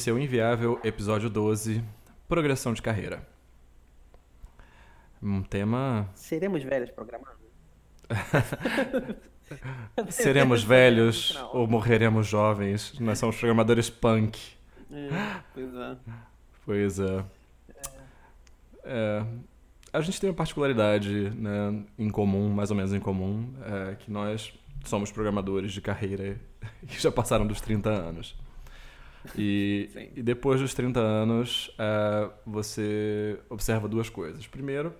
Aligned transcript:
esse 0.00 0.08
é 0.08 0.12
o 0.14 0.18
Inviável, 0.18 0.80
episódio 0.82 1.28
12, 1.28 1.84
Progressão 2.26 2.72
de 2.72 2.80
Carreira. 2.80 3.28
Um 5.22 5.42
tema. 5.42 6.08
Seremos 6.14 6.62
velhos 6.62 6.90
programando? 6.90 7.36
Seremos 10.08 10.64
velhos 10.64 11.36
ou 11.52 11.66
morreremos 11.66 12.26
jovens? 12.26 12.98
Nós 12.98 13.18
somos 13.18 13.36
programadores 13.36 13.90
punk. 13.90 14.40
É, 14.90 15.40
pois 15.52 15.74
é. 15.74 15.96
Pois 16.64 16.98
é. 16.98 17.24
é. 18.84 19.26
A 19.92 20.00
gente 20.00 20.18
tem 20.18 20.30
uma 20.30 20.36
particularidade 20.36 21.28
né, 21.28 21.84
em 21.98 22.08
comum, 22.08 22.48
mais 22.48 22.70
ou 22.70 22.76
menos 22.78 22.94
em 22.94 23.00
comum, 23.00 23.52
é 23.90 23.96
que 23.96 24.10
nós 24.10 24.58
somos 24.82 25.12
programadores 25.12 25.72
de 25.72 25.82
carreira 25.82 26.40
que 26.88 26.96
já 26.98 27.12
passaram 27.12 27.46
dos 27.46 27.60
30 27.60 27.90
anos. 27.90 28.34
E, 29.36 30.10
e 30.16 30.22
depois 30.22 30.60
dos 30.60 30.74
30 30.74 30.98
anos, 30.98 31.70
é, 31.78 32.30
você 32.46 33.38
observa 33.48 33.86
duas 33.86 34.08
coisas. 34.08 34.46
Primeiro, 34.46 34.94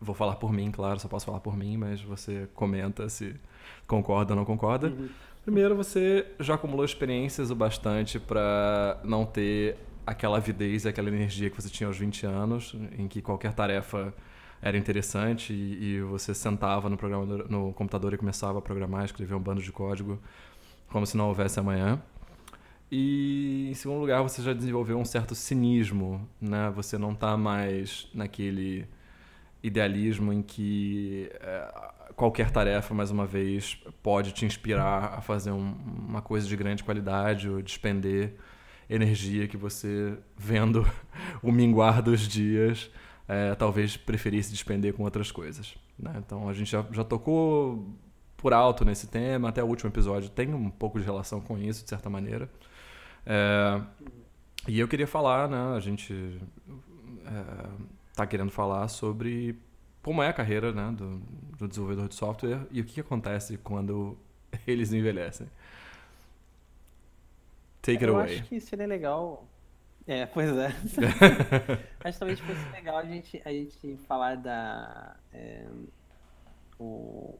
vou 0.00 0.14
falar 0.14 0.36
por 0.36 0.52
mim, 0.52 0.70
claro, 0.70 0.98
só 1.00 1.08
posso 1.08 1.26
falar 1.26 1.40
por 1.40 1.56
mim, 1.56 1.76
mas 1.76 2.00
você 2.00 2.48
comenta 2.54 3.08
se 3.08 3.34
concorda 3.86 4.32
ou 4.32 4.36
não 4.36 4.44
concorda. 4.44 4.88
Uhum. 4.88 5.08
Primeiro, 5.44 5.74
você 5.74 6.26
já 6.38 6.54
acumulou 6.54 6.84
experiências 6.84 7.50
o 7.50 7.54
bastante 7.54 8.18
para 8.18 9.00
não 9.02 9.24
ter 9.24 9.76
aquela 10.06 10.36
avidez, 10.36 10.86
aquela 10.86 11.08
energia 11.08 11.50
que 11.50 11.60
você 11.60 11.68
tinha 11.68 11.86
aos 11.86 11.98
20 11.98 12.26
anos, 12.26 12.76
em 12.98 13.08
que 13.08 13.20
qualquer 13.20 13.52
tarefa 13.52 14.14
era 14.62 14.76
interessante 14.76 15.52
e, 15.52 15.96
e 15.96 16.00
você 16.02 16.34
sentava 16.34 16.88
no, 16.88 16.96
no 17.48 17.72
computador 17.72 18.12
e 18.12 18.18
começava 18.18 18.58
a 18.58 18.62
programar, 18.62 19.04
escrever 19.04 19.34
um 19.34 19.40
bando 19.40 19.62
de 19.62 19.72
código 19.72 20.18
como 20.88 21.06
se 21.06 21.16
não 21.16 21.28
houvesse 21.28 21.58
amanhã. 21.58 22.00
E, 22.90 23.68
em 23.70 23.74
segundo 23.74 24.00
lugar, 24.00 24.22
você 24.22 24.42
já 24.42 24.52
desenvolveu 24.52 24.98
um 24.98 25.04
certo 25.04 25.34
cinismo, 25.34 26.28
né? 26.40 26.72
Você 26.74 26.98
não 26.98 27.12
está 27.12 27.36
mais 27.36 28.08
naquele 28.12 28.88
idealismo 29.62 30.32
em 30.32 30.42
que 30.42 31.30
é, 31.34 31.90
qualquer 32.16 32.50
tarefa, 32.50 32.92
mais 32.92 33.10
uma 33.10 33.26
vez, 33.26 33.78
pode 34.02 34.32
te 34.32 34.44
inspirar 34.44 35.14
a 35.18 35.20
fazer 35.20 35.52
um, 35.52 35.74
uma 36.08 36.20
coisa 36.20 36.48
de 36.48 36.56
grande 36.56 36.82
qualidade 36.82 37.48
ou 37.48 37.62
despender 37.62 38.34
energia 38.88 39.46
que 39.46 39.56
você, 39.56 40.18
vendo 40.36 40.84
o 41.42 41.52
minguar 41.52 42.02
dos 42.02 42.26
dias, 42.26 42.90
é, 43.28 43.54
talvez 43.54 43.96
preferisse 43.96 44.50
despender 44.50 44.94
com 44.94 45.04
outras 45.04 45.30
coisas. 45.30 45.76
Né? 45.96 46.12
Então, 46.18 46.48
a 46.48 46.52
gente 46.52 46.70
já, 46.70 46.84
já 46.90 47.04
tocou 47.04 47.94
por 48.36 48.52
alto 48.52 48.84
nesse 48.84 49.06
tema, 49.06 49.50
até 49.50 49.62
o 49.62 49.66
último 49.66 49.90
episódio 49.90 50.28
tem 50.30 50.52
um 50.52 50.70
pouco 50.70 50.98
de 50.98 51.04
relação 51.04 51.40
com 51.40 51.56
isso, 51.56 51.84
de 51.84 51.90
certa 51.90 52.10
maneira. 52.10 52.50
É, 53.26 53.80
e 54.68 54.78
eu 54.78 54.88
queria 54.88 55.06
falar, 55.06 55.48
né, 55.48 55.76
a 55.76 55.80
gente 55.80 56.40
está 58.10 58.24
é, 58.24 58.26
querendo 58.26 58.50
falar 58.50 58.88
sobre 58.88 59.56
como 60.02 60.22
é 60.22 60.28
a 60.28 60.32
carreira 60.32 60.72
né, 60.72 60.92
do, 60.96 61.18
do, 61.58 61.68
desenvolvedor 61.68 62.08
de 62.08 62.14
software 62.14 62.66
e 62.70 62.80
o 62.80 62.84
que, 62.84 62.94
que 62.94 63.00
acontece 63.00 63.58
quando 63.58 64.18
eles 64.66 64.92
envelhecem. 64.92 65.46
Take 67.82 68.04
eu 68.04 68.16
it 68.18 68.24
away. 68.28 68.40
acho 68.40 68.48
que 68.48 68.60
seria 68.60 68.86
legal. 68.86 69.46
É, 70.06 70.26
pois 70.26 70.50
é. 70.56 70.66
acho 72.04 72.12
que 72.12 72.18
talvez 72.18 72.40
fosse 72.40 72.68
legal 72.72 72.98
a 72.98 73.04
gente, 73.04 73.40
a 73.44 73.52
gente 73.52 73.96
falar 74.06 74.36
da. 74.36 75.16
É, 75.32 75.66
o, 76.78 77.38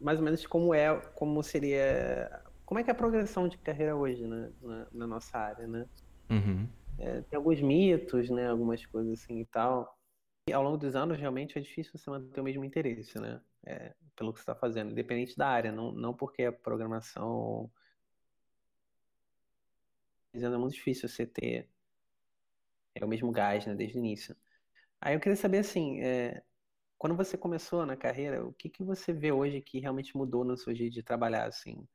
mais 0.00 0.18
ou 0.18 0.24
menos 0.24 0.46
como 0.46 0.74
é, 0.74 0.94
como 1.14 1.42
seria 1.42 2.42
como 2.64 2.80
é 2.80 2.84
que 2.84 2.90
é 2.90 2.92
a 2.92 2.96
progressão 2.96 3.48
de 3.48 3.58
carreira 3.58 3.96
hoje 3.96 4.26
né, 4.26 4.52
na, 4.60 4.86
na 4.92 5.06
nossa 5.06 5.38
área, 5.38 5.66
né? 5.66 5.86
Uhum. 6.30 6.68
É, 6.98 7.20
tem 7.22 7.36
alguns 7.36 7.60
mitos, 7.60 8.30
né? 8.30 8.48
Algumas 8.48 8.84
coisas 8.86 9.20
assim 9.20 9.40
e 9.40 9.46
tal. 9.46 9.98
E 10.48 10.52
ao 10.52 10.62
longo 10.62 10.76
dos 10.76 10.96
anos, 10.96 11.18
realmente, 11.18 11.58
é 11.58 11.60
difícil 11.60 11.92
você 11.96 12.10
manter 12.10 12.40
o 12.40 12.44
mesmo 12.44 12.64
interesse, 12.64 13.18
né? 13.18 13.40
É, 13.64 13.94
pelo 14.16 14.32
que 14.32 14.38
você 14.38 14.42
está 14.42 14.54
fazendo, 14.54 14.90
independente 14.90 15.36
da 15.36 15.48
área. 15.48 15.70
Não, 15.70 15.92
não 15.92 16.14
porque 16.14 16.44
a 16.44 16.52
programação... 16.52 17.70
É 20.34 20.48
muito 20.56 20.74
difícil 20.74 21.08
você 21.08 21.26
ter 21.26 21.68
é, 22.94 23.04
o 23.04 23.08
mesmo 23.08 23.30
gás, 23.30 23.66
né? 23.66 23.74
Desde 23.74 23.98
o 23.98 24.00
início. 24.00 24.34
Aí 25.00 25.14
eu 25.14 25.20
queria 25.20 25.36
saber, 25.36 25.58
assim, 25.58 26.00
é, 26.00 26.42
quando 26.96 27.16
você 27.16 27.36
começou 27.36 27.84
na 27.84 27.96
carreira, 27.96 28.46
o 28.46 28.52
que, 28.52 28.68
que 28.70 28.82
você 28.82 29.12
vê 29.12 29.32
hoje 29.32 29.60
que 29.60 29.80
realmente 29.80 30.16
mudou 30.16 30.44
no 30.44 30.56
seu 30.56 30.74
jeito 30.74 30.94
de 30.94 31.02
trabalhar, 31.02 31.46
assim? 31.46 31.86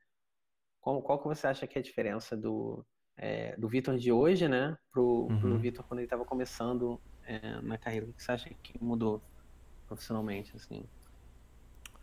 Qual, 0.87 1.01
qual 1.01 1.19
que 1.19 1.27
você 1.27 1.47
acha 1.47 1.67
que 1.67 1.77
é 1.77 1.81
a 1.81 1.83
diferença 1.83 2.37
do, 2.37 2.81
é, 3.17 3.53
do 3.57 3.67
Vitor 3.67 3.97
de 3.97 4.09
hoje, 4.09 4.47
né, 4.47 4.77
pro, 4.89 5.27
uhum. 5.29 5.37
pro 5.37 5.57
Vitor 5.57 5.83
quando 5.85 5.99
ele 5.99 6.05
estava 6.05 6.23
começando 6.23 6.97
é, 7.25 7.59
na 7.61 7.77
carreira? 7.77 8.05
O 8.05 8.13
que 8.13 8.23
você 8.23 8.31
acha 8.31 8.49
que 8.63 8.81
mudou 8.81 9.21
profissionalmente, 9.85 10.55
assim? 10.55 10.85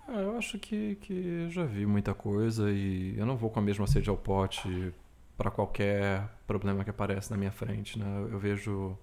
Ah, 0.06 0.20
eu 0.20 0.36
acho 0.36 0.58
que, 0.58 0.96
que 0.96 1.48
já 1.48 1.64
vi 1.64 1.86
muita 1.86 2.12
coisa 2.12 2.70
e 2.70 3.18
eu 3.18 3.24
não 3.24 3.38
vou 3.38 3.48
com 3.48 3.58
a 3.58 3.62
mesma 3.62 3.86
sede 3.86 4.10
ao 4.10 4.18
pote 4.18 4.92
para 5.34 5.50
qualquer 5.50 6.28
problema 6.46 6.84
que 6.84 6.90
aparece 6.90 7.30
na 7.30 7.38
minha 7.38 7.52
frente, 7.52 7.98
né? 7.98 8.28
Eu 8.30 8.38
vejo 8.38 8.98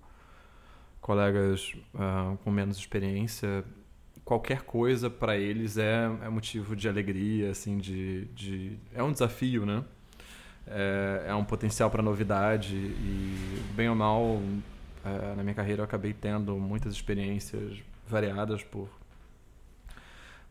colegas 1.02 1.74
uh, 1.96 2.38
com 2.44 2.52
menos 2.52 2.78
experiência 2.78 3.66
qualquer 4.24 4.62
coisa 4.62 5.10
para 5.10 5.38
eles 5.38 5.78
é, 5.78 6.06
é, 6.24 6.30
motivo 6.30 6.76
de 6.76 6.88
alegria, 6.88 7.52
assim, 7.52 7.78
de, 7.78 8.26
de 8.28 8.78
é 8.94 9.04
um 9.04 9.12
desafio, 9.12 9.66
né? 9.66 9.84
É, 10.68 11.26
é 11.28 11.36
um 11.36 11.44
potencial 11.44 11.90
para 11.90 12.04
novidade 12.04 12.76
e 12.76 13.62
bem 13.76 13.90
ou 13.90 13.96
mal 13.96 14.40
é, 15.04 15.36
na 15.36 15.44
minha 15.44 15.56
carreira 15.56 15.82
eu 15.82 15.86
acabei 15.86 16.14
tendo 16.14 16.56
muitas 16.58 16.94
experiências 16.94 17.80
variadas 18.08 18.64
por 18.64 18.88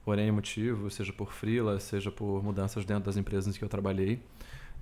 por 0.04 0.19
N 0.19 0.32
motivo, 0.32 0.91
seja 0.91 1.12
por 1.12 1.32
freela, 1.32 1.78
seja 1.78 2.10
por 2.10 2.42
mudanças 2.42 2.84
dentro 2.84 3.04
das 3.04 3.16
empresas 3.16 3.54
em 3.54 3.59
que 3.59 3.64
eu 3.64 3.69
trabalhei. 3.69 4.20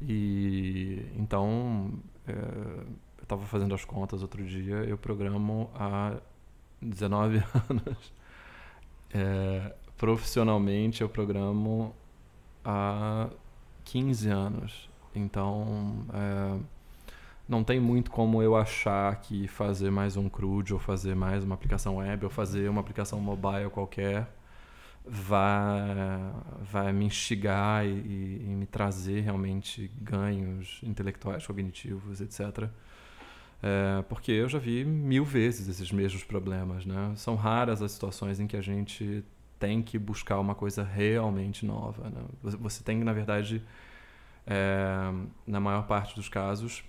E 0.01 1.05
então 1.17 1.93
é, 2.27 2.33
eu 2.33 3.23
estava 3.23 3.45
fazendo 3.47 3.75
as 3.75 3.85
contas 3.85 4.23
outro 4.23 4.45
dia, 4.45 4.77
eu 4.77 4.97
programo 4.97 5.71
há 5.75 6.17
19 6.81 7.43
anos 7.69 8.13
é, 9.13 9.75
profissionalmente 9.97 11.03
eu 11.03 11.09
programo 11.09 11.95
há 12.65 13.29
15 13.85 14.29
anos. 14.29 14.91
Então, 15.15 16.07
é, 16.13 16.59
não 17.49 17.65
tem 17.65 17.81
muito 17.81 18.11
como 18.11 18.43
eu 18.43 18.55
achar 18.57 19.17
que 19.21 19.49
fazer 19.49 19.91
mais 19.91 20.17
um 20.17 20.29
CRUD 20.29 20.75
ou 20.75 20.79
fazer 20.79 21.15
mais 21.15 21.45
uma 21.45 21.55
aplicação 21.55 21.97
web 21.97 22.25
ou 22.25 22.31
fazer 22.31 22.69
uma 22.69 22.81
aplicação 22.81 23.21
mobile 23.21 23.71
qualquer 23.71 24.29
vai, 25.09 25.97
vai 26.61 26.93
me 26.93 27.07
instigar 27.07 27.87
e, 27.87 27.89
e, 27.89 28.55
me 28.55 28.67
trazer 28.67 29.21
realmente 29.21 29.91
ganhos 30.01 30.81
intelectuais, 30.83 31.47
cognitivos, 31.47 32.21
etc. 32.21 32.69
É, 33.63 34.03
porque 34.09 34.31
eu 34.31 34.49
já 34.49 34.59
vi 34.59 34.85
mil 34.85 35.25
vezes 35.25 35.69
esses 35.69 35.91
mesmos 35.91 36.23
problemas, 36.23 36.87
né? 36.87 37.13
São 37.17 37.35
raras 37.35 37.83
as 37.83 37.93
situações 37.93 38.39
em 38.39 38.47
que 38.47 38.57
a 38.57 38.61
gente 38.61 39.25
tem 39.59 39.83
que 39.83 39.99
buscar 39.99 40.39
uma 40.39 40.55
coisa 40.55 40.85
realmente 40.85 41.67
nova. 41.67 42.09
Né? 42.09 42.23
Você 42.43 42.85
tem 42.85 43.03
na 43.03 43.13
verdade, 43.13 43.63
é, 44.47 45.13
na 45.47 45.59
maior 45.59 45.87
parte 45.87 46.15
dos 46.15 46.29
casos, 46.29 46.85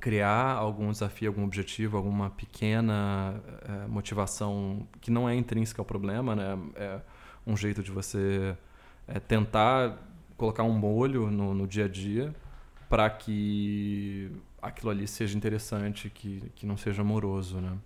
criar 0.00 0.54
algum 0.54 0.90
desafio, 0.90 1.28
algum 1.28 1.44
objetivo, 1.44 1.96
alguma 1.96 2.30
pequena 2.30 3.40
é, 3.62 3.86
motivação 3.86 4.88
que 5.00 5.10
não 5.10 5.28
é 5.28 5.34
intrínseca 5.34 5.80
ao 5.82 5.86
problema, 5.86 6.34
né? 6.34 6.58
É 6.74 7.00
um 7.46 7.56
jeito 7.56 7.82
de 7.82 7.90
você 7.90 8.56
é, 9.06 9.20
tentar 9.20 9.98
colocar 10.36 10.62
um 10.62 10.72
molho 10.72 11.30
no, 11.30 11.54
no 11.54 11.66
dia 11.66 11.84
a 11.84 11.88
dia 11.88 12.34
para 12.88 13.08
que 13.10 14.30
aquilo 14.62 14.90
ali 14.90 15.08
seja 15.08 15.36
interessante, 15.36 16.08
que, 16.08 16.50
que 16.54 16.64
não 16.64 16.76
seja 16.76 17.02
amoroso, 17.02 17.60
né? 17.60 17.76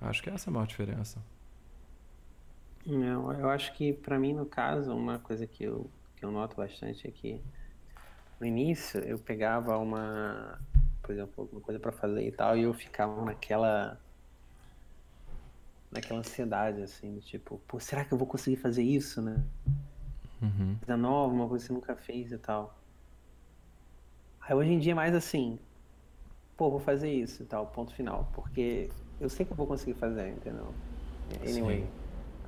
Acho 0.00 0.22
que 0.22 0.28
essa 0.28 0.48
é 0.48 0.50
a 0.50 0.52
maior 0.52 0.66
diferença. 0.66 1.22
Não, 2.84 3.32
eu 3.32 3.48
acho 3.48 3.72
que 3.74 3.92
para 3.92 4.18
mim, 4.18 4.34
no 4.34 4.44
caso, 4.44 4.92
uma 4.94 5.18
coisa 5.18 5.46
que 5.46 5.64
eu, 5.64 5.88
que 6.16 6.24
eu 6.24 6.30
noto 6.30 6.56
bastante 6.56 7.06
é 7.06 7.10
que 7.10 7.40
no 8.38 8.46
início 8.46 9.00
eu 9.00 9.18
pegava 9.18 9.78
uma, 9.78 10.60
por 11.02 11.12
exemplo, 11.12 11.32
alguma 11.38 11.60
coisa 11.60 11.80
para 11.80 11.92
fazer 11.92 12.26
e 12.26 12.32
tal, 12.32 12.56
e 12.56 12.62
eu 12.62 12.74
ficava 12.74 13.24
naquela 13.24 13.98
naquela 15.90 16.20
ansiedade, 16.20 16.82
assim, 16.82 17.18
tipo, 17.20 17.60
pô, 17.66 17.80
será 17.80 18.04
que 18.04 18.12
eu 18.12 18.18
vou 18.18 18.26
conseguir 18.26 18.56
fazer 18.56 18.82
isso, 18.82 19.22
né? 19.22 19.42
Uhum. 20.42 20.76
Coisa 20.78 20.96
nova, 20.96 21.32
uma 21.32 21.48
coisa 21.48 21.64
que 21.64 21.68
você 21.68 21.72
nunca 21.72 21.96
fez 21.96 22.32
e 22.32 22.38
tal. 22.38 22.76
Aí 24.48 24.54
hoje 24.54 24.72
em 24.72 24.78
dia 24.78 24.92
é 24.92 24.94
mais 24.94 25.14
assim, 25.14 25.58
pô, 26.56 26.70
vou 26.70 26.78
fazer 26.78 27.12
isso 27.12 27.42
e 27.42 27.46
tal, 27.46 27.66
ponto 27.66 27.92
final. 27.92 28.30
Porque 28.32 28.88
eu 29.20 29.28
sei 29.28 29.44
que 29.44 29.52
eu 29.52 29.56
vou 29.56 29.66
conseguir 29.66 29.94
fazer, 29.94 30.28
entendeu? 30.28 30.72
Anyway. 31.42 31.80
Sim. 31.80 31.88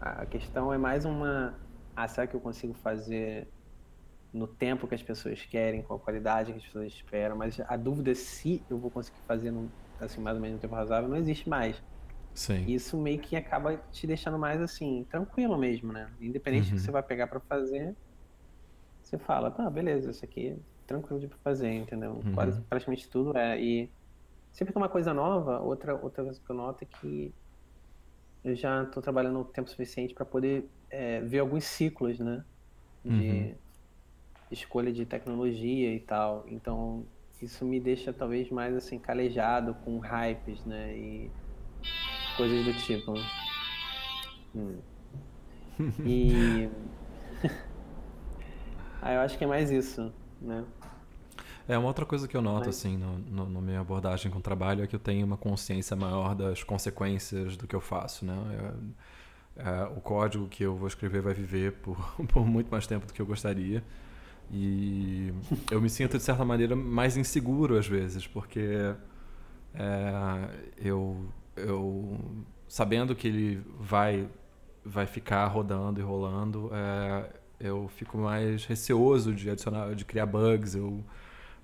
A 0.00 0.24
questão 0.24 0.72
é 0.72 0.78
mais 0.78 1.04
uma. 1.04 1.54
Ah, 1.96 2.06
será 2.06 2.26
que 2.26 2.34
eu 2.34 2.40
consigo 2.40 2.72
fazer 2.74 3.48
no 4.32 4.46
tempo 4.46 4.86
que 4.86 4.94
as 4.94 5.02
pessoas 5.02 5.42
querem, 5.42 5.82
com 5.82 5.94
a 5.94 5.98
qualidade 5.98 6.52
que 6.52 6.58
as 6.58 6.64
pessoas 6.64 6.92
esperam, 6.92 7.36
mas 7.36 7.58
a 7.66 7.76
dúvida 7.76 8.14
se 8.14 8.62
eu 8.70 8.78
vou 8.78 8.90
conseguir 8.90 9.18
fazer 9.26 9.50
num, 9.50 9.68
assim, 10.00 10.20
mais 10.20 10.36
ou 10.36 10.42
menos 10.42 10.56
no 10.56 10.60
tempo 10.60 10.76
razoável 10.76 11.08
não 11.08 11.16
existe 11.16 11.48
mais. 11.48 11.82
Sim. 12.32 12.64
Isso 12.68 12.96
meio 12.96 13.18
que 13.18 13.34
acaba 13.34 13.76
te 13.90 14.06
deixando 14.06 14.38
mais 14.38 14.60
assim, 14.60 15.04
tranquilo 15.10 15.58
mesmo, 15.58 15.92
né? 15.92 16.08
Independente 16.20 16.68
uhum. 16.68 16.70
do 16.70 16.76
que 16.76 16.82
você 16.82 16.90
vai 16.92 17.02
pegar 17.02 17.26
para 17.26 17.40
fazer, 17.40 17.96
você 19.02 19.18
fala, 19.18 19.50
tá, 19.50 19.68
beleza, 19.68 20.10
isso 20.12 20.24
aqui 20.24 20.48
é 20.48 20.56
tranquilo 20.88 21.20
de 21.20 21.28
fazer, 21.44 21.70
entendeu? 21.70 22.20
Uhum. 22.24 22.32
Quase, 22.32 22.60
praticamente 22.62 23.08
tudo 23.08 23.36
é. 23.36 23.60
E 23.60 23.88
sempre 24.50 24.72
que 24.72 24.78
é 24.78 24.80
uma 24.80 24.88
coisa 24.88 25.14
nova, 25.14 25.60
outra, 25.60 25.94
outra 25.94 26.24
coisa 26.24 26.40
que 26.40 26.50
eu 26.50 26.56
noto 26.56 26.82
é 26.82 26.86
que 26.86 27.32
eu 28.42 28.56
já 28.56 28.82
estou 28.82 29.02
trabalhando 29.02 29.38
o 29.40 29.44
tempo 29.44 29.68
suficiente 29.68 30.14
para 30.14 30.24
poder 30.24 30.68
é, 30.90 31.20
ver 31.20 31.40
alguns 31.40 31.64
ciclos, 31.64 32.18
né? 32.18 32.42
De 33.04 33.12
uhum. 33.12 33.54
escolha 34.50 34.90
de 34.90 35.04
tecnologia 35.04 35.94
e 35.94 36.00
tal. 36.00 36.44
Então, 36.48 37.04
isso 37.40 37.64
me 37.64 37.78
deixa 37.78 38.12
talvez 38.12 38.50
mais 38.50 38.74
assim 38.74 38.98
calejado 38.98 39.74
com 39.84 39.98
hypes, 39.98 40.64
né? 40.64 40.96
E 40.96 41.30
coisas 42.36 42.64
do 42.64 42.72
tipo. 42.82 43.14
Hum. 44.54 44.78
E 46.04 46.68
ah, 49.00 49.12
eu 49.12 49.20
acho 49.20 49.38
que 49.38 49.44
é 49.44 49.46
mais 49.46 49.70
isso, 49.70 50.12
né? 50.40 50.64
É, 51.68 51.76
uma 51.76 51.86
outra 51.86 52.06
coisa 52.06 52.26
que 52.26 52.34
eu 52.34 52.40
noto, 52.40 52.66
Mas... 52.66 52.78
assim, 52.78 52.96
no, 52.96 53.18
no, 53.18 53.50
na 53.50 53.60
minha 53.60 53.80
abordagem 53.80 54.32
com 54.32 54.38
o 54.38 54.42
trabalho 54.42 54.82
é 54.82 54.86
que 54.86 54.96
eu 54.96 55.00
tenho 55.00 55.26
uma 55.26 55.36
consciência 55.36 55.94
maior 55.94 56.34
das 56.34 56.62
consequências 56.62 57.58
do 57.58 57.66
que 57.66 57.76
eu 57.76 57.80
faço, 57.80 58.24
né? 58.24 58.34
É, 59.54 59.68
é, 59.68 59.82
o 59.94 60.00
código 60.00 60.48
que 60.48 60.62
eu 60.62 60.74
vou 60.74 60.88
escrever 60.88 61.20
vai 61.20 61.34
viver 61.34 61.72
por, 61.72 61.96
por 62.28 62.46
muito 62.46 62.70
mais 62.70 62.86
tempo 62.86 63.06
do 63.06 63.12
que 63.12 63.20
eu 63.20 63.26
gostaria. 63.26 63.84
E 64.50 65.30
eu 65.70 65.78
me 65.78 65.90
sinto, 65.90 66.16
de 66.16 66.22
certa 66.22 66.42
maneira, 66.42 66.74
mais 66.74 67.18
inseguro 67.18 67.76
às 67.76 67.86
vezes, 67.86 68.26
porque 68.26 68.94
é, 69.74 70.48
eu, 70.78 71.26
eu, 71.54 72.18
sabendo 72.66 73.14
que 73.14 73.28
ele 73.28 73.62
vai, 73.78 74.26
vai 74.82 75.06
ficar 75.06 75.46
rodando 75.48 76.00
e 76.00 76.02
rolando, 76.02 76.70
é, 76.72 77.30
eu 77.60 77.88
fico 77.88 78.16
mais 78.16 78.64
receoso 78.64 79.34
de 79.34 79.50
adicionar, 79.50 79.94
de 79.94 80.04
criar 80.06 80.24
bugs. 80.24 80.74
Eu, 80.74 81.04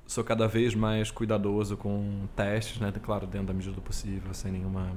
sou 0.06 0.24
cada 0.24 0.46
vez 0.46 0.74
mais 0.74 1.10
cuidadoso 1.10 1.76
com 1.76 2.26
testes, 2.36 2.80
né? 2.80 2.92
Claro, 3.02 3.26
dentro 3.26 3.48
da 3.48 3.54
medida 3.54 3.74
do 3.74 3.82
possível, 3.82 4.32
sem 4.34 4.52
nenhuma 4.52 4.92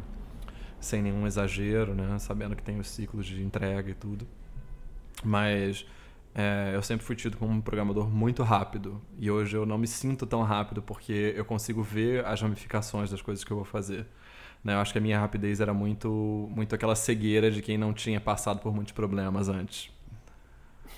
sem 0.79 1.01
nenhum 1.01 1.25
exagero, 1.25 1.93
né? 1.95 2.19
Sabendo 2.19 2.55
que 2.55 2.63
tem 2.63 2.79
os 2.79 2.87
ciclos 2.89 3.25
de 3.25 3.41
entrega 3.43 3.89
e 3.89 3.93
tudo. 3.93 4.27
Mas 5.23 5.85
é, 6.35 6.71
eu 6.75 6.83
sempre 6.83 7.05
fui 7.05 7.15
tido 7.15 7.37
como 7.37 7.51
um 7.51 7.61
programador 7.61 8.07
muito 8.07 8.43
rápido 8.43 9.01
e 9.17 9.31
hoje 9.31 9.57
eu 9.57 9.65
não 9.65 9.77
me 9.77 9.87
sinto 9.87 10.25
tão 10.25 10.43
rápido 10.43 10.83
porque 10.83 11.33
eu 11.35 11.43
consigo 11.43 11.81
ver 11.81 12.23
as 12.25 12.41
ramificações 12.41 13.09
das 13.09 13.21
coisas 13.21 13.43
que 13.43 13.51
eu 13.51 13.57
vou 13.57 13.65
fazer. 13.65 14.05
Né? 14.63 14.75
Eu 14.75 14.79
acho 14.79 14.91
que 14.91 14.99
a 14.99 15.01
minha 15.01 15.19
rapidez 15.19 15.59
era 15.59 15.73
muito 15.73 16.47
muito 16.53 16.75
aquela 16.75 16.95
cegueira 16.95 17.49
de 17.49 17.61
quem 17.61 17.77
não 17.77 17.93
tinha 17.93 18.21
passado 18.21 18.59
por 18.59 18.73
muitos 18.73 18.93
problemas 18.93 19.49
antes. 19.49 19.91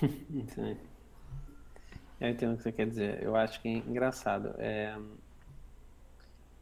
Sim. 0.00 0.76
Eu 2.20 2.28
entendo 2.28 2.54
o 2.54 2.56
que 2.56 2.62
você 2.62 2.72
quer 2.72 2.86
dizer. 2.86 3.22
Eu 3.22 3.34
acho 3.34 3.60
que 3.62 3.68
é 3.68 3.72
engraçado. 3.72 4.54
É, 4.58 4.96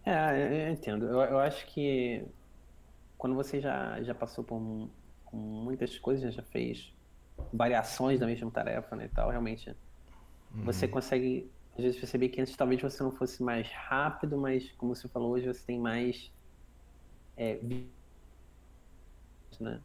é 0.05 0.69
eu 0.69 0.73
entendo. 0.73 1.07
Eu, 1.07 1.21
eu 1.21 1.39
acho 1.39 1.67
que 1.67 2.25
quando 3.17 3.35
você 3.35 3.61
já, 3.61 4.01
já 4.03 4.15
passou 4.15 4.45
por, 4.45 4.61
muitas 5.33 5.99
coisas, 5.99 6.33
já 6.35 6.43
fez 6.43 6.95
variações 7.53 8.21
da 8.21 8.27
mesma 8.27 8.51
tarefa 8.51 8.97
né, 8.97 9.07
e 9.07 9.09
tal, 9.09 9.31
realmente 9.31 9.71
uhum. 10.55 10.65
você 10.65 10.89
consegue 10.89 11.51
às 11.77 11.85
vezes 11.85 12.01
perceber 12.01 12.29
que 12.29 12.41
antes 12.41 12.57
talvez 12.57 12.81
você 12.81 13.03
não 13.03 13.13
fosse 13.13 13.43
mais 13.43 13.71
rápido, 13.71 14.37
mas 14.37 14.73
como 14.73 14.95
você 14.95 15.07
falou 15.09 15.33
hoje, 15.33 15.47
você 15.47 15.65
tem 15.65 15.79
mais 15.79 16.33
é, 17.37 17.61
né? 19.61 19.81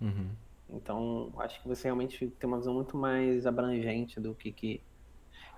Uhum. 0.00 0.30
Então, 0.70 1.32
acho 1.38 1.60
que 1.60 1.68
você 1.68 1.88
realmente 1.88 2.28
tem 2.28 2.48
uma 2.48 2.58
visão 2.58 2.74
muito 2.74 2.96
mais 2.96 3.46
abrangente 3.46 4.20
do 4.20 4.34
que, 4.34 4.52
que 4.52 4.80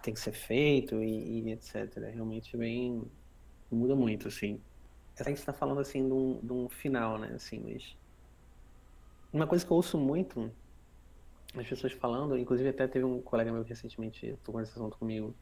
tem 0.03 0.15
que 0.15 0.21
ser 0.21 0.33
feito 0.33 1.03
e, 1.03 1.41
e 1.41 1.53
etc. 1.53 1.97
Realmente 2.13 2.57
bem. 2.57 3.03
muda 3.71 3.95
muito, 3.95 4.29
assim. 4.29 4.61
A 5.19 5.25
gente 5.25 5.39
está 5.39 5.53
falando 5.53 5.81
assim 5.81 6.07
de 6.07 6.13
um, 6.13 6.41
de 6.43 6.53
um 6.53 6.69
final, 6.69 7.19
né? 7.19 7.33
Assim, 7.35 7.61
mas. 7.61 7.97
Uma 9.33 9.47
coisa 9.47 9.65
que 9.65 9.71
eu 9.71 9.77
ouço 9.77 9.99
muito 9.99 10.51
as 11.61 11.67
pessoas 11.67 11.93
falando, 11.93 12.37
inclusive 12.37 12.69
até 12.69 12.87
teve 12.87 13.05
um 13.05 13.21
colega 13.21 13.53
meu 13.53 13.63
que 13.63 13.71
recentemente 13.71 14.37
nesse 14.55 14.73
assunto 14.73 14.99
comigo, 14.99 15.35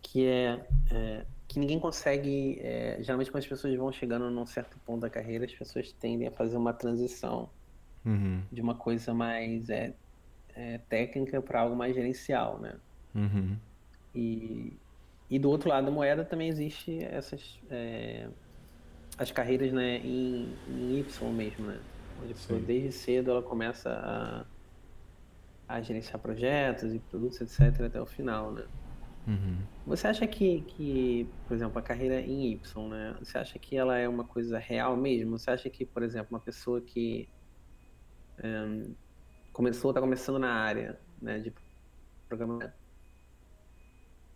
que 0.00 0.26
é, 0.26 0.66
é 0.90 1.26
que 1.46 1.58
ninguém 1.58 1.78
consegue. 1.78 2.58
É, 2.60 2.98
geralmente, 3.00 3.30
quando 3.30 3.42
as 3.42 3.48
pessoas 3.48 3.74
vão 3.76 3.92
chegando 3.92 4.30
num 4.30 4.46
certo 4.46 4.78
ponto 4.84 5.00
da 5.00 5.10
carreira, 5.10 5.44
as 5.44 5.52
pessoas 5.52 5.92
tendem 5.92 6.28
a 6.28 6.30
fazer 6.30 6.56
uma 6.56 6.72
transição 6.72 7.48
uhum. 8.04 8.42
de 8.50 8.60
uma 8.60 8.74
coisa 8.74 9.12
mais 9.12 9.68
é, 9.68 9.94
é 10.54 10.78
técnica 10.88 11.40
para 11.42 11.60
algo 11.60 11.76
mais 11.76 11.94
gerencial, 11.94 12.58
né? 12.58 12.74
Uhum. 13.14 13.56
E, 14.14 14.76
e 15.30 15.38
do 15.38 15.50
outro 15.50 15.68
lado 15.68 15.86
da 15.86 15.90
moeda 15.90 16.24
também 16.24 16.48
existe 16.48 17.02
essas 17.02 17.60
é, 17.70 18.28
as 19.16 19.30
carreiras 19.30 19.72
né, 19.72 19.98
em, 19.98 20.48
em 20.68 20.98
Y 20.98 21.32
mesmo, 21.32 21.66
né? 21.66 21.80
Onde 22.20 22.32
a 22.32 22.34
pessoa 22.34 22.60
desde 22.60 22.92
cedo 22.92 23.30
ela 23.30 23.42
começa 23.42 23.90
a, 25.68 25.76
a 25.76 25.80
gerenciar 25.80 26.18
projetos 26.20 26.94
e 26.94 26.98
produtos, 26.98 27.40
etc., 27.40 27.82
até 27.82 28.00
o 28.00 28.06
final, 28.06 28.52
né? 28.52 28.64
Uhum. 29.26 29.58
Você 29.86 30.06
acha 30.06 30.26
que, 30.26 30.60
que, 30.62 31.28
por 31.46 31.54
exemplo, 31.54 31.78
a 31.78 31.82
carreira 31.82 32.20
em 32.20 32.52
Y, 32.52 32.88
né? 32.88 33.16
Você 33.20 33.38
acha 33.38 33.58
que 33.58 33.76
ela 33.76 33.96
é 33.96 34.08
uma 34.08 34.24
coisa 34.24 34.58
real 34.58 34.96
mesmo? 34.96 35.38
Você 35.38 35.50
acha 35.50 35.70
que, 35.70 35.84
por 35.84 36.02
exemplo, 36.02 36.28
uma 36.30 36.40
pessoa 36.40 36.80
que 36.80 37.28
um, 38.42 38.94
começou, 39.52 39.90
está 39.90 40.00
começando 40.00 40.38
na 40.38 40.52
área 40.52 40.98
né, 41.20 41.38
de 41.38 41.54
programação, 42.28 42.72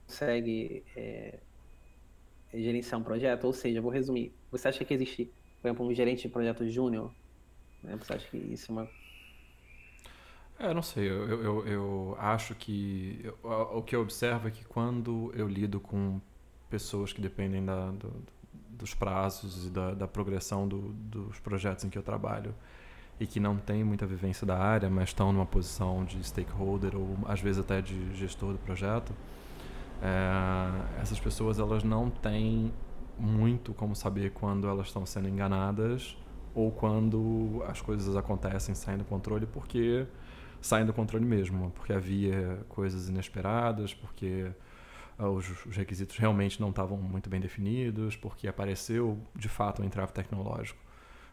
consegue 0.09 0.83
é, 0.97 1.39
gerenciar 2.53 2.99
um 3.01 3.05
projeto? 3.05 3.45
Ou 3.45 3.53
seja, 3.53 3.81
vou 3.81 3.91
resumir. 3.91 4.33
Você 4.51 4.69
acha 4.69 4.85
que 4.85 4.95
existe, 4.95 5.31
por 5.61 5.69
exemplo, 5.69 5.87
um 5.87 5.95
gerente 5.95 6.23
de 6.23 6.29
projeto 6.31 6.67
júnior? 6.69 7.13
Né? 7.83 7.95
Você 7.97 8.15
acha 8.15 8.27
que 8.29 8.39
isso 8.39 8.73
é 8.73 8.75
uma. 8.75 8.89
É, 10.59 10.75
não 10.75 10.83
sei. 10.83 11.09
Eu, 11.09 11.43
eu, 11.43 11.67
eu 11.67 12.17
acho 12.19 12.55
que. 12.55 13.21
Eu, 13.23 13.37
o 13.75 13.83
que 13.83 13.95
eu 13.95 14.01
observo 14.01 14.49
é 14.49 14.51
que 14.51 14.65
quando 14.65 15.31
eu 15.37 15.47
lido 15.47 15.79
com 15.79 16.21
pessoas 16.71 17.13
que 17.13 17.21
dependem 17.21 17.65
da, 17.65 17.91
do, 17.91 18.13
dos 18.71 18.95
prazos 18.95 19.67
e 19.67 19.71
da, 19.71 19.95
da 19.95 20.09
progressão 20.09 20.67
do, 20.67 20.93
dos 20.93 21.39
projetos 21.39 21.85
em 21.85 21.91
que 21.91 21.99
eu 21.99 22.03
trabalho 22.03 22.55
e 23.21 23.27
que 23.27 23.41
não 23.41 23.57
têm 23.57 23.83
muita 23.83 24.07
vivência 24.07 24.47
da 24.47 24.57
área, 24.57 24.89
mas 24.89 25.09
estão 25.09 25.33
numa 25.33 25.47
posição 25.47 26.05
de 26.05 26.23
stakeholder 26.23 26.97
ou 26.97 27.19
às 27.27 27.41
vezes 27.41 27.61
até 27.61 27.81
de 27.81 28.15
gestor 28.15 28.53
do 28.53 28.59
projeto, 28.59 29.13
é, 30.03 31.01
essas 31.01 31.19
pessoas 31.19 31.59
elas 31.59 31.83
não 31.83 32.11
têm 32.11 32.73
muito 33.19 33.75
como 33.75 33.97
saber 33.97 34.31
quando 34.33 34.69
elas 34.69 34.87
estão 34.87 35.05
sendo 35.05 35.29
enganadas 35.29 36.17
ou 36.55 36.71
quando 36.71 37.63
as 37.67 37.81
coisas 37.81 38.17
acontecem 38.17 38.75
saindo 38.75 39.01
do 39.01 39.05
controle 39.05 39.47
porque 39.47 40.07
saem 40.61 40.87
do 40.87 40.93
controle 40.93 41.25
mesmo, 41.25 41.71
porque 41.73 41.93
havia 41.93 42.65
coisas 42.69 43.09
inesperadas, 43.09 43.95
porque 43.95 44.51
uh, 45.19 45.27
os, 45.27 45.67
os, 45.67 45.77
requisitos 45.77 46.17
realmente 46.17 46.61
não 46.61 46.71
estavam 46.71 46.97
muito 46.97 47.31
bem 47.31 47.41
definidos, 47.41 48.17
porque 48.17 48.49
apareceu 48.49 49.19
de 49.35 49.49
fato 49.49 49.83
um 49.83 49.85
entrave 49.85 50.13
tecnológico. 50.13 50.81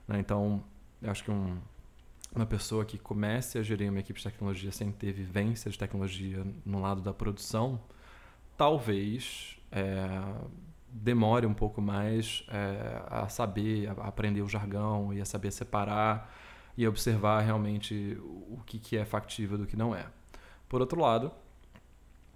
Né? 0.07 0.19
Então, 0.19 0.63
acho 1.03 1.23
que 1.23 1.31
um, 1.31 1.57
uma 2.35 2.45
pessoa 2.45 2.85
que 2.85 2.97
comece 2.97 3.57
a 3.57 3.63
gerir 3.63 3.89
uma 3.89 3.99
equipe 3.99 4.19
de 4.19 4.25
tecnologia 4.25 4.71
sem 4.71 4.91
ter 4.91 5.11
vivência 5.11 5.71
de 5.71 5.77
tecnologia 5.77 6.45
no 6.65 6.81
lado 6.81 7.01
da 7.01 7.13
produção, 7.13 7.79
talvez 8.57 9.57
é, 9.71 10.07
demore 10.87 11.45
um 11.45 11.53
pouco 11.53 11.81
mais 11.81 12.45
é, 12.49 13.01
a 13.07 13.27
saber, 13.27 13.89
a 13.89 14.07
aprender 14.07 14.41
o 14.41 14.47
jargão 14.47 15.13
e 15.13 15.21
a 15.21 15.25
saber 15.25 15.51
separar 15.51 16.33
e 16.77 16.87
observar 16.87 17.41
realmente 17.41 18.17
o 18.21 18.61
que, 18.65 18.79
que 18.79 18.97
é 18.97 19.05
factível 19.05 19.57
do 19.57 19.65
que 19.65 19.75
não 19.75 19.95
é. 19.95 20.05
Por 20.67 20.81
outro 20.81 20.99
lado, 20.99 21.31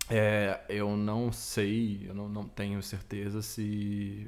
é, 0.09 0.61
eu 0.69 0.95
não 0.95 1.31
sei, 1.31 2.05
eu 2.07 2.13
não, 2.13 2.27
não 2.27 2.47
tenho 2.47 2.81
certeza 2.81 3.41
se 3.41 4.27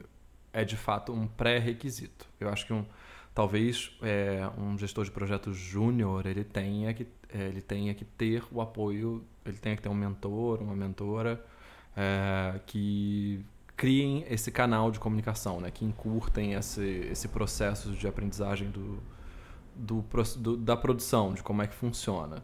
é 0.54 0.64
de 0.64 0.76
fato 0.78 1.12
um 1.14 1.28
pré-requisito. 1.28 2.28
Eu 2.40 2.50
acho 2.50 2.66
que 2.66 2.74
um, 2.74 2.86
talvez 3.34 3.98
é, 4.02 4.50
um 4.58 4.78
gestor 4.78 5.06
de 5.06 5.12
projetos 5.12 5.58
júnior 5.58 6.26
ele 6.26 6.44
tenha 6.44 6.94
que 6.94 7.08
é, 7.34 7.48
ele 7.48 7.62
tenha 7.62 7.94
que 7.94 8.04
ter 8.04 8.44
o 8.52 8.62
apoio, 8.62 9.24
ele 9.46 9.58
tenha 9.58 9.76
que 9.76 9.82
ter 9.82 9.90
um 9.90 9.94
mentor, 9.94 10.62
uma 10.62 10.76
mentora 10.76 11.44
é, 11.96 12.60
que 12.66 13.44
criem 13.76 14.26
esse 14.30 14.52
canal 14.52 14.92
de 14.92 15.00
comunicação, 15.00 15.60
né? 15.60 15.72
que 15.72 15.84
encurtem 15.84 16.54
esse, 16.54 17.08
esse 17.12 17.28
processo 17.28 17.92
de 17.92 18.08
aprendizagem 18.08 18.70
do, 18.70 19.02
do, 19.76 20.06
do, 20.38 20.58
da 20.58 20.78
produção, 20.78 21.34
de 21.34 21.42
como 21.42 21.62
é 21.62 21.68
que 21.68 21.76
funciona. 21.76 22.44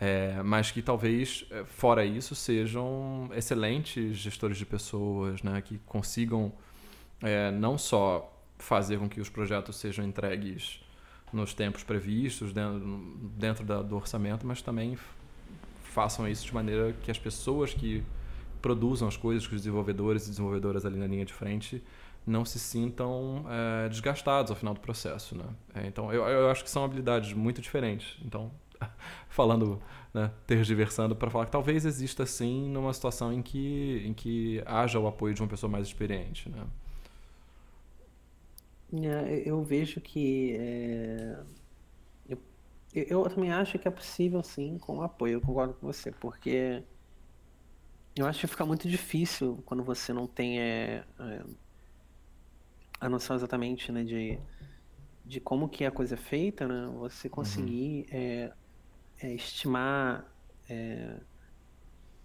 É, 0.00 0.42
mas 0.42 0.72
que 0.72 0.82
talvez, 0.82 1.46
é, 1.50 1.64
fora 1.64 2.04
isso, 2.04 2.34
sejam 2.34 3.30
excelentes 3.32 4.16
gestores 4.16 4.58
de 4.58 4.66
pessoas, 4.66 5.42
né? 5.42 5.62
que 5.62 5.78
consigam 5.86 6.52
é, 7.22 7.52
não 7.52 7.78
só 7.78 8.28
fazer 8.58 8.98
com 8.98 9.08
que 9.08 9.20
os 9.20 9.28
projetos 9.28 9.76
sejam 9.76 10.04
entregues 10.04 10.80
nos 11.32 11.54
tempos 11.54 11.82
previstos, 11.82 12.52
dentro, 12.52 13.30
dentro 13.36 13.64
da, 13.64 13.82
do 13.82 13.96
orçamento, 13.96 14.46
mas 14.46 14.60
também 14.60 14.98
façam 15.84 16.28
isso 16.28 16.44
de 16.44 16.52
maneira 16.52 16.92
que 17.02 17.10
as 17.10 17.18
pessoas 17.18 17.72
que 17.72 18.02
produzam 18.62 19.08
as 19.08 19.16
coisas, 19.16 19.46
que 19.46 19.54
os 19.54 19.60
desenvolvedores 19.60 20.26
e 20.26 20.30
desenvolvedoras 20.30 20.86
ali 20.86 20.96
na 20.96 21.06
linha 21.06 21.24
de 21.24 21.32
frente 21.34 21.82
não 22.26 22.44
se 22.44 22.58
sintam 22.58 23.44
é, 23.48 23.88
desgastados 23.88 24.50
ao 24.50 24.56
final 24.56 24.72
do 24.72 24.80
processo. 24.80 25.36
Né? 25.36 25.44
É, 25.74 25.86
então, 25.86 26.12
eu, 26.12 26.24
eu 26.24 26.50
acho 26.50 26.62
que 26.62 26.70
são 26.70 26.84
habilidades 26.84 27.32
muito 27.32 27.60
diferentes. 27.60 28.16
Então, 28.24 28.50
falando, 29.28 29.82
né, 30.14 30.30
tergiversando, 30.46 31.16
para 31.16 31.30
falar 31.30 31.46
que 31.46 31.52
talvez 31.52 31.84
exista 31.84 32.24
sim 32.24 32.68
numa 32.68 32.92
situação 32.92 33.32
em 33.32 33.42
que, 33.42 34.02
em 34.06 34.14
que 34.14 34.62
haja 34.64 34.98
o 34.98 35.06
apoio 35.06 35.34
de 35.34 35.42
uma 35.42 35.48
pessoa 35.48 35.70
mais 35.70 35.86
experiente. 35.86 36.48
Né? 36.48 36.64
É, 39.04 39.42
eu 39.44 39.62
vejo 39.62 40.00
que. 40.00 40.56
É... 40.58 41.38
Eu, 42.28 42.38
eu 42.94 43.22
também 43.22 43.50
acho 43.50 43.78
que 43.78 43.88
é 43.88 43.90
possível 43.90 44.42
sim 44.42 44.76
com 44.78 45.00
apoio, 45.00 45.34
eu 45.34 45.40
concordo 45.40 45.72
com 45.74 45.86
você, 45.86 46.12
porque 46.12 46.82
eu 48.14 48.26
acho 48.26 48.40
que 48.40 48.46
fica 48.46 48.66
muito 48.66 48.88
difícil 48.88 49.62
quando 49.64 49.82
você 49.82 50.12
não 50.12 50.26
tem 50.26 50.60
é, 50.60 51.04
é, 51.18 51.42
a 53.00 53.08
noção 53.08 53.36
exatamente 53.36 53.90
né, 53.90 54.04
de, 54.04 54.38
de 55.24 55.40
como 55.40 55.68
que 55.68 55.84
a 55.84 55.90
coisa 55.90 56.14
é 56.14 56.18
feita, 56.18 56.68
né? 56.68 56.90
Você 56.98 57.28
conseguir 57.28 58.06
uhum. 58.12 58.18
é, 58.18 58.52
estimar, 59.34 60.30
é, 60.68 61.16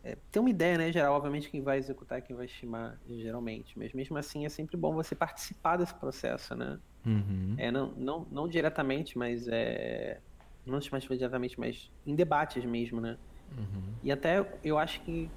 é, 0.03 0.17
ter 0.31 0.39
uma 0.39 0.49
ideia, 0.49 0.77
né, 0.77 0.91
geral, 0.91 1.15
obviamente 1.15 1.49
quem 1.49 1.61
vai 1.61 1.77
executar, 1.77 2.21
quem 2.21 2.35
vai 2.35 2.45
estimar, 2.45 2.99
geralmente, 3.07 3.77
mas 3.77 3.93
mesmo 3.93 4.17
assim 4.17 4.45
é 4.45 4.49
sempre 4.49 4.77
bom 4.77 4.93
você 4.93 5.15
participar 5.15 5.77
desse 5.77 5.93
processo, 5.93 6.55
né? 6.55 6.79
Uhum. 7.05 7.55
É, 7.57 7.71
não, 7.71 7.91
não, 7.91 8.27
não 8.29 8.47
diretamente, 8.47 9.17
mas 9.17 9.47
é, 9.47 10.19
não 10.65 10.79
diretamente, 10.79 11.59
mas 11.59 11.89
em 12.05 12.13
debates 12.15 12.65
mesmo, 12.65 12.99
né? 12.99 13.17
Uhum. 13.57 13.93
E 14.03 14.11
até 14.11 14.45
eu 14.63 14.77
acho 14.77 15.01
que, 15.01 15.29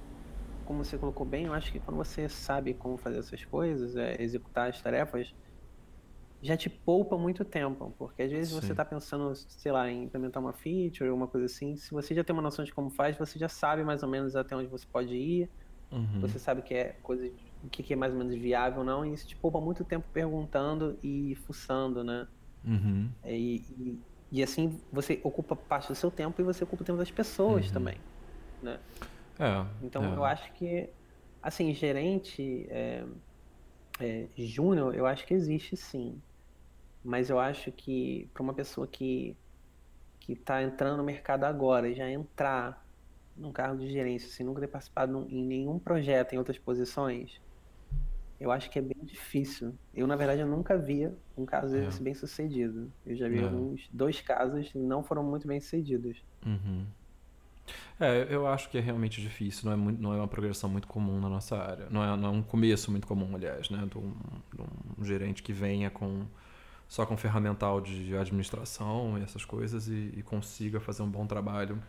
como 0.65 0.83
você 0.83 0.97
colocou 0.97 1.25
bem, 1.25 1.45
eu 1.45 1.53
acho 1.53 1.71
que 1.71 1.79
quando 1.79 1.97
você 1.97 2.29
sabe 2.29 2.73
como 2.73 2.97
fazer 2.97 3.19
essas 3.19 3.43
coisas, 3.45 3.95
é, 3.95 4.21
executar 4.21 4.69
as 4.69 4.81
tarefas, 4.81 5.33
já 6.41 6.57
te 6.57 6.69
poupa 6.69 7.17
muito 7.17 7.45
tempo, 7.45 7.93
porque 7.97 8.23
às 8.23 8.31
vezes 8.31 8.49
Sim. 8.49 8.61
você 8.61 8.71
está 8.71 8.83
pensando, 8.83 9.33
sei 9.35 9.71
lá, 9.71 9.89
em 9.89 10.03
implementar 10.05 10.41
uma 10.41 10.53
feature 10.53 11.09
ou 11.09 11.15
uma 11.15 11.27
coisa 11.27 11.45
assim, 11.45 11.75
se 11.75 11.91
você 11.91 12.15
já 12.15 12.23
tem 12.23 12.33
uma 12.33 12.41
noção 12.41 12.65
de 12.65 12.73
como 12.73 12.89
faz, 12.89 13.15
você 13.15 13.37
já 13.37 13.47
sabe 13.47 13.83
mais 13.83 14.01
ou 14.01 14.09
menos 14.09 14.35
até 14.35 14.55
onde 14.55 14.67
você 14.67 14.85
pode 14.91 15.13
ir, 15.13 15.49
uhum. 15.91 16.19
você 16.19 16.39
sabe 16.39 16.63
que 16.63 16.73
é 16.73 16.95
coisa, 17.03 17.29
o 17.63 17.69
que 17.69 17.93
é 17.93 17.95
mais 17.95 18.11
ou 18.11 18.17
menos 18.17 18.33
viável 18.35 18.79
ou 18.79 18.85
não, 18.85 19.05
e 19.05 19.13
isso 19.13 19.27
te 19.27 19.35
poupa 19.35 19.61
muito 19.61 19.83
tempo 19.83 20.05
perguntando 20.11 20.97
e 21.03 21.35
fuçando, 21.45 22.03
né? 22.03 22.27
Uhum. 22.65 23.09
É, 23.23 23.37
e, 23.37 23.57
e, 23.77 23.99
e, 24.31 24.43
assim 24.43 24.79
você 24.91 25.19
ocupa 25.23 25.55
parte 25.55 25.89
do 25.89 25.95
seu 25.95 26.09
tempo 26.09 26.41
e 26.41 26.43
você 26.43 26.63
ocupa 26.63 26.81
o 26.81 26.85
tempo 26.85 26.97
das 26.97 27.11
pessoas 27.11 27.67
uhum. 27.67 27.73
também, 27.73 27.97
né? 28.63 28.79
É, 29.39 29.65
então 29.83 30.03
é. 30.03 30.15
eu 30.15 30.23
acho 30.23 30.51
que, 30.53 30.89
assim, 31.41 31.73
gerente 31.73 32.67
é, 32.69 33.05
é, 33.99 34.27
júnior, 34.37 34.95
eu 34.95 35.05
acho 35.05 35.25
que 35.25 35.33
existe 35.33 35.75
sim 35.75 36.21
mas 37.03 37.29
eu 37.29 37.39
acho 37.39 37.71
que 37.71 38.29
para 38.33 38.43
uma 38.43 38.53
pessoa 38.53 38.87
que 38.87 39.35
que 40.19 40.33
está 40.33 40.61
entrando 40.61 40.97
no 40.97 41.03
mercado 41.03 41.45
agora 41.45 41.89
e 41.89 41.95
já 41.95 42.07
entrar 42.07 42.85
num 43.35 43.51
cargo 43.51 43.79
de 43.79 43.91
gerência 43.91 44.29
sem 44.29 44.45
nunca 44.45 44.61
ter 44.61 44.67
participado 44.67 45.27
em 45.27 45.43
nenhum 45.43 45.79
projeto 45.79 46.33
em 46.33 46.37
outras 46.37 46.59
posições, 46.59 47.41
eu 48.39 48.51
acho 48.51 48.69
que 48.69 48.77
é 48.77 48.83
bem 48.83 49.03
difícil. 49.03 49.73
Eu, 49.95 50.05
na 50.05 50.15
verdade, 50.15 50.41
eu 50.41 50.47
nunca 50.47 50.77
via 50.77 51.11
um 51.35 51.43
caso 51.43 51.75
é. 51.75 51.81
desse 51.81 52.03
bem 52.03 52.13
sucedido. 52.13 52.91
Eu 53.03 53.15
já 53.15 53.27
vi 53.27 53.39
é. 53.39 53.43
alguns, 53.43 53.89
dois 53.91 54.21
casos 54.21 54.71
que 54.71 54.77
não 54.77 55.01
foram 55.03 55.23
muito 55.23 55.47
bem 55.47 55.59
sucedidos. 55.59 56.23
Uhum. 56.45 56.85
É, 57.99 58.27
eu 58.29 58.47
acho 58.47 58.69
que 58.69 58.77
é 58.77 58.81
realmente 58.81 59.21
difícil, 59.21 59.65
não 59.65 59.73
é, 59.73 59.75
muito, 59.75 60.01
não 60.01 60.13
é 60.13 60.17
uma 60.17 60.27
progressão 60.27 60.69
muito 60.69 60.87
comum 60.87 61.19
na 61.19 61.29
nossa 61.29 61.57
área. 61.57 61.87
Não 61.89 62.03
é, 62.03 62.17
não 62.17 62.29
é 62.29 62.31
um 62.31 62.41
começo 62.41 62.89
muito 62.89 63.05
comum, 63.05 63.35
aliás, 63.35 63.69
né? 63.69 63.87
De 63.89 63.97
um, 63.97 64.11
de 64.53 64.61
um 64.99 65.05
gerente 65.05 65.43
que 65.43 65.53
venha 65.53 65.89
com 65.89 66.25
só 66.91 67.05
com 67.05 67.15
ferramental 67.15 67.79
de 67.79 68.17
administração 68.17 69.17
e 69.17 69.23
essas 69.23 69.45
coisas 69.45 69.87
e, 69.87 70.13
e, 70.17 70.23
consiga 70.23 70.77
fazer 70.77 71.01
um 71.01 71.09
bom 71.09 71.25
trabalho, 71.25 71.81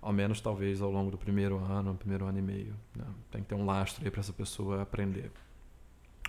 ao 0.00 0.10
menos 0.10 0.40
talvez 0.40 0.80
ao 0.80 0.90
longo 0.90 1.10
do 1.10 1.18
primeiro 1.18 1.58
ano, 1.58 1.94
primeiro 1.94 2.24
ano 2.24 2.38
e 2.38 2.42
meio. 2.42 2.74
Né? 2.96 3.04
Tem 3.30 3.42
que 3.42 3.48
ter 3.48 3.54
um 3.54 3.66
lastro 3.66 4.02
aí 4.02 4.10
para 4.10 4.20
essa 4.20 4.32
pessoa 4.32 4.80
aprender. 4.80 5.30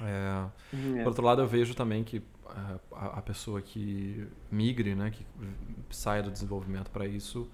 É, 0.01 0.49
é. 0.73 1.03
Por 1.03 1.07
outro 1.07 1.23
lado, 1.23 1.41
eu 1.41 1.47
vejo 1.47 1.73
também 1.73 2.03
que 2.03 2.17
é, 2.17 2.79
a, 2.91 3.05
a, 3.19 3.21
pessoa 3.21 3.61
que 3.61 4.27
migre, 4.51 4.95
né, 4.95 5.11
que 5.11 5.25
saia 5.89 6.21
do 6.21 6.29
desenvolvimento 6.29 6.91
para 6.91 7.05
isso, 7.07 7.49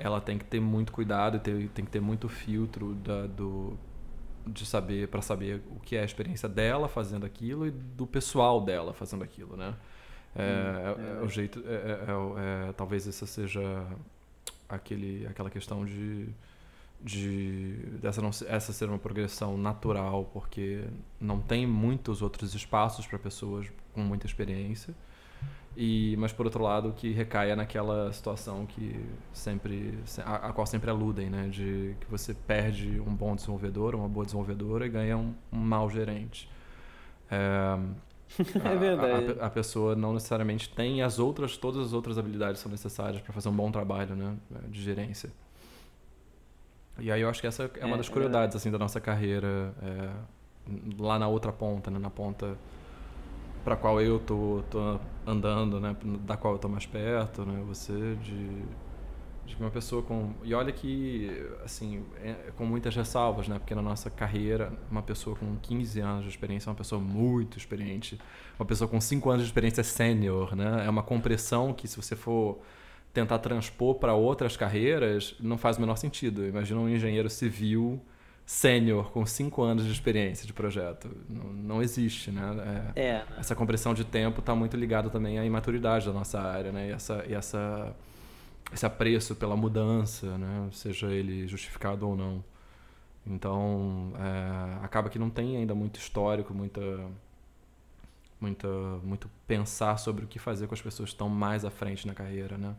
ela 0.00 0.20
tem 0.20 0.38
que 0.38 0.44
ter 0.44 0.60
muito 0.60 0.92
cuidado 0.92 1.36
e 1.36 1.68
tem 1.68 1.84
que 1.84 1.90
ter 1.90 2.00
muito 2.00 2.28
filtro 2.28 2.94
da, 2.94 3.26
do, 3.26 3.78
de 4.46 4.64
saber 4.64 5.08
para 5.08 5.20
saber 5.20 5.62
o 5.70 5.78
que 5.78 5.94
é 5.94 6.00
a 6.00 6.04
experiência 6.04 6.48
dela 6.48 6.88
fazendo 6.88 7.26
aquilo 7.26 7.66
e 7.66 7.70
do 7.70 8.06
pessoal 8.06 8.60
dela 8.62 8.94
fazendo 8.94 9.22
aquilo, 9.22 9.56
né? 9.56 9.74
É, 10.34 10.42
hum, 10.42 11.02
é, 11.02 11.20
é, 11.20 11.24
o 11.24 11.28
jeito. 11.28 11.62
É, 11.66 11.74
é, 11.74 12.68
é, 12.68 12.72
talvez 12.72 13.06
essa 13.06 13.26
seja 13.26 13.86
aquele, 14.68 15.26
aquela 15.26 15.50
questão 15.50 15.84
de, 15.84 16.28
de 17.00 17.74
dessa 18.00 18.22
não 18.22 18.30
essa 18.46 18.72
ser 18.72 18.88
uma 18.88 18.98
progressão 18.98 19.58
natural, 19.58 20.30
porque 20.32 20.84
não 21.20 21.40
tem 21.40 21.66
muitos 21.66 22.22
outros 22.22 22.54
espaços 22.54 23.06
para 23.06 23.18
pessoas 23.18 23.66
com 23.92 24.00
muita 24.00 24.26
experiência. 24.26 24.94
E, 25.76 26.16
mas 26.18 26.32
por 26.32 26.46
outro 26.46 26.64
lado 26.64 26.92
que 26.96 27.12
recaia 27.12 27.54
naquela 27.54 28.12
situação 28.12 28.66
que 28.66 29.06
sempre 29.32 29.96
a, 30.24 30.48
a, 30.48 30.52
qual 30.52 30.66
sempre 30.66 30.90
aludem 30.90 31.30
né? 31.30 31.48
De 31.48 31.94
que 32.00 32.10
você 32.10 32.34
perde 32.34 33.00
um 33.00 33.14
bom 33.14 33.36
desenvolvedor 33.36 33.94
uma 33.94 34.08
boa 34.08 34.24
desenvolvedora 34.24 34.84
e 34.84 34.88
ganha 34.88 35.16
um, 35.16 35.32
um 35.52 35.58
mau 35.58 35.88
gerente. 35.88 36.50
É, 37.30 37.78
é 38.64 38.76
verdade. 38.76 39.38
A, 39.38 39.44
a, 39.44 39.46
a, 39.46 39.50
pessoa 39.50 39.94
não 39.94 40.12
necessariamente 40.12 40.68
tem 40.68 41.02
as 41.02 41.18
outras, 41.18 41.56
todas 41.56 41.86
as 41.86 41.92
outras 41.92 42.18
habilidades 42.18 42.60
são 42.60 42.70
necessárias 42.70 43.22
para 43.22 43.32
fazer 43.32 43.48
um 43.48 43.54
bom 43.54 43.70
trabalho, 43.70 44.14
né, 44.14 44.36
de 44.68 44.82
gerência. 44.82 45.30
E 46.98 47.10
aí 47.10 47.20
eu 47.20 47.28
acho 47.28 47.40
que 47.40 47.46
essa 47.46 47.70
é 47.78 47.84
uma 47.84 47.94
é, 47.94 47.98
das 47.98 48.08
curiosidades 48.08 48.54
é 48.54 48.58
assim 48.58 48.70
da 48.70 48.78
nossa 48.78 49.00
carreira 49.00 49.74
é, 49.82 50.10
lá 50.98 51.18
na 51.18 51.28
outra 51.28 51.52
ponta, 51.52 51.90
né, 51.90 51.98
na 51.98 52.10
ponta 52.10 52.58
para 53.64 53.76
qual 53.76 54.00
eu 54.00 54.18
tô, 54.18 54.62
tô 54.70 54.98
andando, 55.26 55.80
né, 55.80 55.96
da 56.26 56.36
qual 56.36 56.54
eu 56.54 56.58
tô 56.58 56.68
mais 56.68 56.86
perto, 56.86 57.44
né, 57.44 57.62
você 57.66 58.16
de 58.16 58.64
que 59.54 59.62
uma 59.62 59.70
pessoa 59.70 60.02
com. 60.02 60.32
E 60.42 60.54
olha 60.54 60.72
que, 60.72 61.30
assim, 61.64 62.04
é, 62.22 62.34
com 62.56 62.64
muitas 62.64 62.94
ressalvas, 62.94 63.48
né? 63.48 63.58
Porque 63.58 63.74
na 63.74 63.82
nossa 63.82 64.08
carreira, 64.10 64.72
uma 64.90 65.02
pessoa 65.02 65.36
com 65.36 65.56
15 65.56 66.00
anos 66.00 66.24
de 66.24 66.30
experiência 66.30 66.68
é 66.68 66.70
uma 66.70 66.76
pessoa 66.76 67.00
muito 67.00 67.58
experiente. 67.58 68.18
Uma 68.58 68.66
pessoa 68.66 68.88
com 68.88 69.00
5 69.00 69.28
anos 69.30 69.42
de 69.42 69.48
experiência 69.48 69.80
é 69.80 69.84
sênior, 69.84 70.56
né? 70.56 70.84
É 70.86 70.90
uma 70.90 71.02
compressão 71.02 71.72
que, 71.72 71.86
se 71.86 71.96
você 71.96 72.16
for 72.16 72.58
tentar 73.12 73.38
transpor 73.38 73.96
para 73.96 74.14
outras 74.14 74.56
carreiras, 74.56 75.34
não 75.40 75.58
faz 75.58 75.76
o 75.76 75.80
menor 75.80 75.96
sentido. 75.96 76.46
Imagina 76.46 76.80
um 76.80 76.88
engenheiro 76.88 77.28
civil 77.28 78.00
sênior 78.46 79.10
com 79.12 79.24
5 79.24 79.62
anos 79.62 79.84
de 79.84 79.92
experiência 79.92 80.46
de 80.46 80.52
projeto. 80.52 81.08
Não, 81.28 81.44
não 81.52 81.82
existe, 81.82 82.30
né? 82.30 82.92
É, 82.96 83.02
é. 83.02 83.24
Essa 83.38 83.54
compressão 83.54 83.94
de 83.94 84.04
tempo 84.04 84.40
está 84.40 84.54
muito 84.54 84.76
ligada 84.76 85.08
também 85.08 85.38
à 85.38 85.44
imaturidade 85.44 86.06
da 86.06 86.12
nossa 86.12 86.40
área, 86.40 86.72
né? 86.72 86.88
E 86.88 86.92
essa. 86.92 87.24
E 87.28 87.34
essa 87.34 87.94
esse 88.72 88.86
apreço 88.86 89.34
pela 89.34 89.56
mudança, 89.56 90.38
né? 90.38 90.68
seja 90.72 91.08
ele 91.08 91.46
justificado 91.46 92.08
ou 92.08 92.16
não. 92.16 92.44
Então, 93.26 94.12
é, 94.16 94.84
acaba 94.84 95.08
que 95.08 95.18
não 95.18 95.28
tem 95.28 95.56
ainda 95.56 95.74
muito 95.74 95.98
histórico, 95.98 96.54
muita, 96.54 96.80
muita, 98.40 98.68
muito 99.02 99.30
pensar 99.46 99.98
sobre 99.98 100.24
o 100.24 100.28
que 100.28 100.38
fazer 100.38 100.66
com 100.66 100.74
as 100.74 100.80
pessoas 100.80 101.10
que 101.10 101.14
estão 101.14 101.28
mais 101.28 101.64
à 101.64 101.70
frente 101.70 102.06
na 102.06 102.14
carreira, 102.14 102.56
né? 102.56 102.74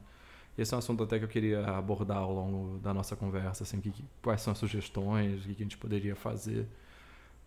Esse 0.57 0.73
é 0.73 0.75
um 0.75 0.79
assunto 0.79 1.03
até 1.03 1.17
que 1.17 1.25
eu 1.25 1.29
queria 1.29 1.65
abordar 1.65 2.17
ao 2.17 2.33
longo 2.33 2.77
da 2.79 2.93
nossa 2.93 3.15
conversa, 3.15 3.63
assim, 3.63 3.79
que, 3.79 3.93
quais 4.21 4.41
são 4.41 4.51
as 4.51 4.57
sugestões, 4.59 5.43
o 5.43 5.47
que 5.47 5.51
a 5.51 5.63
gente 5.63 5.77
poderia 5.77 6.15
fazer 6.15 6.67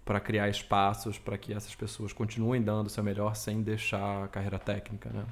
para 0.04 0.20
criar 0.20 0.49
espaços 0.49 1.18
para 1.18 1.38
que 1.38 1.52
essas 1.52 1.75
pessoas 1.75 2.12
continuem 2.12 2.62
dando 2.62 2.87
o 2.87 2.90
seu 2.90 3.02
melhor 3.02 3.34
sem 3.34 3.62
deixar 3.62 4.25
a 4.25 4.28
carreira 4.28 4.58
técnica, 4.58 5.08
né? 5.11 5.25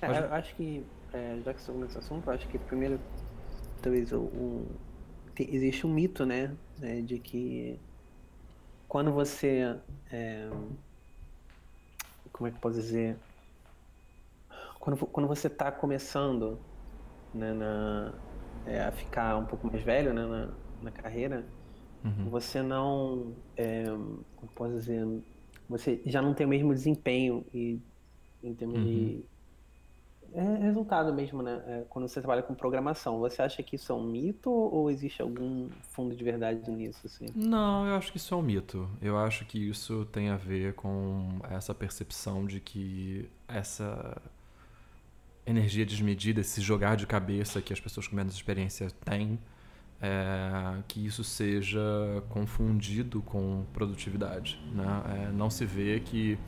É, 0.00 0.06
eu 0.06 0.34
acho 0.34 0.54
que, 0.54 0.84
é, 1.12 1.40
já 1.44 1.52
que 1.52 1.60
estamos 1.60 1.82
nesse 1.82 1.98
assunto, 1.98 2.30
acho 2.30 2.46
que 2.48 2.58
primeiro, 2.58 2.98
talvez, 3.82 4.12
um, 4.12 4.66
tem, 5.34 5.54
existe 5.54 5.86
um 5.86 5.92
mito, 5.92 6.24
né, 6.26 6.54
é, 6.82 7.00
de 7.00 7.18
que 7.18 7.78
quando 8.88 9.12
você, 9.12 9.76
é, 10.10 10.48
como 12.32 12.48
é 12.48 12.50
que 12.50 12.56
eu 12.56 12.60
posso 12.60 12.76
dizer, 12.76 13.16
quando, 14.84 15.06
quando 15.06 15.26
você 15.26 15.46
está 15.46 15.72
começando, 15.72 16.58
né, 17.32 17.54
na, 17.54 18.12
é, 18.66 18.84
a 18.84 18.92
ficar 18.92 19.36
um 19.38 19.46
pouco 19.46 19.66
mais 19.66 19.82
velho 19.82 20.12
né, 20.12 20.26
na, 20.26 20.48
na 20.82 20.90
carreira, 20.90 21.46
uhum. 22.04 22.28
você 22.28 22.62
não, 22.62 23.32
é, 23.56 23.84
como 23.86 24.52
posso 24.54 24.74
dizer, 24.74 25.06
você 25.68 26.02
já 26.04 26.20
não 26.20 26.34
tem 26.34 26.44
o 26.44 26.50
mesmo 26.50 26.74
desempenho 26.74 27.46
e, 27.54 27.80
em 28.42 28.54
termos 28.54 28.78
uhum. 28.78 28.84
de 28.84 29.24
é 30.34 30.56
resultado 30.64 31.14
mesmo, 31.14 31.42
né? 31.42 31.62
É, 31.64 31.84
quando 31.88 32.08
você 32.08 32.20
trabalha 32.20 32.42
com 32.42 32.56
programação, 32.56 33.20
você 33.20 33.40
acha 33.40 33.62
que 33.62 33.76
isso 33.76 33.92
é 33.92 33.94
um 33.94 34.02
mito 34.02 34.50
ou 34.50 34.90
existe 34.90 35.22
algum 35.22 35.68
fundo 35.90 36.14
de 36.16 36.24
verdade 36.24 36.68
nisso? 36.72 37.06
Assim? 37.06 37.26
Não, 37.36 37.86
eu 37.86 37.94
acho 37.94 38.10
que 38.10 38.18
isso 38.18 38.34
é 38.34 38.36
um 38.36 38.42
mito. 38.42 38.90
Eu 39.00 39.16
acho 39.16 39.44
que 39.44 39.68
isso 39.68 40.04
tem 40.06 40.30
a 40.30 40.36
ver 40.36 40.74
com 40.74 41.38
essa 41.48 41.72
percepção 41.72 42.44
de 42.44 42.58
que 42.58 43.30
essa 43.46 44.20
energia 45.46 45.84
desmedida, 45.84 46.40
esse 46.40 46.60
jogar 46.60 46.96
de 46.96 47.06
cabeça 47.06 47.60
que 47.60 47.72
as 47.72 47.80
pessoas 47.80 48.06
com 48.08 48.16
menos 48.16 48.34
experiência 48.34 48.88
têm, 49.04 49.38
é, 50.00 50.82
que 50.88 51.04
isso 51.04 51.22
seja 51.22 51.80
confundido 52.28 53.22
com 53.22 53.64
produtividade. 53.72 54.60
Né? 54.72 55.02
É, 55.28 55.32
não 55.32 55.50
se 55.50 55.64
vê 55.64 56.00
que 56.00 56.38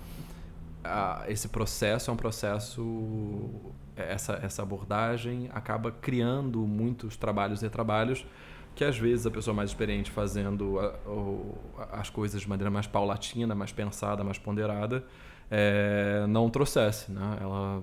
a, 0.82 1.24
esse 1.28 1.48
processo 1.48 2.10
é 2.10 2.14
um 2.14 2.16
processo, 2.16 3.50
essa, 3.94 4.34
essa 4.42 4.62
abordagem 4.62 5.48
acaba 5.52 5.90
criando 5.90 6.60
muitos 6.60 7.16
trabalhos 7.16 7.62
e 7.62 7.68
trabalhos 7.68 8.26
que 8.74 8.84
às 8.84 8.98
vezes 8.98 9.26
a 9.26 9.30
pessoa 9.30 9.54
mais 9.54 9.70
experiente 9.70 10.10
fazendo 10.10 10.78
a, 10.78 11.98
as 11.98 12.10
coisas 12.10 12.42
de 12.42 12.48
maneira 12.48 12.70
mais 12.70 12.86
paulatina, 12.86 13.54
mais 13.54 13.72
pensada, 13.72 14.22
mais 14.22 14.38
ponderada, 14.38 15.02
é, 15.50 16.26
não 16.28 16.50
trouxesse. 16.50 17.10
Né? 17.10 17.38
Ela, 17.40 17.82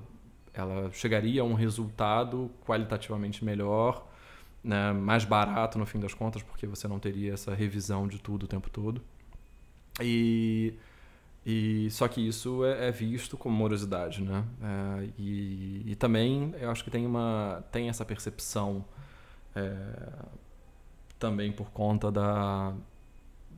ela 0.54 0.92
chegaria 0.92 1.42
a 1.42 1.46
um 1.46 1.54
resultado 1.54 2.52
qualitativamente 2.66 3.44
melhor, 3.44 4.08
né? 4.64 4.94
mais 4.94 5.26
barato 5.26 5.78
no 5.80 5.86
fim 5.86 6.00
das 6.00 6.14
contas, 6.14 6.44
porque 6.44 6.68
você 6.68 6.88
não 6.88 7.00
teria 7.00 7.34
essa 7.34 7.54
revisão 7.54 8.08
de 8.08 8.20
tudo 8.20 8.44
o 8.44 8.48
tempo 8.48 8.70
todo. 8.70 9.02
E 10.02 10.74
e 11.46 11.90
só 11.92 12.08
que 12.08 12.26
isso 12.26 12.64
é, 12.64 12.88
é 12.88 12.92
visto 12.92 13.38
como 13.38 13.56
morosidade, 13.56 14.22
né? 14.22 14.46
É, 14.62 15.10
e, 15.18 15.84
e, 15.88 15.96
também 15.96 16.54
eu 16.58 16.72
acho 16.72 16.84
que 16.84 16.90
tem 16.90 17.06
uma 17.06 17.64
tem 17.70 17.90
essa 17.90 18.06
percepção 18.06 18.86
é, 19.54 19.76
também 21.20 21.52
por 21.52 21.70
conta 21.72 22.12
da 22.12 22.74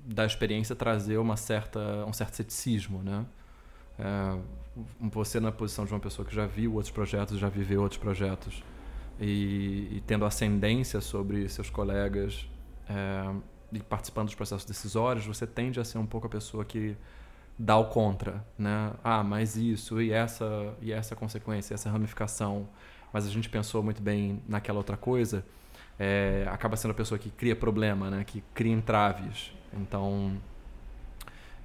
da 0.04 0.26
experiência 0.26 0.76
trazer 0.76 1.18
uma 1.18 1.38
certa 1.38 2.06
um 2.08 2.14
certo 2.14 2.36
ceticismo, 2.36 3.04
né? 3.04 3.26
É, 4.00 4.38
você 5.00 5.40
na 5.40 5.52
posição 5.52 5.86
de 5.86 5.94
uma 5.94 6.00
pessoa 6.00 6.28
que 6.28 6.36
já 6.36 6.46
viu 6.46 6.74
outros 6.74 6.92
projetos, 6.92 7.38
já 7.38 7.50
viveu 7.50 7.82
outros 7.82 8.00
projetos 8.00 8.64
e, 9.20 9.88
e 9.92 10.04
tendo 10.06 10.26
ascendência 10.26 11.00
sobre 11.00 11.48
seus 11.48 11.70
colegas 11.70 12.48
é, 12.90 13.34
e 13.72 13.80
participando 13.80 14.26
dos 14.28 14.36
processos 14.36 14.66
decisórios, 14.66 15.26
você 15.26 15.48
tende 15.48 15.80
a 15.80 15.86
ser 15.86 15.98
um 15.98 16.06
pouco 16.06 16.28
a 16.28 16.30
pessoa 16.30 16.66
que 16.66 16.96
dá 17.58 17.78
o 17.78 17.86
contra, 17.86 18.46
né? 18.58 18.92
Ah, 19.04 19.24
mas 19.24 19.56
isso 19.56 20.02
e 20.02 20.12
essa 20.12 20.74
e 20.82 20.92
essa 20.92 21.16
consequência, 21.16 21.74
essa 21.74 21.90
ramificação, 21.90 22.68
mas 23.14 23.26
a 23.26 23.30
gente 23.30 23.50
pensou 23.50 23.82
muito 23.82 24.02
bem 24.02 24.42
naquela 24.48 24.78
outra 24.78 24.98
coisa, 24.98 25.46
é, 25.98 26.46
acaba 26.50 26.76
sendo 26.76 26.92
a 26.92 26.94
pessoa 26.94 27.18
que 27.18 27.30
cria 27.30 27.56
problema, 27.56 28.10
né? 28.10 28.24
Que 28.26 28.44
cria 28.54 28.74
entraves. 28.74 29.54
Então, 29.74 30.38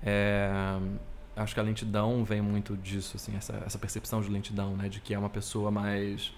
é, 0.02 0.78
acho 1.36 1.54
que 1.54 1.60
a 1.60 1.62
lentidão 1.62 2.24
vem 2.24 2.40
muito 2.40 2.76
disso, 2.76 3.16
assim, 3.16 3.36
essa, 3.36 3.62
essa 3.66 3.78
percepção 3.78 4.20
de 4.20 4.28
lentidão, 4.30 4.76
né? 4.76 4.88
De 4.88 5.00
que 5.00 5.14
é 5.14 5.18
uma 5.18 5.30
pessoa 5.30 5.70
mais 5.70 6.32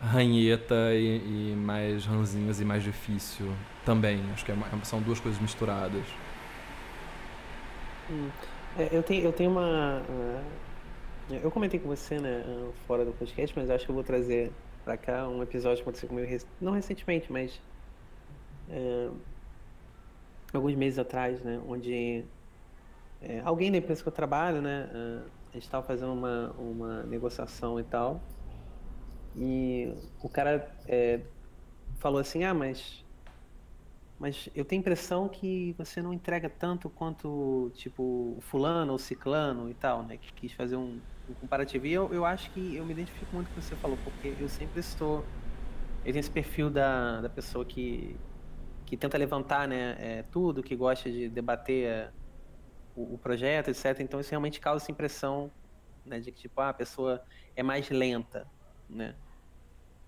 ranheta 0.00 0.94
e, 0.94 1.52
e 1.52 1.56
mais 1.56 2.04
ranzinhas 2.04 2.60
e 2.60 2.64
mais 2.64 2.82
difícil 2.82 3.52
também. 3.84 4.20
Acho 4.32 4.44
que 4.44 4.50
é 4.50 4.54
uma, 4.54 4.84
são 4.84 5.00
duas 5.00 5.20
coisas 5.20 5.40
misturadas. 5.40 6.04
Hum. 8.10 8.28
É, 8.78 8.88
eu, 8.90 9.02
tenho, 9.02 9.24
eu 9.24 9.32
tenho 9.32 9.50
uma. 9.50 10.02
Uh, 10.08 10.42
eu 11.42 11.50
comentei 11.50 11.78
com 11.78 11.88
você, 11.88 12.18
né, 12.18 12.42
fora 12.86 13.04
do 13.04 13.12
podcast, 13.12 13.56
mas 13.56 13.70
acho 13.70 13.84
que 13.84 13.90
eu 13.90 13.94
vou 13.94 14.04
trazer 14.04 14.50
pra 14.84 14.96
cá 14.96 15.28
um 15.28 15.42
episódio 15.42 15.76
que 15.76 15.82
aconteceu 15.82 16.08
comigo, 16.08 16.44
não 16.60 16.72
recentemente, 16.72 17.30
mas. 17.30 17.60
Uh, 18.68 19.14
alguns 20.52 20.74
meses 20.74 20.98
atrás, 20.98 21.40
né, 21.42 21.60
onde 21.66 22.24
alguém 23.44 23.70
da 23.70 23.78
empresa 23.78 24.02
que 24.02 24.08
eu 24.08 24.12
trabalho, 24.12 24.60
né, 24.60 24.88
a 25.50 25.54
gente 25.54 25.64
estava 25.64 25.86
fazendo 25.86 26.12
uma, 26.12 26.50
uma 26.58 27.02
negociação 27.04 27.78
e 27.78 27.84
tal, 27.84 28.20
e 29.36 29.92
o 30.22 30.28
cara 30.28 30.70
falou 31.98 32.20
assim: 32.20 32.44
ah, 32.44 32.54
mas 32.54 33.02
mas 34.22 34.48
eu 34.54 34.64
tenho 34.64 34.78
a 34.78 34.82
impressão 34.82 35.28
que 35.28 35.74
você 35.76 36.00
não 36.00 36.12
entrega 36.12 36.48
tanto 36.48 36.88
quanto, 36.88 37.72
tipo, 37.74 38.38
fulano 38.42 38.92
ou 38.92 38.98
ciclano 38.98 39.68
e 39.68 39.74
tal, 39.74 40.04
né? 40.04 40.16
Que 40.16 40.32
quis 40.34 40.52
fazer 40.52 40.76
um, 40.76 41.00
um 41.28 41.34
comparativo. 41.34 41.86
E 41.86 41.92
eu, 41.92 42.08
eu 42.14 42.24
acho 42.24 42.48
que 42.52 42.76
eu 42.76 42.86
me 42.86 42.92
identifico 42.92 43.34
muito 43.34 43.48
com 43.48 43.58
o 43.58 43.60
que 43.60 43.68
você 43.68 43.74
falou, 43.74 43.98
porque 44.04 44.36
eu 44.38 44.48
sempre 44.48 44.78
estou... 44.78 45.24
Eu 46.04 46.12
tenho 46.12 46.20
esse 46.20 46.30
perfil 46.30 46.70
da, 46.70 47.20
da 47.20 47.28
pessoa 47.28 47.64
que, 47.64 48.16
que 48.86 48.96
tenta 48.96 49.18
levantar 49.18 49.66
né, 49.66 49.96
é, 49.98 50.22
tudo, 50.30 50.62
que 50.62 50.76
gosta 50.76 51.10
de 51.10 51.28
debater 51.28 51.84
é, 51.84 52.10
o, 52.94 53.14
o, 53.14 53.18
projeto, 53.18 53.68
etc. 53.68 54.00
Então 54.00 54.20
isso 54.20 54.30
realmente 54.30 54.60
causa 54.60 54.84
essa 54.84 54.92
impressão 54.92 55.50
né, 56.04 56.20
de 56.20 56.30
que, 56.32 56.42
tipo, 56.42 56.60
ah, 56.60 56.70
a 56.70 56.74
pessoa 56.74 57.22
é 57.54 57.62
mais 57.62 57.88
lenta, 57.90 58.46
né? 58.88 59.14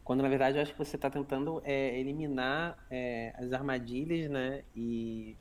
Quando 0.03 0.23
na 0.23 0.29
verdade 0.29 0.59
eu 0.59 0.63
acho 0.63 0.73
que 0.73 0.79
você 0.79 0.97
está 0.97 1.09
tentando 1.09 1.63
é, 1.65 1.99
eliminar 1.99 2.77
é, 2.91 3.33
as 3.37 3.53
armadilhas, 3.53 4.31
né? 4.31 4.63
E, 4.77 5.37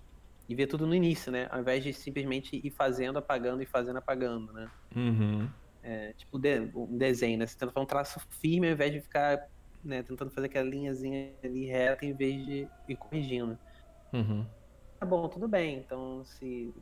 e 0.48 0.56
ver 0.56 0.68
tudo 0.68 0.88
no 0.88 0.96
início, 0.96 1.32
né? 1.32 1.48
Ao 1.52 1.60
invés 1.60 1.84
de 1.84 1.94
simplesmente 1.94 2.62
ir 2.64 2.70
fazendo, 2.70 3.20
apagando 3.20 3.62
e 3.62 3.66
fazendo, 3.66 3.98
apagando, 3.98 4.54
né? 4.54 4.72
Uhum. 4.96 5.50
É, 5.82 6.14
tipo 6.14 6.40
de, 6.40 6.72
um 6.74 6.98
desenho, 6.98 7.38
né? 7.40 7.46
Você 7.46 7.58
tenta 7.58 7.74
fazer 7.74 7.84
um 7.84 7.88
traço 7.88 8.20
firme 8.40 8.68
ao 8.68 8.74
invés 8.74 8.94
de 8.94 9.02
ficar 9.02 9.50
né, 9.84 10.02
tentando 10.02 10.32
fazer 10.32 10.48
aquela 10.48 10.70
linhazinha 10.70 11.34
ali 11.44 11.66
reta 11.66 12.06
em 12.06 12.14
vez 12.14 12.46
de 12.46 12.68
ir 12.88 12.96
corrigindo. 12.96 13.58
Uhum. 14.14 14.46
Tá 15.00 15.06
bom, 15.06 15.28
tudo 15.28 15.48
bem. 15.48 15.80
Então, 15.80 16.24
se, 16.24 16.74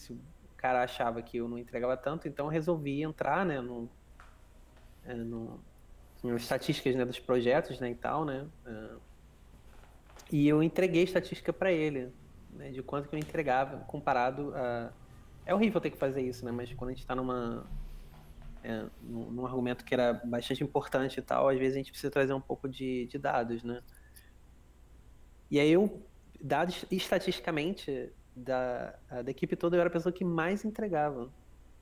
se 0.00 0.12
o 0.12 0.20
cara 0.56 0.82
achava 0.82 1.22
que 1.22 1.36
eu 1.36 1.48
não 1.48 1.58
entregava 1.58 1.96
tanto, 1.96 2.26
então 2.26 2.46
eu 2.46 2.50
resolvi 2.50 3.02
entrar, 3.02 3.44
né? 3.44 3.60
No, 3.60 3.88
é, 5.04 5.14
no, 5.14 5.60
estatísticas 6.36 6.94
né, 6.94 7.04
dos 7.04 7.18
projetos 7.18 7.78
né, 7.80 7.90
e 7.90 7.94
tal, 7.94 8.24
né? 8.24 8.46
Uh, 8.66 9.00
e 10.32 10.48
eu 10.48 10.62
entreguei 10.62 11.02
estatística 11.02 11.52
para 11.52 11.72
ele, 11.72 12.12
né, 12.52 12.70
de 12.70 12.82
quanto 12.82 13.08
que 13.08 13.14
eu 13.14 13.18
entregava 13.18 13.78
comparado 13.84 14.54
a... 14.54 14.92
É 15.46 15.54
horrível 15.54 15.80
ter 15.80 15.90
que 15.90 15.96
fazer 15.96 16.22
isso, 16.22 16.44
né? 16.44 16.52
Mas 16.52 16.72
quando 16.74 16.90
a 16.90 16.92
gente 16.92 17.00
está 17.00 17.14
numa... 17.14 17.66
É, 18.62 18.84
num, 19.02 19.30
num, 19.30 19.46
argumento 19.46 19.84
que 19.84 19.94
era 19.94 20.12
bastante 20.12 20.62
importante 20.62 21.18
e 21.18 21.22
tal, 21.22 21.48
às 21.48 21.58
vezes 21.58 21.74
a 21.74 21.78
gente 21.78 21.90
precisa 21.90 22.10
trazer 22.10 22.34
um 22.34 22.40
pouco 22.40 22.68
de, 22.68 23.06
de 23.06 23.18
dados, 23.18 23.64
né? 23.64 23.82
E 25.50 25.58
aí 25.58 25.70
eu, 25.70 26.06
dados 26.38 26.84
estatisticamente 26.90 28.12
da, 28.34 28.94
da 29.24 29.30
equipe 29.30 29.56
toda, 29.56 29.76
eu 29.76 29.80
era 29.80 29.88
a 29.88 29.92
pessoa 29.92 30.12
que 30.12 30.24
mais 30.24 30.64
entregava. 30.64 31.28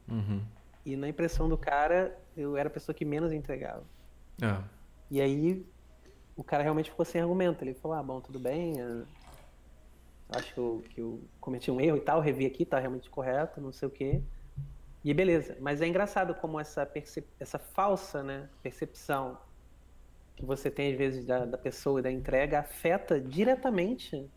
Uhum. 0.08 0.42
E 0.84 0.96
na 0.96 1.08
impressão 1.08 1.48
do 1.48 1.58
cara, 1.58 2.18
eu 2.36 2.56
era 2.56 2.68
a 2.68 2.72
pessoa 2.72 2.94
que 2.94 3.04
menos 3.04 3.32
entregava. 3.32 3.84
É. 4.40 4.62
E 5.10 5.20
aí 5.20 5.66
o 6.36 6.44
cara 6.44 6.62
realmente 6.62 6.90
ficou 6.90 7.04
sem 7.04 7.20
argumento. 7.20 7.62
Ele 7.62 7.74
falou, 7.74 7.96
ah, 7.96 8.02
bom, 8.02 8.20
tudo 8.20 8.38
bem. 8.38 8.80
É, 8.80 9.02
acho 10.30 10.54
que 10.54 10.58
eu, 10.58 10.84
que 10.90 11.00
eu 11.00 11.20
cometi 11.40 11.70
um 11.70 11.80
erro 11.80 11.96
e 11.96 12.00
tal, 12.00 12.20
revi 12.20 12.46
aqui, 12.46 12.64
tá 12.64 12.78
realmente 12.78 13.10
correto, 13.10 13.60
não 13.60 13.72
sei 13.72 13.88
o 13.88 13.90
quê. 13.90 14.22
E 15.04 15.12
beleza. 15.12 15.56
Mas 15.60 15.80
é 15.80 15.86
engraçado 15.86 16.34
como 16.34 16.58
essa, 16.60 16.86
percep... 16.86 17.26
essa 17.38 17.58
falsa 17.58 18.22
né, 18.22 18.48
percepção 18.62 19.38
que 20.36 20.44
você 20.44 20.70
tem, 20.70 20.92
às 20.92 20.98
vezes, 20.98 21.26
da, 21.26 21.44
da 21.44 21.58
pessoa 21.58 21.98
e 21.98 22.02
da 22.02 22.10
entrega 22.10 22.60
afeta 22.60 23.20
diretamente 23.20 24.30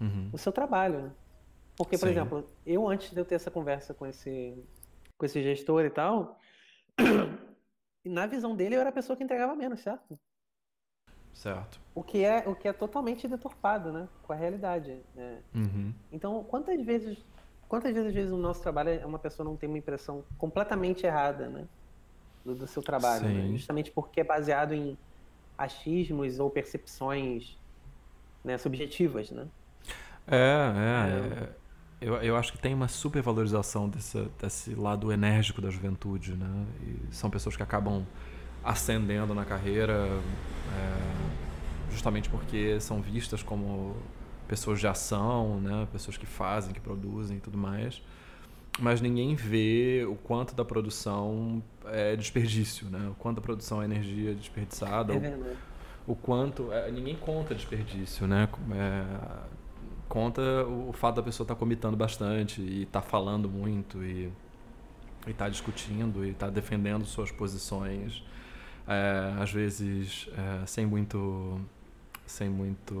uhum. 0.00 0.28
o 0.32 0.38
seu 0.38 0.52
trabalho. 0.52 1.02
Né? 1.02 1.10
Porque, 1.76 1.98
por 1.98 2.06
Sim. 2.06 2.12
exemplo, 2.12 2.46
eu 2.64 2.88
antes 2.88 3.10
de 3.10 3.20
eu 3.20 3.24
ter 3.24 3.34
essa 3.34 3.50
conversa 3.50 3.92
com 3.92 4.06
esse, 4.06 4.56
com 5.18 5.26
esse 5.26 5.42
gestor 5.42 5.84
e 5.84 5.90
tal, 5.90 6.38
E 8.04 8.08
na 8.08 8.26
visão 8.26 8.56
dele 8.56 8.76
eu 8.76 8.80
era 8.80 8.88
a 8.88 8.92
pessoa 8.92 9.16
que 9.16 9.22
entregava 9.22 9.54
menos, 9.54 9.80
certo? 9.80 10.18
Certo. 11.34 11.78
O 11.94 12.02
que 12.02 12.24
é, 12.24 12.48
o 12.48 12.54
que 12.54 12.66
é 12.66 12.72
totalmente 12.72 13.28
deturpado, 13.28 13.92
né? 13.92 14.08
Com 14.22 14.32
a 14.32 14.36
realidade. 14.36 15.02
Né? 15.14 15.42
Uhum. 15.54 15.92
Então, 16.10 16.42
quantas 16.44 16.82
vezes, 16.82 17.18
quantas 17.68 17.92
vezes, 17.92 18.14
vezes 18.14 18.32
o 18.32 18.38
nosso 18.38 18.62
trabalho 18.62 18.90
é 18.90 19.04
uma 19.04 19.18
pessoa 19.18 19.46
não 19.46 19.56
tem 19.56 19.68
uma 19.68 19.78
impressão 19.78 20.24
completamente 20.38 21.04
errada, 21.04 21.48
né? 21.48 21.66
Do, 22.42 22.54
do 22.54 22.66
seu 22.66 22.82
trabalho, 22.82 23.28
né? 23.28 23.48
justamente 23.48 23.90
porque 23.90 24.20
é 24.20 24.24
baseado 24.24 24.72
em 24.72 24.96
achismos 25.58 26.38
ou 26.38 26.48
percepções 26.48 27.58
né, 28.44 28.56
subjetivas, 28.56 29.30
né? 29.30 29.48
É, 30.28 30.36
é. 30.36 31.44
é 31.44 31.65
eu, 32.00 32.14
eu 32.16 32.36
acho 32.36 32.52
que 32.52 32.58
tem 32.58 32.74
uma 32.74 32.88
supervalorização 32.88 33.88
desse, 33.88 34.28
desse 34.40 34.74
lado 34.74 35.12
enérgico 35.12 35.60
da 35.60 35.70
juventude, 35.70 36.34
né? 36.34 36.66
E 36.82 37.14
são 37.14 37.30
pessoas 37.30 37.56
que 37.56 37.62
acabam 37.62 38.04
ascendendo 38.62 39.34
na 39.34 39.44
carreira 39.44 40.08
é, 40.74 41.90
justamente 41.90 42.28
porque 42.28 42.80
são 42.80 43.00
vistas 43.00 43.42
como 43.42 43.96
pessoas 44.48 44.80
de 44.80 44.86
ação, 44.86 45.60
né? 45.60 45.86
pessoas 45.92 46.16
que 46.16 46.26
fazem, 46.26 46.72
que 46.72 46.80
produzem 46.80 47.38
e 47.38 47.40
tudo 47.40 47.56
mais. 47.56 48.02
Mas 48.78 49.00
ninguém 49.00 49.34
vê 49.34 50.04
o 50.06 50.16
quanto 50.16 50.54
da 50.54 50.64
produção 50.64 51.62
é 51.86 52.14
desperdício, 52.16 52.88
né? 52.88 53.08
o 53.10 53.14
quanto 53.14 53.36
da 53.36 53.42
produção 53.42 53.80
é 53.80 53.84
energia 53.84 54.34
desperdiçada. 54.34 55.14
É 55.14 55.18
verdade. 55.18 55.56
O, 56.06 56.14
quanto. 56.14 56.72
É, 56.72 56.90
ninguém 56.90 57.16
conta 57.16 57.54
desperdício, 57.54 58.26
né? 58.26 58.48
É, 58.72 59.04
conta 60.08 60.40
o, 60.64 60.92
fato 60.92 61.16
da 61.16 61.22
pessoa 61.22 61.44
estar 61.44 61.54
tá 61.54 61.58
comitando 61.58 61.96
bastante 61.96 62.60
e 62.60 62.82
estar 62.82 63.00
tá 63.00 63.06
falando 63.06 63.48
muito 63.48 64.02
e 64.02 64.32
estar 65.26 65.46
tá 65.46 65.48
discutindo 65.48 66.24
e 66.24 66.30
estar 66.30 66.46
tá 66.46 66.52
defendendo 66.52 67.04
suas 67.04 67.30
posições, 67.30 68.24
é, 68.86 69.34
às 69.40 69.52
vezes 69.52 70.28
é, 70.36 70.66
sem 70.66 70.86
muito 70.86 71.60
sem 72.26 72.48
muito 72.48 72.94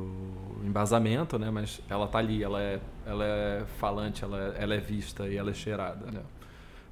embasamento, 0.64 1.38
né? 1.38 1.50
Mas 1.50 1.80
ela 1.90 2.06
tá 2.06 2.18
ali, 2.18 2.44
ela 2.44 2.62
é, 2.62 2.80
ela 3.04 3.24
é 3.24 3.64
falante, 3.78 4.22
ela 4.22 4.38
é, 4.38 4.62
ela 4.62 4.74
é 4.74 4.78
vista 4.78 5.28
e 5.28 5.36
ela 5.36 5.50
é 5.50 5.54
cheirada, 5.54 6.10
né? 6.10 6.22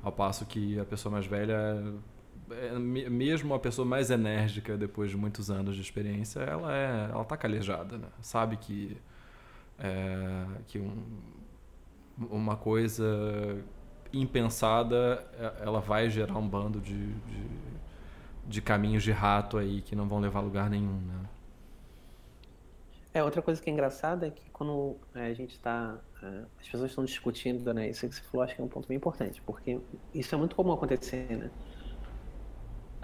Ao 0.03 0.11
passo 0.11 0.44
que 0.44 0.79
a 0.79 0.85
pessoa 0.85 1.12
mais 1.12 1.27
velha, 1.27 1.55
é, 2.50 2.79
mesmo 2.79 3.55
a 3.55 3.59
pessoa 3.59 3.87
mais 3.87 4.11
enérgica 4.11 4.77
depois 4.77 5.11
de 5.11 5.16
muitos 5.16 5.48
anos 5.50 5.77
de 5.77 5.81
experiência, 5.81 6.40
ela 6.40 6.74
é, 6.74 7.09
ela 7.12 7.24
tá 7.24 7.37
calejada, 7.37 7.96
né? 7.98 8.09
Sabe 8.20 8.57
que 8.57 8.96
é, 9.78 10.46
que 10.66 10.78
um, 10.78 11.02
uma 12.30 12.56
coisa 12.56 13.62
impensada 14.12 15.26
é, 15.38 15.64
ela 15.64 15.80
vai 15.80 16.08
gerar 16.08 16.37
um 16.37 16.46
bando 16.46 16.80
de, 16.80 17.12
de, 17.12 17.48
de 18.46 18.62
caminhos 18.62 19.02
de 19.02 19.12
rato 19.12 19.58
aí 19.58 19.82
que 19.82 19.96
não 19.96 20.08
vão 20.08 20.20
levar 20.20 20.40
a 20.40 20.42
lugar 20.42 20.70
nenhum, 20.70 21.00
né? 21.00 21.28
É, 23.12 23.22
outra 23.22 23.40
coisa 23.40 23.62
que 23.62 23.70
é 23.70 23.72
engraçada 23.72 24.26
é 24.26 24.30
que 24.30 24.50
quando 24.50 24.96
é, 25.14 25.26
a 25.26 25.34
gente 25.34 25.52
está. 25.52 25.96
É, 26.20 26.42
as 26.60 26.66
pessoas 26.66 26.90
estão 26.90 27.04
discutindo, 27.04 27.72
né? 27.72 27.88
Isso 27.88 28.08
que 28.08 28.14
você 28.14 28.22
falou, 28.22 28.42
acho 28.42 28.56
que 28.56 28.60
é 28.60 28.64
um 28.64 28.68
ponto 28.68 28.88
bem 28.88 28.96
importante, 28.96 29.40
porque 29.46 29.78
isso 30.12 30.34
é 30.34 30.38
muito 30.38 30.56
comum 30.56 30.72
acontecer, 30.72 31.37
né? 31.37 31.50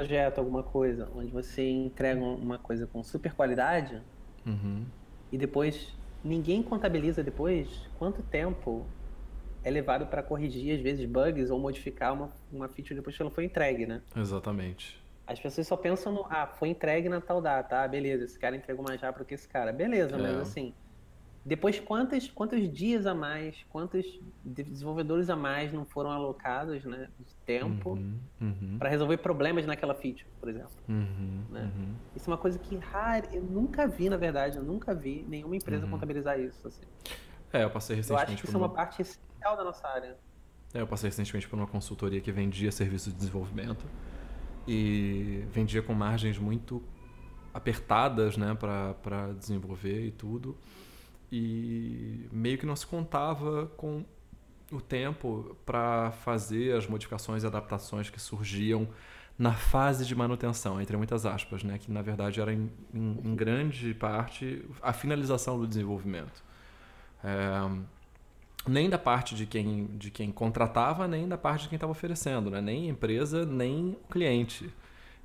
projeto, 0.01 0.39
alguma 0.39 0.63
coisa, 0.63 1.11
onde 1.15 1.31
você 1.31 1.69
entrega 1.69 2.23
uma 2.23 2.59
coisa 2.59 2.87
com 2.87 3.05
super 3.05 3.35
qualidade 3.35 4.01
uhum. 4.47 4.87
e 5.31 5.37
depois 5.37 5.95
ninguém 6.25 6.63
contabiliza 6.63 7.23
depois 7.23 7.69
quanto 7.99 8.23
tempo 8.23 8.87
é 9.63 9.71
levado 9.71 10.07
para 10.07 10.23
corrigir, 10.23 10.75
às 10.75 10.81
vezes, 10.81 11.05
bugs 11.07 11.51
ou 11.51 11.59
modificar 11.59 12.13
uma, 12.13 12.31
uma 12.51 12.69
feature 12.69 12.95
depois 12.95 13.17
que 13.17 13.23
ela 13.23 13.31
foi 13.31 13.45
entregue, 13.45 13.87
né? 13.87 14.03
Exatamente. 14.17 15.01
As 15.27 15.39
pessoas 15.39 15.67
só 15.67 15.77
pensam 15.77 16.13
no, 16.13 16.27
ah, 16.29 16.47
foi 16.47 16.69
entregue 16.69 17.09
na 17.09 17.21
tal 17.21 17.41
data, 17.41 17.83
ah, 17.83 17.89
beleza, 17.89 18.25
esse 18.25 18.39
cara 18.39 18.57
entregou 18.57 18.85
mais 18.85 19.01
rápido 19.01 19.25
que 19.25 19.35
esse 19.35 19.47
cara. 19.47 19.73
Beleza, 19.73 20.17
é. 20.17 20.19
mas 20.19 20.37
assim, 20.39 20.75
depois 21.45 21.81
quantos, 21.81 22.31
quantos 22.31 22.71
dias 22.71 23.07
a 23.07 23.15
mais, 23.15 23.65
quantos 23.71 24.05
desenvolvedores 24.45 25.31
a 25.31 25.37
mais 25.37 25.73
não 25.73 25.87
foram 25.87 26.11
alocados, 26.11 26.85
né, 26.85 27.09
de 27.19 27.35
tempo 27.47 27.91
uhum, 27.91 28.19
uhum. 28.41 28.77
para 28.79 28.91
resolver 28.91 29.17
problemas 29.19 29.65
naquela 29.67 29.95
feature, 29.95 30.27
por 30.39 30.51
exemplo. 30.51 30.73
Uhum, 30.87 31.43
né? 31.51 31.73
Uhum. 31.75 31.95
Isso 32.15 32.29
é 32.29 32.33
uma 32.33 32.39
coisa 32.39 32.59
que 32.59 32.77
raro, 32.77 33.27
eu 33.33 33.43
nunca 33.43 33.87
vi, 33.87 34.11
na 34.11 34.19
verdade, 34.19 34.59
eu 34.59 34.63
nunca 34.63 34.95
vi 34.95 35.25
nenhuma 35.29 35.57
empresa 35.57 35.87
uhum. 35.87 35.93
contabilizar 35.93 36.39
isso. 36.39 36.69
Assim. 36.69 36.83
É, 37.53 37.65
eu 37.65 37.71
passei 37.71 37.97
recentemente. 37.97 38.29
Eu 38.29 38.35
acho 38.35 38.43
que 38.43 38.49
isso 38.49 38.57
é 38.57 38.61
uma 38.61 38.69
parte 38.69 39.03
essencial 39.03 39.57
da 39.57 39.65
nossa 39.65 39.89
área. 39.89 40.19
É, 40.75 40.81
eu 40.83 40.87
passei 40.87 41.09
recentemente 41.09 41.49
por 41.49 41.59
uma 41.59 41.67
consultoria 41.67 42.21
que 42.21 42.31
vendia 42.31 42.71
serviços 42.71 43.13
de 43.13 43.19
desenvolvimento 43.19 43.87
e 44.69 45.43
vendia 45.51 45.83
com 45.83 45.95
margens 45.95 46.39
muito 46.39 46.83
apertadas, 47.53 48.37
né, 48.37 48.55
para 48.55 49.33
desenvolver 49.33 50.07
e 50.07 50.11
tudo. 50.13 50.57
E 51.33 52.29
meio 52.33 52.59
que 52.59 52.67
não 52.67 52.75
se 52.75 52.87
contava 52.87 53.67
com 53.77 54.05
o 54.73 54.81
tempo 54.81 55.57
para 55.65 56.11
fazer 56.11 56.77
as 56.77 56.87
modificações 56.87 57.43
e 57.43 57.47
adaptações 57.47 58.09
que 58.09 58.21
surgiam 58.21 58.89
na 59.39 59.55
fase 59.55 60.05
de 60.05 60.15
manutenção, 60.15 60.81
entre 60.81 60.97
muitas 60.97 61.25
aspas, 61.25 61.65
né? 61.65 61.79
que 61.79 61.91
na 61.91 62.03
verdade 62.03 62.41
era 62.41 62.53
em, 62.53 62.71
em, 62.93 63.21
em 63.25 63.35
grande 63.35 63.95
parte 63.95 64.63
a 64.83 64.93
finalização 64.93 65.59
do 65.59 65.67
desenvolvimento. 65.67 66.45
É, 67.25 67.71
nem 68.69 68.91
da 68.91 68.99
parte 68.99 69.35
de 69.35 69.47
quem, 69.47 69.87
de 69.97 70.11
quem 70.11 70.31
contratava, 70.31 71.09
nem 71.09 71.27
da 71.27 71.39
parte 71.39 71.63
de 71.63 71.69
quem 71.71 71.77
estava 71.77 71.91
oferecendo, 71.91 72.51
né? 72.51 72.61
nem 72.61 72.89
empresa, 72.91 73.47
nem 73.47 73.97
cliente. 74.11 74.71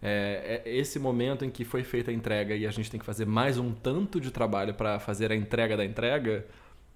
É, 0.08 0.62
é, 0.63 0.70
esse 0.70 1.00
momento 1.00 1.44
em 1.44 1.50
que 1.50 1.65
foi 1.65 1.84
feita 1.84 2.12
a 2.12 2.13
entrega 2.13 2.56
e 2.56 2.68
a 2.68 2.72
gente 2.72 2.91
tem 2.91 3.00
que 3.00 3.06
fazer 3.06 3.26
mais 3.26 3.58
um 3.58 3.74
tanto 3.74 4.22
de 4.22 4.30
trabalho 4.30 4.76
para 4.76 5.00
fazer 5.00 5.32
a 5.32 5.36
entrega 5.36 5.76
da 5.76 5.84
entrega, 5.84 6.46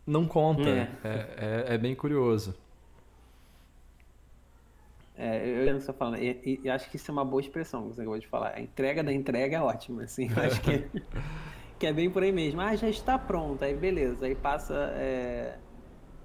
não 0.06 0.28
conta. 0.28 0.70
É, 0.70 0.90
é, 1.04 1.66
é, 1.70 1.74
é 1.74 1.78
bem 1.78 1.96
curioso. 1.96 2.56
É, 5.18 5.44
eu 5.44 5.66
lembro 5.66 5.80
que 5.80 5.86
você 5.86 5.94
falando, 5.94 6.18
e, 6.22 6.62
e, 6.64 6.70
acho 6.70 6.90
que 6.90 6.96
isso 6.98 7.10
é 7.10 7.12
uma 7.12 7.26
boa 7.26 7.42
expressão 7.42 7.90
que 7.90 7.96
você 7.96 8.02
acabou 8.02 8.20
de 8.20 8.28
falar. 8.28 8.54
A 8.56 8.62
entrega 8.62 9.04
da 9.04 9.12
entrega 9.12 9.58
é 9.58 9.62
ótima, 9.62 10.04
assim, 10.04 10.30
eu 10.30 10.44
acho 10.44 10.62
que, 10.62 10.86
que 11.78 11.88
é 11.88 11.92
bem 11.92 12.12
por 12.12 12.22
aí 12.22 12.32
mesmo. 12.32 12.62
Ah, 12.62 12.76
já 12.76 12.88
está 12.88 13.18
pronto, 13.18 13.66
aí 13.66 13.76
beleza, 13.76 14.26
aí 14.26 14.36
passa, 14.36 14.76
é, 14.96 15.58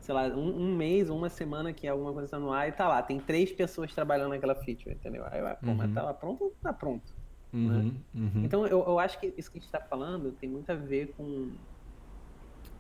sei 0.04 0.14
lá, 0.14 0.26
um, 0.26 0.64
um, 0.64 0.76
mês, 0.76 1.08
uma 1.08 1.30
semana 1.30 1.72
que 1.72 1.88
alguma 1.88 2.12
coisa 2.12 2.26
está 2.26 2.38
no 2.38 2.52
ar 2.52 2.68
e 2.68 2.72
tá 2.72 2.86
lá, 2.86 3.02
tem 3.02 3.18
três 3.18 3.50
pessoas 3.50 3.94
trabalhando 3.94 4.30
naquela 4.30 4.54
feature, 4.54 4.94
entendeu? 4.94 5.24
Aí, 5.30 5.40
pô, 5.56 5.68
uhum. 5.68 5.74
mas 5.76 5.94
tá 5.94 6.12
pronto 6.12 6.52
tá 6.62 6.72
pronto? 6.74 7.14
Uhum, 7.54 7.68
né? 7.68 7.94
uhum. 8.14 8.44
Então, 8.44 8.66
eu, 8.66 8.84
eu 8.84 8.98
acho 8.98 9.18
que 9.18 9.32
isso 9.38 9.50
que 9.50 9.56
a 9.56 9.60
gente 9.60 9.66
está 9.66 9.80
falando 9.80 10.32
tem 10.32 10.50
muito 10.50 10.70
a 10.70 10.74
ver 10.74 11.14
com, 11.16 11.52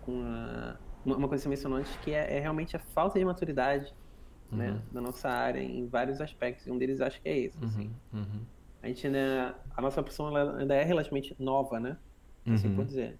com 0.02 0.22
a, 0.22 0.76
uma 1.02 1.26
coisa 1.26 1.36
que 1.36 1.44
você 1.44 1.48
mencionou 1.48 1.78
antes, 1.78 1.96
que 1.96 2.12
é, 2.12 2.36
é 2.36 2.40
realmente 2.40 2.76
a 2.76 2.78
falta 2.78 3.18
de 3.18 3.24
maturidade 3.24 3.94
né, 4.52 4.72
uhum. 4.72 4.80
da 4.92 5.00
nossa 5.00 5.30
área 5.30 5.62
em 5.62 5.86
vários 5.88 6.20
aspectos. 6.20 6.66
E 6.66 6.70
um 6.70 6.76
deles 6.76 7.00
acho 7.00 7.22
que 7.22 7.28
é 7.28 7.38
esse. 7.38 7.64
Assim. 7.64 7.90
Uhum. 8.12 8.20
Uhum. 8.20 8.40
A 8.82 8.88
gente 8.88 9.08
né, 9.08 9.54
a 9.74 9.80
nossa 9.80 10.02
profissão 10.02 10.36
ainda 10.36 10.74
é 10.74 10.82
relativamente 10.82 11.34
nova, 11.38 11.80
né? 11.80 11.96
Assim 12.46 12.74
por 12.74 12.84
dizer. 12.84 13.18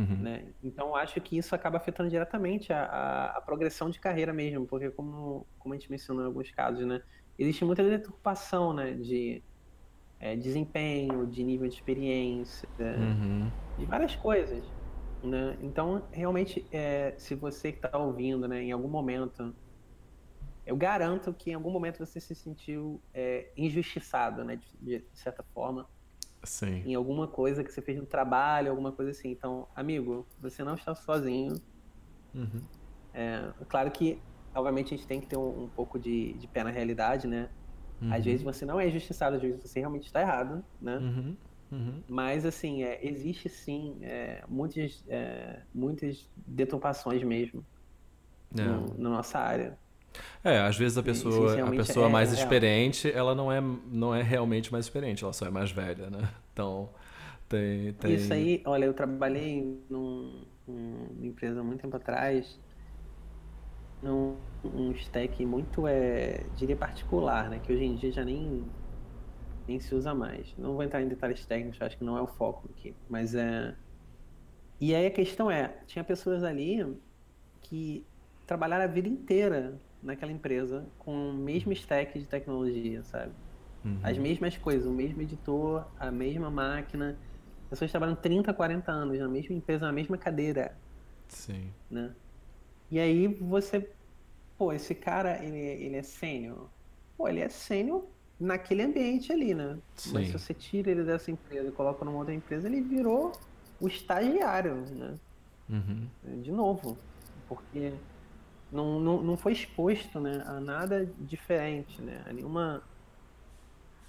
Né? 0.00 0.44
Então 0.62 0.94
acho 0.94 1.20
que 1.20 1.38
isso 1.38 1.54
acaba 1.54 1.78
afetando 1.78 2.10
diretamente 2.10 2.72
a, 2.72 2.84
a, 2.84 3.26
a, 3.38 3.40
progressão 3.40 3.88
de 3.88 3.98
carreira 3.98 4.32
mesmo, 4.32 4.66
porque 4.66 4.90
como, 4.90 5.46
como 5.58 5.74
a 5.74 5.76
gente 5.76 5.90
mencionou 5.90 6.24
em 6.24 6.26
alguns 6.26 6.50
casos, 6.50 6.86
né, 6.86 7.02
existe 7.38 7.64
muita 7.64 7.82
deturpação 7.82 8.72
né, 8.72 8.92
de 8.92 9.42
é, 10.20 10.36
desempenho, 10.36 11.26
de 11.26 11.42
nível 11.42 11.68
de 11.68 11.74
experiência, 11.74 12.68
uhum. 12.78 13.50
de 13.78 13.84
várias 13.86 14.14
coisas. 14.16 14.64
Né? 15.22 15.56
Então, 15.62 16.02
realmente, 16.12 16.66
é, 16.70 17.14
se 17.16 17.34
você 17.34 17.72
que 17.72 17.78
está 17.78 17.96
ouvindo, 17.98 18.46
né, 18.46 18.62
em 18.62 18.72
algum 18.72 18.88
momento 18.88 19.54
eu 20.66 20.76
garanto 20.76 21.32
que 21.32 21.52
em 21.52 21.54
algum 21.54 21.70
momento 21.70 22.04
você 22.04 22.20
se 22.20 22.34
sentiu 22.34 23.00
é, 23.14 23.52
injustiçado, 23.56 24.44
né, 24.44 24.56
de, 24.56 24.98
de, 24.98 25.04
certa 25.12 25.44
forma. 25.54 25.88
Sim. 26.46 26.82
Em 26.86 26.94
alguma 26.94 27.26
coisa 27.26 27.62
que 27.62 27.72
você 27.72 27.82
fez 27.82 27.98
no 27.98 28.06
trabalho, 28.06 28.70
alguma 28.70 28.92
coisa 28.92 29.10
assim. 29.10 29.30
Então, 29.30 29.66
amigo, 29.74 30.26
você 30.40 30.62
não 30.64 30.74
está 30.74 30.94
sozinho. 30.94 31.56
Uhum. 32.34 32.62
É, 33.12 33.50
claro 33.68 33.90
que, 33.90 34.20
obviamente, 34.54 34.94
a 34.94 34.96
gente 34.96 35.06
tem 35.06 35.20
que 35.20 35.26
ter 35.26 35.36
um, 35.36 35.64
um 35.64 35.68
pouco 35.68 35.98
de, 35.98 36.34
de, 36.34 36.46
pé 36.46 36.62
na 36.62 36.70
realidade, 36.70 37.26
né? 37.26 37.50
Uhum. 38.00 38.12
Às 38.12 38.24
vezes 38.24 38.42
você 38.42 38.64
não 38.64 38.78
é 38.78 38.88
injustiçado, 38.88 39.36
às 39.36 39.42
vezes 39.42 39.60
você 39.60 39.80
realmente 39.80 40.06
está 40.06 40.20
errado, 40.20 40.64
né? 40.80 40.98
Uhum. 40.98 41.36
Uhum. 41.72 42.02
Mas, 42.08 42.46
assim, 42.46 42.84
é, 42.84 43.04
existe 43.04 43.48
sim 43.48 43.98
é, 44.02 44.44
muitas, 44.48 45.04
é, 45.08 45.62
muitas 45.74 46.30
deturpações 46.46 47.22
mesmo 47.24 47.64
é. 48.56 48.62
no, 48.62 48.94
na 48.98 49.10
nossa 49.10 49.38
área. 49.38 49.78
É, 50.42 50.60
às 50.60 50.76
vezes 50.76 50.96
a 50.96 51.02
pessoa, 51.02 51.66
a 51.66 51.70
pessoa 51.70 52.06
é 52.06 52.08
mais 52.08 52.30
real. 52.32 52.42
experiente, 52.42 53.10
ela 53.10 53.34
não 53.34 53.50
é, 53.50 53.60
não 53.60 54.14
é 54.14 54.22
realmente 54.22 54.70
mais 54.70 54.84
experiente, 54.84 55.24
ela 55.24 55.32
só 55.32 55.46
é 55.46 55.50
mais 55.50 55.70
velha, 55.70 56.08
né? 56.08 56.28
Então, 56.52 56.88
tem... 57.48 57.92
tem... 57.94 58.14
Isso 58.14 58.32
aí, 58.32 58.62
olha, 58.64 58.84
eu 58.84 58.94
trabalhei 58.94 59.78
num, 59.90 60.46
numa 60.66 61.26
empresa 61.26 61.60
há 61.60 61.62
muito 61.64 61.82
tempo 61.82 61.96
atrás, 61.96 62.58
num 64.02 64.36
um 64.64 64.92
stack 64.92 65.44
muito, 65.44 65.86
é, 65.86 66.44
diria, 66.56 66.76
particular, 66.76 67.48
né? 67.48 67.58
Que 67.58 67.72
hoje 67.72 67.84
em 67.84 67.94
dia 67.96 68.12
já 68.12 68.24
nem, 68.24 68.64
nem 69.66 69.78
se 69.80 69.94
usa 69.94 70.14
mais. 70.14 70.54
Não 70.56 70.74
vou 70.74 70.82
entrar 70.82 71.02
em 71.02 71.08
detalhes 71.08 71.44
técnicos, 71.44 71.80
acho 71.82 71.96
que 71.98 72.04
não 72.04 72.16
é 72.16 72.22
o 72.22 72.26
foco 72.26 72.68
aqui, 72.70 72.94
mas 73.08 73.34
é... 73.34 73.74
E 74.80 74.94
aí 74.94 75.06
a 75.06 75.10
questão 75.10 75.50
é, 75.50 75.76
tinha 75.86 76.04
pessoas 76.04 76.44
ali 76.44 76.96
que 77.62 78.06
trabalharam 78.46 78.84
a 78.84 78.88
vida 78.88 79.08
inteira 79.08 79.80
naquela 80.02 80.32
empresa 80.32 80.86
com 80.98 81.30
o 81.30 81.34
mesmo 81.34 81.72
stack 81.72 82.18
de 82.18 82.26
tecnologia, 82.26 83.02
sabe? 83.04 83.32
Uhum. 83.84 83.98
As 84.02 84.18
mesmas 84.18 84.56
coisas, 84.56 84.86
o 84.86 84.90
mesmo 84.90 85.22
editor, 85.22 85.86
a 85.98 86.10
mesma 86.10 86.50
máquina. 86.50 87.16
Pessoas 87.70 87.90
trabalham 87.90 88.14
30, 88.16 88.52
40 88.52 88.90
anos 88.90 89.18
na 89.18 89.28
mesma 89.28 89.54
empresa, 89.54 89.86
na 89.86 89.92
mesma 89.92 90.16
cadeira. 90.16 90.76
Sim. 91.28 91.70
Né? 91.90 92.12
E 92.90 92.98
aí 92.98 93.26
você, 93.26 93.88
pô, 94.56 94.72
esse 94.72 94.94
cara, 94.94 95.42
ele, 95.42 95.58
ele 95.58 95.96
é 95.96 96.02
sênior? 96.02 96.68
Pô, 97.16 97.28
ele 97.28 97.40
é 97.40 97.48
sênior 97.48 98.04
naquele 98.38 98.82
ambiente 98.82 99.32
ali, 99.32 99.54
né? 99.54 99.78
Sim. 99.94 100.12
Mas 100.12 100.28
se 100.28 100.32
você 100.32 100.54
tira 100.54 100.90
ele 100.90 101.02
dessa 101.04 101.30
empresa 101.30 101.68
e 101.68 101.72
coloca 101.72 102.04
numa 102.04 102.18
outra 102.18 102.34
empresa, 102.34 102.66
ele 102.66 102.80
virou 102.80 103.32
o 103.80 103.88
estagiário, 103.88 104.74
né? 104.74 105.14
Uhum. 105.68 106.08
De 106.42 106.52
novo, 106.52 106.96
porque 107.48 107.92
não, 108.70 108.98
não, 108.98 109.22
não 109.22 109.36
foi 109.36 109.52
exposto 109.52 110.18
né, 110.20 110.42
a 110.46 110.60
nada 110.60 111.08
diferente, 111.20 112.00
né? 112.02 112.22
A 112.26 112.32
nenhuma. 112.32 112.82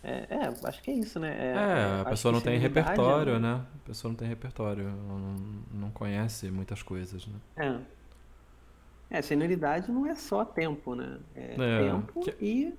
É, 0.04 0.26
é, 0.30 0.67
acho 0.67 0.82
que 0.82 0.91
é 0.91 0.93
isso, 0.93 1.20
né? 1.20 1.36
É, 1.38 1.52
é 1.52 2.02
a 2.02 2.06
pessoa 2.06 2.32
não 2.32 2.41
tem 2.41 2.58
repertório, 2.58 3.36
é... 3.36 3.39
né? 3.39 3.62
A 3.76 3.88
pessoa 3.88 4.10
não 4.10 4.17
tem 4.17 4.28
repertório, 4.28 4.89
não, 4.89 5.36
não 5.74 5.91
conhece 5.91 6.50
muitas 6.50 6.82
coisas, 6.82 7.28
né? 7.28 7.39
É. 7.56 7.98
É, 9.10 9.22
senioridade 9.22 9.91
não 9.91 10.06
é 10.06 10.15
só 10.15 10.43
tempo, 10.43 10.96
né? 10.96 11.20
É, 11.36 11.56
é 11.58 11.89
tempo 11.89 12.20
que... 12.22 12.36
e 12.43 12.78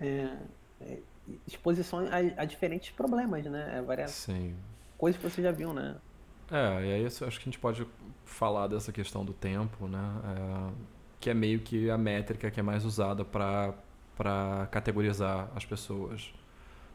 é, 0.00 0.36
é, 0.80 0.98
exposição 1.46 2.00
a, 2.00 2.42
a, 2.42 2.44
diferentes 2.44 2.90
problemas, 2.90 3.44
né? 3.44 3.82
Várias 3.86 4.10
Sim. 4.12 4.54
coisas 4.96 5.20
que 5.20 5.28
você 5.28 5.42
já 5.42 5.52
viu, 5.52 5.72
né? 5.72 5.96
É, 6.50 6.86
e 6.86 6.92
aí 6.92 7.06
acho 7.06 7.18
que 7.18 7.26
a 7.26 7.44
gente 7.44 7.58
pode 7.58 7.86
falar 8.24 8.68
dessa 8.68 8.92
questão 8.92 9.24
do 9.24 9.32
tempo, 9.32 9.86
né? 9.86 10.20
É, 10.24 10.95
que 11.20 11.30
é 11.30 11.34
meio 11.34 11.60
que 11.60 11.90
a 11.90 11.98
métrica 11.98 12.50
que 12.50 12.60
é 12.60 12.62
mais 12.62 12.84
usada 12.84 13.24
para 13.24 14.66
categorizar 14.70 15.48
as 15.54 15.64
pessoas 15.64 16.32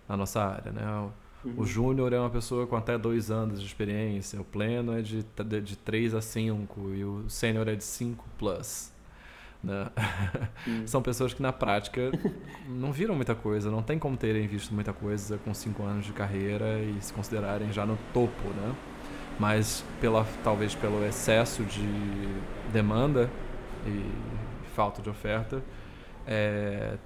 na 0.08 0.18
nossa 0.18 0.44
área, 0.44 0.72
né? 0.72 1.10
Uhum. 1.44 1.54
O 1.58 1.66
júnior 1.66 2.14
é 2.14 2.20
uma 2.20 2.30
pessoa 2.30 2.68
com 2.68 2.76
até 2.76 2.98
dois 2.98 3.32
anos 3.32 3.60
de 3.60 3.66
experiência, 3.66 4.40
o 4.40 4.44
pleno 4.44 4.98
é 4.98 5.02
de, 5.02 5.24
de, 5.24 5.62
de 5.62 5.76
3 5.76 6.14
a 6.14 6.22
5 6.22 6.94
e 6.94 7.04
o 7.04 7.30
sênior 7.30 7.68
é 7.68 7.76
de 7.76 7.84
5 7.84 8.24
plus. 8.38 8.92
Né? 9.64 9.88
Uhum. 10.68 10.86
São 10.88 11.02
pessoas 11.02 11.34
que 11.34 11.42
na 11.42 11.52
prática 11.52 12.12
não 12.68 12.92
viram 12.92 13.16
muita 13.16 13.34
coisa, 13.34 13.72
não 13.72 13.82
tem 13.82 13.98
como 13.98 14.18
terem 14.18 14.48
visto 14.48 14.74
muita 14.74 14.94
coisa 14.94 15.40
com 15.40 15.54
5 15.54 15.84
anos 15.84 16.06
de 16.06 16.14
carreira 16.14 16.80
e 16.80 17.02
se 17.02 17.12
considerarem 17.12 17.72
já 17.72 17.86
no 17.86 17.98
topo, 18.14 18.50
né? 18.50 18.76
Mas 19.40 19.84
pela, 20.00 20.28
talvez 20.44 20.76
pelo 20.76 21.04
excesso 21.06 21.64
de 21.64 21.82
demanda 22.72 23.30
e 23.86 24.12
falta 24.74 25.02
de 25.02 25.10
oferta, 25.10 25.62
é, 26.28 26.98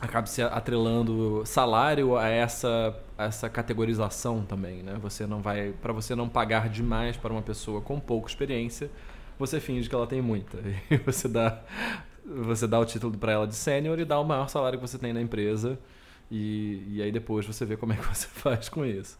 acaba 0.00 0.26
se 0.26 0.42
atrelando 0.42 1.42
salário 1.44 2.16
a 2.16 2.28
essa, 2.28 2.94
a 3.16 3.24
essa 3.24 3.48
categorização 3.48 4.44
também, 4.44 4.82
né? 4.82 4.96
Você 5.00 5.26
não 5.26 5.40
vai, 5.40 5.72
para 5.80 5.92
você 5.92 6.14
não 6.14 6.28
pagar 6.28 6.68
demais 6.68 7.16
para 7.16 7.32
uma 7.32 7.42
pessoa 7.42 7.80
com 7.80 7.98
pouca 7.98 8.28
experiência, 8.28 8.90
você 9.38 9.60
finge 9.60 9.88
que 9.88 9.94
ela 9.94 10.06
tem 10.06 10.20
muita 10.20 10.58
e 10.90 10.96
você 10.98 11.28
dá 11.28 11.62
você 12.24 12.66
dá 12.66 12.80
o 12.80 12.84
título 12.84 13.16
para 13.16 13.32
ela 13.32 13.46
de 13.46 13.54
sênior 13.54 14.00
e 14.00 14.04
dá 14.04 14.18
o 14.18 14.24
maior 14.24 14.48
salário 14.48 14.80
que 14.80 14.86
você 14.86 14.98
tem 14.98 15.12
na 15.12 15.20
empresa 15.20 15.78
e, 16.28 16.82
e 16.88 17.02
aí 17.02 17.12
depois 17.12 17.46
você 17.46 17.64
vê 17.64 17.76
como 17.76 17.92
é 17.92 17.96
que 17.96 18.02
você 18.12 18.26
faz 18.26 18.68
com 18.68 18.84
isso. 18.84 19.18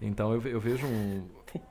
Então 0.00 0.34
eu, 0.34 0.42
eu 0.42 0.60
vejo 0.60 0.84
um, 0.84 1.24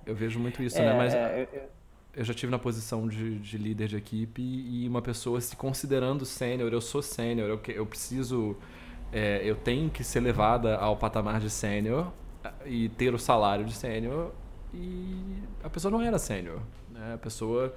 eu 0.06 0.16
vejo 0.16 0.40
muito 0.40 0.64
isso, 0.64 0.78
né? 0.78 0.86
é, 0.86 0.90
né? 0.90 0.98
Mas 0.98 1.14
é, 1.14 1.50
eu 1.52 1.81
já 2.17 2.34
tive 2.34 2.52
na 2.52 2.60
posição 2.60 3.08
de, 3.08 3.39
de 3.39 3.58
líder 3.58 3.88
de 3.88 3.97
equipe 3.97 4.41
e 4.41 4.88
uma 4.88 5.02
pessoa 5.02 5.39
se 5.39 5.56
considerando 5.56 6.26
sênior, 6.26 6.71
eu 6.74 6.82
sou 6.82 7.02
sênior, 7.02 7.50
eu, 7.50 7.74
eu 7.74 7.86
preciso, 7.86 8.58
é, 9.12 9.41
eu 9.43 9.56
tenho 9.56 9.89
que 9.89 10.04
ser 10.04 10.19
levada 10.19 10.76
ao 10.76 10.97
patamar 10.97 11.39
de 11.39 11.50
sênior 11.50 12.12
e 12.65 12.89
ter 12.89 13.13
o 13.13 13.19
salário 13.19 13.63
de 13.63 13.74
sênior 13.74 14.34
e 14.74 15.38
a 15.63 15.69
pessoa 15.69 15.91
não 15.91 16.02
era 16.02 16.19
sênior, 16.19 16.62
né? 16.89 17.13
A 17.13 17.17
pessoa, 17.17 17.74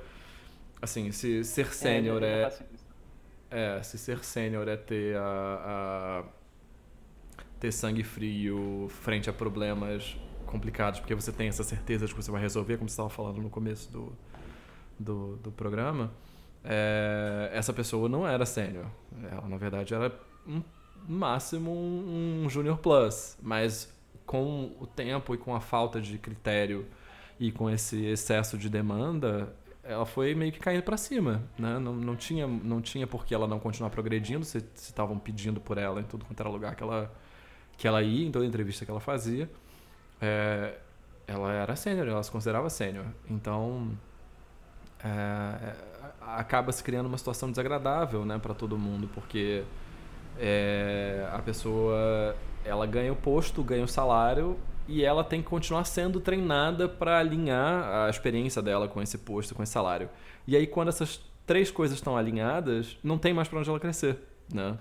assim, 0.80 1.10
se 1.12 1.44
ser 1.44 1.72
sênior 1.72 2.22
é, 2.22 2.52
é, 3.50 3.78
é, 3.78 3.82
se 3.82 3.98
ser 3.98 4.24
sênior 4.24 4.68
é 4.68 4.76
ter 4.76 5.16
a, 5.16 6.22
a 6.22 6.24
ter 7.60 7.72
sangue 7.72 8.02
frio 8.02 8.88
frente 8.88 9.30
a 9.30 9.32
problemas 9.32 10.16
complicados, 10.44 11.00
porque 11.00 11.14
você 11.14 11.33
tem 11.33 11.48
essa 11.48 11.64
certeza 11.64 12.07
de 12.07 12.14
que 12.14 12.22
você 12.22 12.30
vai 12.30 12.40
resolver, 12.40 12.76
como 12.76 12.88
você 12.88 12.92
estava 12.92 13.11
falando 13.11 13.40
no 13.40 13.50
começo 13.50 13.90
do, 13.90 14.12
do, 14.98 15.37
do 15.37 15.52
programa, 15.52 16.12
é, 16.64 17.50
essa 17.52 17.72
pessoa 17.72 18.09
não 18.09 18.26
era 18.26 18.46
sênior. 18.46 18.87
Ela, 19.30 19.46
na 19.48 19.57
verdade, 19.57 19.94
era 19.94 20.12
um, 20.46 20.62
máximo 21.09 21.70
um, 21.70 22.44
um 22.44 22.50
junior 22.50 22.78
plus, 22.78 23.37
mas 23.42 23.92
com 24.24 24.72
o 24.80 24.87
tempo 24.87 25.35
e 25.35 25.38
com 25.38 25.54
a 25.54 25.61
falta 25.61 26.00
de 26.00 26.18
critério 26.18 26.87
e 27.38 27.52
com 27.52 27.68
esse 27.68 28.04
excesso 28.07 28.57
de 28.57 28.70
demanda, 28.70 29.54
ela 29.83 30.07
foi 30.07 30.35
meio 30.35 30.50
que 30.50 30.59
caindo 30.59 30.83
para 30.83 30.96
cima, 30.96 31.42
né? 31.59 31.78
Não, 31.78 31.92
não 31.94 32.16
tinha 32.16 32.46
não 32.46 32.80
tinha 32.80 33.07
por 33.07 33.26
que 33.26 33.35
ela 33.35 33.46
não 33.46 33.59
continuar 33.59 33.90
progredindo, 33.90 34.44
se 34.44 34.64
estavam 34.76 35.18
pedindo 35.18 35.61
por 35.61 35.76
ela 35.76 36.00
em 36.00 36.04
tudo 36.04 36.24
quanto 36.24 36.40
era 36.40 36.48
lugar 36.48 36.74
que 36.74 36.83
ela 36.83 37.12
que 37.76 37.87
ela 37.88 38.02
ia, 38.02 38.26
em 38.26 38.30
toda 38.30 38.46
entrevista 38.46 38.85
que 38.85 38.90
ela 38.90 39.00
fazia 39.00 39.50
é, 40.20 40.79
ela 41.27 41.53
era 41.53 41.77
sênior, 41.77 42.09
ela 42.09 42.22
se 42.22 42.31
considerava 42.31 42.68
sênior. 42.70 43.07
Então, 43.29 43.90
é, 45.03 45.09
é, 45.09 45.74
acaba 46.20 46.72
se 46.72 46.83
criando 46.83 47.07
uma 47.07 47.18
situação 47.18 47.50
desagradável 47.50 48.24
né, 48.24 48.38
para 48.38 48.55
todo 48.55 48.79
mundo, 48.79 49.09
porque 49.14 49.62
é, 50.38 51.29
a 51.33 51.38
pessoa 51.40 52.35
ela 52.64 52.87
ganha 52.87 53.12
o 53.12 53.16
posto, 53.16 53.62
ganha 53.62 53.85
o 53.85 53.88
salário 53.88 54.59
e 54.87 55.05
ela 55.05 55.24
tem 55.24 55.42
que 55.42 55.48
continuar 55.48 55.85
sendo 55.85 56.20
treinada 56.20 56.88
para 56.88 57.18
alinhar 57.18 58.07
a 58.07 58.11
experiência 58.11 58.61
dela 58.61 58.88
com 58.88 59.00
esse 59.00 59.18
posto, 59.18 59.55
com 59.55 59.62
esse 59.62 59.72
salário. 59.72 60.09
E 60.46 60.57
aí, 60.57 60.66
quando 60.66 60.88
essas 60.88 61.20
três 61.46 61.70
coisas 61.70 61.96
estão 61.96 62.16
alinhadas, 62.16 62.98
não 63.03 63.18
tem 63.18 63.33
mais 63.33 63.48
para 63.48 63.59
onde 63.59 63.68
ela 63.68 63.81
crescer, 63.81 64.18
né? 64.53 64.77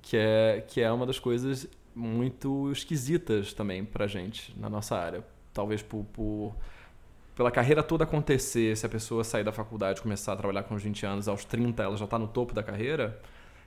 Que 0.00 0.16
é, 0.16 0.64
que 0.66 0.80
é 0.80 0.90
uma 0.90 1.06
das 1.06 1.18
coisas 1.18 1.68
muito 1.94 2.70
esquisitas 2.72 3.52
também 3.52 3.84
pra 3.84 4.06
gente 4.06 4.58
na 4.58 4.68
nossa 4.68 4.96
área. 4.96 5.24
Talvez 5.52 5.82
por, 5.82 6.04
por 6.12 6.54
pela 7.34 7.50
carreira 7.50 7.82
toda 7.82 8.04
acontecer, 8.04 8.76
se 8.76 8.84
a 8.84 8.88
pessoa 8.88 9.24
sair 9.24 9.44
da 9.44 9.52
faculdade 9.52 10.00
e 10.00 10.02
começar 10.02 10.32
a 10.32 10.36
trabalhar 10.36 10.62
com 10.64 10.76
20 10.76 11.06
anos, 11.06 11.28
aos 11.28 11.44
30 11.44 11.82
ela 11.82 11.96
já 11.96 12.04
está 12.04 12.18
no 12.18 12.28
topo 12.28 12.54
da 12.54 12.62
carreira, 12.62 13.20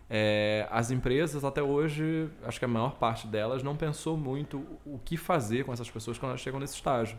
é, 0.09 0.67
as 0.69 0.91
empresas 0.91 1.43
até 1.43 1.63
hoje, 1.63 2.29
acho 2.43 2.59
que 2.59 2.65
a 2.65 2.67
maior 2.67 2.95
parte 2.95 3.25
delas 3.27 3.63
não 3.63 3.75
pensou 3.75 4.15
muito 4.15 4.63
o 4.85 4.99
que 5.03 5.17
fazer 5.17 5.65
com 5.65 5.73
essas 5.73 5.89
pessoas 5.89 6.17
quando 6.17 6.31
elas 6.31 6.41
chegam 6.41 6.59
nesse 6.59 6.75
estágio. 6.75 7.17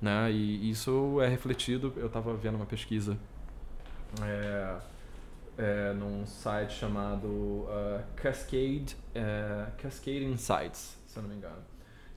Né? 0.00 0.30
E 0.32 0.70
isso 0.70 1.20
é 1.20 1.28
refletido, 1.28 1.92
eu 1.96 2.06
estava 2.06 2.34
vendo 2.34 2.56
uma 2.56 2.66
pesquisa 2.66 3.18
é, 4.22 4.76
é, 5.60 5.92
num 5.92 6.24
site 6.24 6.72
chamado 6.72 7.26
uh, 7.26 8.02
Cascade, 8.16 8.96
uh, 9.14 9.70
Cascade 9.76 10.24
Insights, 10.24 10.98
se 11.06 11.18
eu 11.18 11.22
não 11.22 11.28
me 11.28 11.36
engano, 11.36 11.62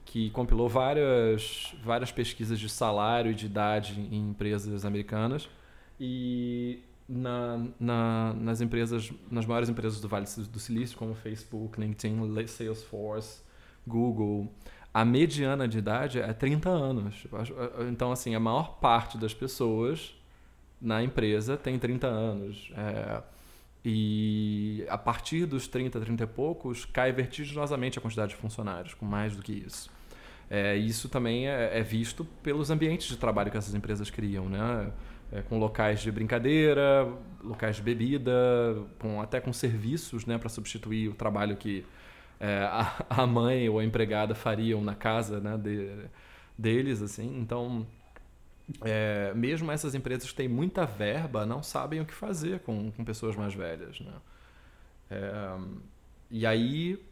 que 0.02 0.30
compilou 0.30 0.66
várias, 0.66 1.76
várias 1.84 2.10
pesquisas 2.10 2.58
de 2.58 2.70
salário 2.70 3.32
e 3.32 3.34
de 3.34 3.44
idade 3.44 4.00
em 4.00 4.30
empresas 4.30 4.86
americanas 4.86 5.48
e 6.00 6.82
na, 7.06 7.66
na, 7.78 8.32
nas 8.32 8.62
empresas, 8.62 9.12
nas 9.30 9.44
maiores 9.44 9.68
empresas 9.68 10.00
do 10.00 10.08
Vale 10.08 10.24
do 10.50 10.58
Silício, 10.58 10.96
como 10.96 11.14
Facebook, 11.14 11.78
LinkedIn, 11.78 12.46
Salesforce, 12.46 13.42
Google, 13.86 14.50
a 14.92 15.04
mediana 15.04 15.68
de 15.68 15.78
idade 15.78 16.18
é 16.18 16.32
30 16.32 16.70
anos. 16.70 17.26
Então, 17.90 18.10
assim, 18.10 18.34
a 18.34 18.40
maior 18.40 18.78
parte 18.78 19.18
das 19.18 19.34
pessoas 19.34 20.14
na 20.80 21.02
empresa 21.02 21.56
tem 21.56 21.78
30 21.78 22.06
anos. 22.06 22.72
É, 22.76 23.22
e 23.84 24.84
a 24.88 24.96
partir 24.96 25.44
dos 25.44 25.68
30, 25.68 26.00
30 26.00 26.24
e 26.24 26.26
poucos, 26.26 26.86
cai 26.86 27.12
vertiginosamente 27.12 27.98
a 27.98 28.02
quantidade 28.02 28.30
de 28.30 28.36
funcionários, 28.36 28.94
com 28.94 29.04
mais 29.04 29.36
do 29.36 29.42
que 29.42 29.52
isso. 29.52 29.90
É, 30.48 30.76
isso 30.76 31.08
também 31.08 31.48
é, 31.48 31.78
é, 31.78 31.82
visto 31.82 32.24
pelos 32.42 32.70
ambientes 32.70 33.08
de 33.08 33.16
trabalho 33.16 33.50
que 33.50 33.56
essas 33.56 33.74
empresas 33.74 34.10
criam, 34.10 34.48
né? 34.48 34.90
É, 35.32 35.42
com 35.42 35.58
locais 35.58 36.00
de 36.00 36.12
brincadeira, 36.12 37.08
locais 37.42 37.76
de 37.76 37.82
bebida, 37.82 38.32
com, 38.98 39.20
até 39.20 39.40
com 39.40 39.52
serviços 39.52 40.26
né, 40.26 40.38
para 40.38 40.48
substituir 40.48 41.08
o 41.08 41.14
trabalho 41.14 41.56
que 41.56 41.84
é, 42.38 42.58
a, 42.70 43.04
a, 43.08 43.26
mãe 43.26 43.68
ou 43.68 43.78
a 43.78 43.84
empregada 43.84 44.34
fariam 44.34 44.82
na 44.82 44.94
casa 44.94 45.40
né, 45.40 45.56
de, 45.56 45.90
deles. 46.56 47.02
assim 47.02 47.38
Então, 47.40 47.86
é, 48.82 49.32
mesmo 49.34 49.70
essas 49.70 49.94
empresas 49.94 50.30
que 50.30 50.36
têm 50.36 50.48
muita 50.48 50.86
verba 50.86 51.44
não 51.44 51.62
sabem 51.62 52.00
o 52.00 52.06
que 52.06 52.14
fazer 52.14 52.60
com, 52.60 52.90
com 52.92 53.04
pessoas 53.04 53.36
mais 53.36 53.54
velhas. 53.54 54.00
Né? 54.00 54.12
É, 55.10 55.58
e 56.30 56.46
aí 56.46 57.02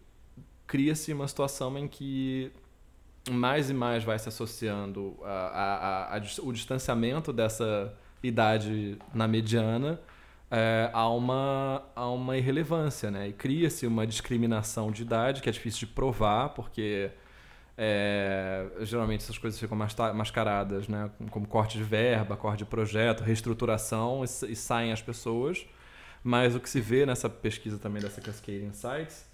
cria-se 0.67 1.13
uma 1.13 1.29
situação 1.29 1.77
em 1.79 1.87
que 1.87 2.51
mais 3.31 3.71
e 3.71 3.75
mais 3.75 4.03
vai 4.03 4.19
se 4.19 4.29
associando 4.29 5.17
a, 5.23 5.29
a, 5.29 6.17
a, 6.17 6.23
o 6.43 6.53
distanciamento 6.53 7.33
dessa 7.33 7.95
idade 8.23 8.99
na 9.13 9.29
mediana 9.29 10.01
é, 10.51 10.91
a, 10.93 11.09
uma, 11.09 11.83
a 11.97 12.09
uma 12.11 12.37
irrelevância, 12.37 13.11
né? 13.11 13.29
E 13.29 13.33
cria-se 13.33 13.87
uma 13.87 14.07
discriminação 14.07 14.93
de 14.93 15.01
idade 15.01 15.41
que 15.41 15.49
é 15.49 15.53
difícil 15.53 15.87
de 15.89 15.95
provar, 15.95 16.51
porque 16.51 17.11
é, 17.77 18.67
geralmente 18.81 19.23
essas 19.23 19.39
coisas 19.39 19.59
ficam 19.59 19.77
mascaradas, 20.15 20.89
né? 20.89 21.11
como 21.31 21.47
corte 21.47 21.79
de 21.79 21.85
verba, 21.85 22.37
corte 22.37 22.59
de 22.59 22.65
projeto, 22.65 23.23
reestruturação, 23.23 24.23
e, 24.25 24.53
e, 24.53 24.57
saem 24.57 24.93
as 24.93 25.01
pessoas. 25.01 25.67
Mas 26.23 26.55
o 26.55 26.61
que 26.61 26.69
se 26.69 26.81
vê 26.81 27.05
nessa 27.05 27.29
pesquisa 27.29 27.79
também 27.79 28.01
dessa 28.01 28.21
Cascade 28.21 28.65
Insights 28.65 29.27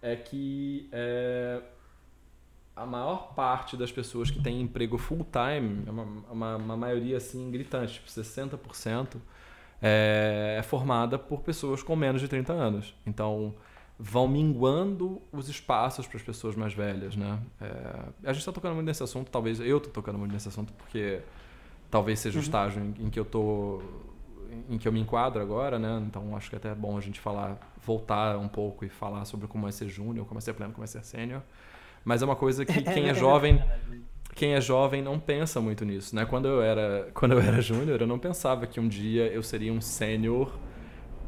é 0.00 0.16
que 0.16 0.88
é, 0.90 1.62
a 2.74 2.84
maior 2.84 3.34
parte 3.34 3.76
das 3.76 3.92
pessoas 3.92 4.30
que 4.30 4.42
tem 4.42 4.60
emprego 4.60 4.98
full 4.98 5.24
time, 5.30 5.84
é 5.86 5.90
uma, 5.90 6.02
uma, 6.30 6.56
uma 6.56 6.76
maioria 6.76 7.18
assim 7.18 7.50
gritante, 7.50 7.94
tipo 7.94 8.08
60%, 8.08 9.16
é, 9.80 10.56
é 10.58 10.62
formada 10.62 11.18
por 11.18 11.42
pessoas 11.42 11.82
com 11.82 11.94
menos 11.94 12.20
de 12.20 12.28
30 12.28 12.52
anos. 12.52 12.94
Então 13.06 13.54
vão 13.98 14.26
minguando 14.26 15.20
os 15.30 15.48
espaços 15.48 16.06
para 16.06 16.16
as 16.16 16.22
pessoas 16.22 16.56
mais 16.56 16.74
velhas, 16.74 17.14
né? 17.14 17.38
É, 17.60 17.68
a 18.24 18.32
gente 18.32 18.40
está 18.40 18.52
tocando 18.52 18.74
muito 18.74 18.86
nesse 18.86 19.02
assunto, 19.02 19.30
talvez 19.30 19.60
eu 19.60 19.76
estou 19.76 19.92
tocando 19.92 20.18
muito 20.18 20.32
nesse 20.32 20.48
assunto 20.48 20.72
porque 20.72 21.20
talvez 21.90 22.18
seja 22.18 22.38
uhum. 22.38 22.42
o 22.42 22.44
estágio 22.44 22.82
em, 22.82 23.06
em, 23.06 23.10
que 23.10 23.20
eu 23.20 23.24
tô, 23.24 23.82
em 24.68 24.78
que 24.78 24.88
eu 24.88 24.92
me 24.92 24.98
enquadro 25.00 25.40
agora, 25.40 25.78
né? 25.78 26.02
Então 26.06 26.34
acho 26.36 26.48
que 26.48 26.56
é 26.56 26.58
até 26.58 26.70
é 26.70 26.74
bom 26.74 26.96
a 26.96 27.00
gente 27.00 27.20
falar, 27.20 27.58
voltar 27.84 28.36
um 28.38 28.48
pouco 28.48 28.84
e 28.84 28.88
falar 28.88 29.24
sobre 29.24 29.46
como 29.46 29.68
é 29.68 29.70
ser 29.70 29.88
júnior, 29.88 30.26
como 30.26 30.38
é 30.38 30.40
ser 30.40 30.54
pleno, 30.54 30.72
como 30.72 30.84
é 30.84 30.86
ser 30.86 31.04
sênior. 31.04 31.42
Mas 32.04 32.22
é 32.22 32.24
uma 32.24 32.34
coisa 32.34 32.64
que 32.64 32.82
quem 32.82 33.08
é 33.08 33.14
jovem, 33.14 33.62
quem 34.34 34.54
é 34.54 34.60
jovem 34.60 35.02
não 35.02 35.20
pensa 35.20 35.60
muito 35.60 35.84
nisso, 35.84 36.16
né? 36.16 36.24
Quando 36.24 36.48
eu 36.48 36.62
era, 36.62 37.10
quando 37.14 37.32
eu 37.32 37.40
era 37.40 37.60
júnior, 37.60 38.00
eu 38.00 38.06
não 38.06 38.18
pensava 38.18 38.66
que 38.66 38.80
um 38.80 38.88
dia 38.88 39.26
eu 39.26 39.42
seria 39.42 39.72
um 39.72 39.80
sênior 39.80 40.50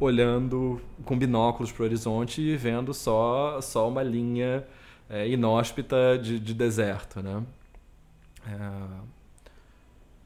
olhando 0.01 0.81
com 1.05 1.19
binóculos 1.19 1.71
para 1.73 1.83
o 1.83 1.87
horizonte 1.87 2.41
e 2.41 2.57
vendo 2.57 2.93
só 2.93 3.61
só 3.61 3.89
uma 3.89 4.03
linha 4.03 4.67
é, 5.09 5.29
inóspita 5.29 6.19
de, 6.19 6.39
de 6.41 6.55
deserto, 6.55 7.23
né? 7.23 7.43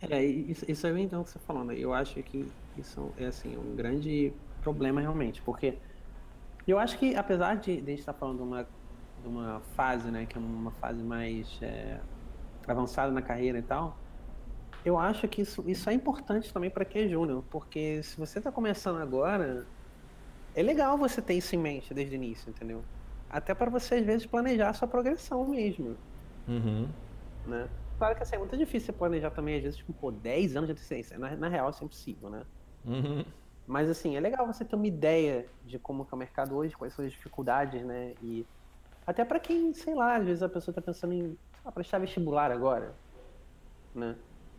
É... 0.00 0.14
é 0.16 0.24
isso, 0.24 0.64
isso 0.68 0.86
é 0.86 1.00
então 1.00 1.22
que 1.24 1.30
você 1.30 1.38
falou, 1.40 1.64
né? 1.64 1.74
Eu 1.76 1.92
acho 1.92 2.22
que 2.22 2.50
isso 2.76 3.12
é 3.18 3.26
assim 3.26 3.56
um 3.56 3.74
grande 3.76 4.32
problema 4.62 5.00
realmente, 5.00 5.42
porque 5.42 5.74
eu 6.66 6.78
acho 6.78 6.98
que 6.98 7.14
apesar 7.16 7.56
de, 7.56 7.80
de 7.80 7.86
a 7.86 7.90
gente 7.90 8.00
estar 8.00 8.12
falando 8.12 8.38
de 8.38 8.42
uma 8.42 8.66
de 9.22 9.28
uma 9.28 9.60
fase, 9.74 10.10
né, 10.10 10.26
que 10.26 10.36
é 10.36 10.40
uma 10.40 10.70
fase 10.72 11.02
mais 11.02 11.58
é, 11.60 11.98
avançada 12.66 13.10
na 13.10 13.20
carreira 13.22 13.58
e 13.58 13.62
tal, 13.62 13.96
eu 14.84 14.98
acho 14.98 15.26
que 15.28 15.42
isso, 15.42 15.64
isso 15.66 15.88
é 15.90 15.92
importante 15.92 16.52
também 16.52 16.70
para 16.70 16.84
quem 16.84 17.04
é 17.04 17.08
júnior, 17.08 17.44
porque 17.50 18.02
se 18.02 18.16
você 18.16 18.38
está 18.38 18.50
começando 18.50 19.00
agora, 19.00 19.66
é 20.54 20.62
legal 20.62 20.96
você 20.96 21.20
ter 21.20 21.34
isso 21.34 21.54
em 21.54 21.58
mente 21.58 21.92
desde 21.92 22.14
o 22.14 22.16
início, 22.16 22.48
entendeu? 22.50 22.82
Até 23.30 23.54
para 23.54 23.70
você, 23.70 23.96
às 23.96 24.04
vezes, 24.06 24.26
planejar 24.26 24.70
a 24.70 24.72
sua 24.72 24.88
progressão 24.88 25.46
mesmo. 25.46 25.96
Uhum. 26.46 26.88
Né? 27.46 27.68
Claro 27.98 28.14
que 28.16 28.22
assim, 28.22 28.36
é 28.36 28.38
muito 28.38 28.56
difícil 28.56 28.86
você 28.86 28.92
planejar 28.92 29.30
também, 29.30 29.56
às 29.56 29.62
vezes, 29.62 29.76
tipo, 29.76 29.92
pô, 29.92 30.10
10 30.10 30.56
anos 30.56 30.68
de 30.68 30.72
antecedência. 30.72 31.18
Na, 31.18 31.36
na 31.36 31.48
real, 31.48 31.68
isso 31.70 31.82
é 31.82 31.84
impossível, 31.84 32.30
né? 32.30 32.42
Uhum. 32.84 33.24
Mas, 33.66 33.90
assim, 33.90 34.16
é 34.16 34.20
legal 34.20 34.46
você 34.46 34.64
ter 34.64 34.76
uma 34.76 34.86
ideia 34.86 35.46
de 35.66 35.78
como 35.78 36.06
é 36.10 36.14
o 36.14 36.18
mercado 36.18 36.56
hoje, 36.56 36.74
quais 36.74 36.94
são 36.94 37.04
as 37.04 37.12
dificuldades, 37.12 37.84
né? 37.84 38.14
E 38.22 38.46
até 39.06 39.24
para 39.24 39.38
quem, 39.38 39.74
sei 39.74 39.94
lá, 39.94 40.16
às 40.16 40.24
vezes 40.24 40.42
a 40.42 40.48
pessoa 40.48 40.72
está 40.72 40.80
pensando 40.80 41.12
em 41.12 41.36
ah, 41.64 41.72
prestar 41.72 41.98
vestibular 41.98 42.50
agora, 42.50 42.94
né? 43.94 44.16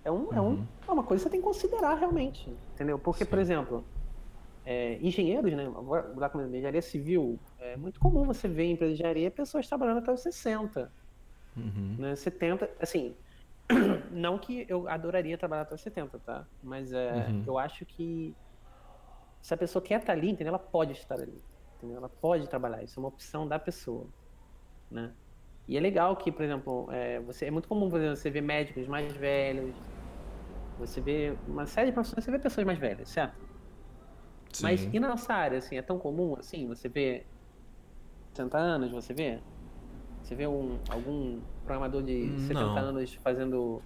É, 0.09 0.11
um, 0.11 0.15
uhum. 0.15 0.33
é, 0.33 0.41
um, 0.41 0.67
é 0.87 0.91
uma 0.91 1.03
coisa 1.03 1.23
que 1.23 1.29
você 1.29 1.29
tem 1.29 1.39
que 1.39 1.45
considerar 1.45 1.95
realmente, 1.95 2.51
entendeu? 2.73 2.97
Porque, 2.97 3.23
Sim. 3.23 3.29
por 3.29 3.39
exemplo, 3.39 3.85
é, 4.65 4.97
engenheiros, 5.01 5.53
né? 5.53 5.71
Dar 6.17 6.29
como 6.29 6.43
engenharia 6.45 6.81
civil, 6.81 7.39
é 7.59 7.77
muito 7.77 7.99
comum 7.99 8.23
você 8.23 8.47
ver 8.47 8.63
em 8.63 8.71
empresa 8.71 8.93
de 8.93 8.99
engenharia 8.99 9.31
pessoas 9.31 9.67
trabalhando 9.67 9.99
até 9.99 10.11
os 10.11 10.21
60, 10.21 10.91
uhum. 11.55 11.95
né? 11.99 12.15
70, 12.15 12.69
assim, 12.79 13.15
não 14.11 14.37
que 14.37 14.65
eu 14.67 14.87
adoraria 14.87 15.37
trabalhar 15.37 15.63
até 15.63 15.75
os 15.75 15.81
70, 15.81 16.19
tá? 16.19 16.45
Mas 16.63 16.91
é, 16.91 17.27
uhum. 17.29 17.43
eu 17.45 17.57
acho 17.59 17.85
que 17.85 18.35
se 19.41 19.53
a 19.53 19.57
pessoa 19.57 19.81
quer 19.81 19.99
estar 19.99 20.13
ali, 20.13 20.29
entendeu? 20.29 20.49
Ela 20.49 20.59
pode 20.59 20.93
estar 20.93 21.15
ali, 21.15 21.41
entendeu? 21.77 21.97
Ela 21.97 22.09
pode 22.09 22.47
trabalhar, 22.49 22.83
isso 22.83 22.99
é 22.99 23.01
uma 23.01 23.09
opção 23.09 23.47
da 23.47 23.57
pessoa 23.57 24.07
né? 24.89 25.11
E 25.67 25.77
é 25.77 25.79
legal 25.79 26.15
que, 26.15 26.31
por 26.31 26.43
exemplo, 26.43 26.87
é, 26.91 27.19
você, 27.19 27.45
é 27.45 27.51
muito 27.51 27.67
comum 27.67 27.89
você 27.89 28.29
ver 28.29 28.41
médicos 28.41 28.87
mais 28.87 29.13
velhos, 29.13 29.75
você 30.79 31.01
vê 31.01 31.35
uma 31.47 31.65
série 31.65 31.87
de 31.87 31.93
profissões, 31.93 32.23
você 32.23 32.31
vê 32.31 32.39
pessoas 32.39 32.65
mais 32.65 32.79
velhas, 32.79 33.09
certo? 33.09 33.35
Sim. 34.51 34.63
Mas 34.63 34.89
e 34.91 34.99
na 34.99 35.09
nossa 35.09 35.33
área, 35.33 35.57
assim, 35.57 35.77
é 35.77 35.81
tão 35.81 35.99
comum, 35.99 36.35
assim, 36.39 36.67
você 36.67 36.87
vê 36.87 37.25
60 38.33 38.57
anos, 38.57 38.91
você 38.91 39.13
vê? 39.13 39.39
Você 40.23 40.35
vê 40.35 40.47
um, 40.47 40.79
algum 40.89 41.39
programador 41.63 42.01
de 42.01 42.29
70 42.39 42.53
não. 42.53 42.77
anos 42.77 43.13
fazendo 43.15 43.81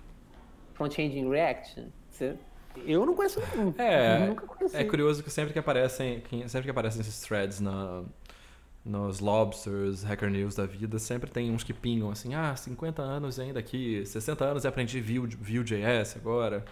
front-end 0.73 1.17
em 1.17 1.29
React? 1.29 1.88
Você, 2.10 2.38
eu 2.86 3.06
não 3.06 3.15
conheço 3.15 3.39
nenhum. 3.39 3.73
É, 3.77 4.27
nunca 4.27 4.45
conheci. 4.45 4.75
É 4.75 4.84
curioso 4.84 5.23
que 5.23 5.29
sempre 5.29 5.53
que 5.53 5.60
aparecem, 5.60 6.23
sempre 6.47 6.63
que 6.63 6.71
aparecem 6.71 7.01
esses 7.01 7.19
threads 7.21 7.60
na, 7.60 8.03
nos 8.84 9.19
Lobsters, 9.19 10.03
Hacker 10.03 10.29
News 10.29 10.56
da 10.56 10.65
vida, 10.65 10.99
sempre 10.99 11.29
tem 11.29 11.51
uns 11.51 11.63
que 11.63 11.73
pingam 11.73 12.10
assim, 12.10 12.34
ah, 12.34 12.56
50 12.56 13.01
anos 13.01 13.39
ainda 13.39 13.60
aqui, 13.60 14.06
60 14.06 14.43
anos 14.43 14.63
e 14.63 14.67
aprendi 14.67 14.99
Vue.js 14.99 16.15
agora. 16.17 16.65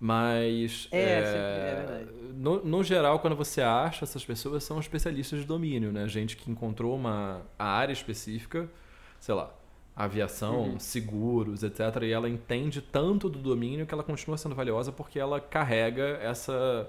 Mas, 0.00 0.88
é, 0.92 1.00
é, 1.00 1.02
é 1.02 2.06
no, 2.34 2.64
no, 2.64 2.84
geral, 2.84 3.18
quando 3.18 3.34
você 3.34 3.60
acha, 3.60 4.04
essas 4.04 4.24
pessoas 4.24 4.62
são 4.62 4.78
especialistas 4.78 5.40
de 5.40 5.44
domínio, 5.44 5.90
né? 5.90 6.06
Gente 6.06 6.36
que 6.36 6.50
encontrou 6.50 6.94
uma 6.94 7.42
área 7.58 7.92
específica, 7.92 8.70
sei 9.18 9.34
lá, 9.34 9.50
aviação, 9.96 10.70
uhum. 10.70 10.78
seguros, 10.78 11.64
etc. 11.64 11.80
E 12.02 12.12
ela 12.12 12.28
entende 12.28 12.80
tanto 12.80 13.28
do 13.28 13.40
domínio 13.40 13.86
que 13.86 13.92
ela 13.92 14.04
continua 14.04 14.38
sendo 14.38 14.54
valiosa 14.54 14.92
porque 14.92 15.18
ela 15.18 15.40
carrega 15.40 16.18
essa 16.22 16.88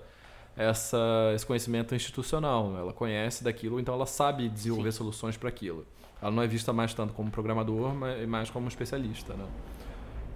essa, 0.55 1.31
esse 1.33 1.45
conhecimento 1.45 1.95
institucional. 1.95 2.75
Ela 2.77 2.91
conhece 2.91 3.43
daquilo, 3.43 3.79
então 3.79 3.93
ela 3.93 4.05
sabe 4.05 4.49
desenvolver 4.49 4.91
Sim. 4.91 4.97
soluções 4.97 5.37
para 5.37 5.47
aquilo. 5.47 5.87
Ela 6.21 6.31
não 6.31 6.43
é 6.43 6.47
vista 6.47 6.73
mais 6.73 6.93
tanto 6.93 7.13
como 7.13 7.31
programador, 7.31 7.95
mas 7.95 8.27
mais 8.27 8.49
como 8.49 8.67
especialista. 8.67 9.33
Né? 9.33 9.45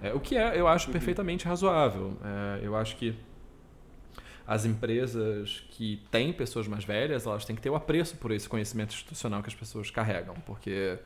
É, 0.04 0.12
o 0.12 0.20
que 0.20 0.36
é, 0.36 0.60
eu 0.60 0.68
acho 0.68 0.88
uhum. 0.88 0.92
perfeitamente 0.92 1.46
razoável. 1.46 2.12
É, 2.22 2.60
eu 2.62 2.76
acho 2.76 2.94
que 2.96 3.16
as 4.46 4.66
empresas 4.66 5.64
que 5.70 6.02
têm 6.10 6.30
pessoas 6.30 6.68
mais 6.68 6.84
velhas, 6.84 7.26
elas 7.26 7.46
têm 7.46 7.56
que 7.56 7.62
ter 7.62 7.70
o 7.70 7.74
apreço 7.74 8.14
por 8.18 8.30
esse 8.30 8.46
conhecimento 8.46 8.92
institucional 8.92 9.42
que 9.42 9.48
as 9.48 9.54
pessoas 9.54 9.90
carregam, 9.90 10.34
porque 10.44 10.98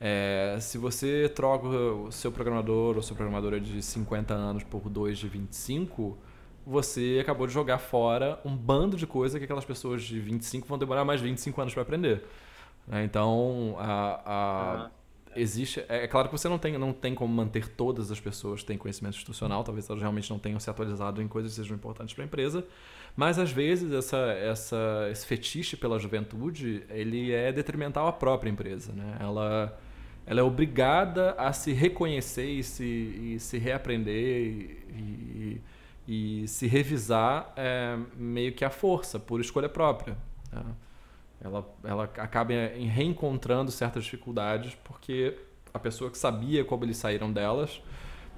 é, 0.00 0.58
se 0.60 0.78
você 0.78 1.28
troca 1.28 1.68
o 1.68 2.10
seu 2.10 2.32
programador 2.32 2.96
ou 2.96 3.02
sua 3.02 3.14
programadora 3.14 3.60
de 3.60 3.80
50 3.80 4.34
anos 4.34 4.64
por 4.64 4.88
dois 4.88 5.16
de 5.16 5.28
25, 5.28 6.18
você 6.66 7.18
acabou 7.20 7.46
de 7.46 7.52
jogar 7.52 7.78
fora 7.78 8.40
um 8.44 8.56
bando 8.56 8.96
de 8.96 9.06
coisa 9.06 9.38
que 9.38 9.44
aquelas 9.44 9.64
pessoas 9.64 10.02
de 10.02 10.18
25 10.18 10.66
vão 10.66 10.76
demorar 10.76 11.04
mais 11.04 11.20
25 11.20 11.60
anos 11.60 11.72
para 11.72 11.84
aprender. 11.84 12.24
Né? 12.84 13.04
Então, 13.04 13.76
a, 13.78 14.22
a 14.24 14.82
uhum. 14.82 14.90
Existe. 15.34 15.80
É, 15.88 16.04
é 16.04 16.08
claro 16.08 16.28
que 16.28 16.36
você 16.36 16.48
não 16.48 16.58
tem, 16.58 16.76
não 16.78 16.92
tem 16.92 17.14
como 17.14 17.32
manter 17.32 17.68
todas 17.68 18.10
as 18.10 18.20
pessoas 18.20 18.60
que 18.60 18.66
têm 18.66 18.78
conhecimento 18.78 19.14
institucional, 19.14 19.64
talvez 19.64 19.88
elas 19.88 20.00
realmente 20.00 20.30
não 20.30 20.38
tenham 20.38 20.58
se 20.58 20.68
atualizado 20.68 21.22
em 21.22 21.28
coisas 21.28 21.52
que 21.52 21.56
sejam 21.60 21.76
importantes 21.76 22.14
para 22.14 22.24
a 22.24 22.26
empresa, 22.26 22.64
mas 23.16 23.38
às 23.38 23.50
vezes 23.50 23.92
essa, 23.92 24.18
essa, 24.32 25.08
esse 25.10 25.26
fetiche 25.26 25.76
pela 25.76 25.98
juventude 25.98 26.84
ele 26.90 27.32
é 27.32 27.52
detrimental 27.52 28.08
à 28.08 28.12
própria 28.12 28.50
empresa. 28.50 28.92
Né? 28.92 29.16
Ela, 29.20 29.78
ela 30.26 30.40
é 30.40 30.42
obrigada 30.42 31.32
a 31.32 31.52
se 31.52 31.72
reconhecer 31.72 32.48
e 32.48 32.62
se, 32.62 32.84
e 32.84 33.36
se 33.40 33.58
reaprender 33.58 34.14
e, 34.14 34.78
e 34.94 35.60
e 36.12 36.48
se 36.48 36.66
revisar 36.66 37.52
é, 37.56 37.96
meio 38.16 38.52
que 38.52 38.64
à 38.64 38.70
força, 38.70 39.16
por 39.16 39.40
escolha 39.40 39.68
própria. 39.68 40.16
Né? 40.52 40.64
Ela, 41.42 41.66
ela 41.82 42.04
acaba 42.04 42.52
em 42.52 42.86
reencontrando 42.86 43.70
certas 43.70 44.04
dificuldades 44.04 44.74
porque 44.84 45.38
a 45.72 45.78
pessoa 45.78 46.10
que 46.10 46.18
sabia 46.18 46.64
como 46.64 46.84
eles 46.84 46.96
saíram 46.96 47.32
delas 47.32 47.82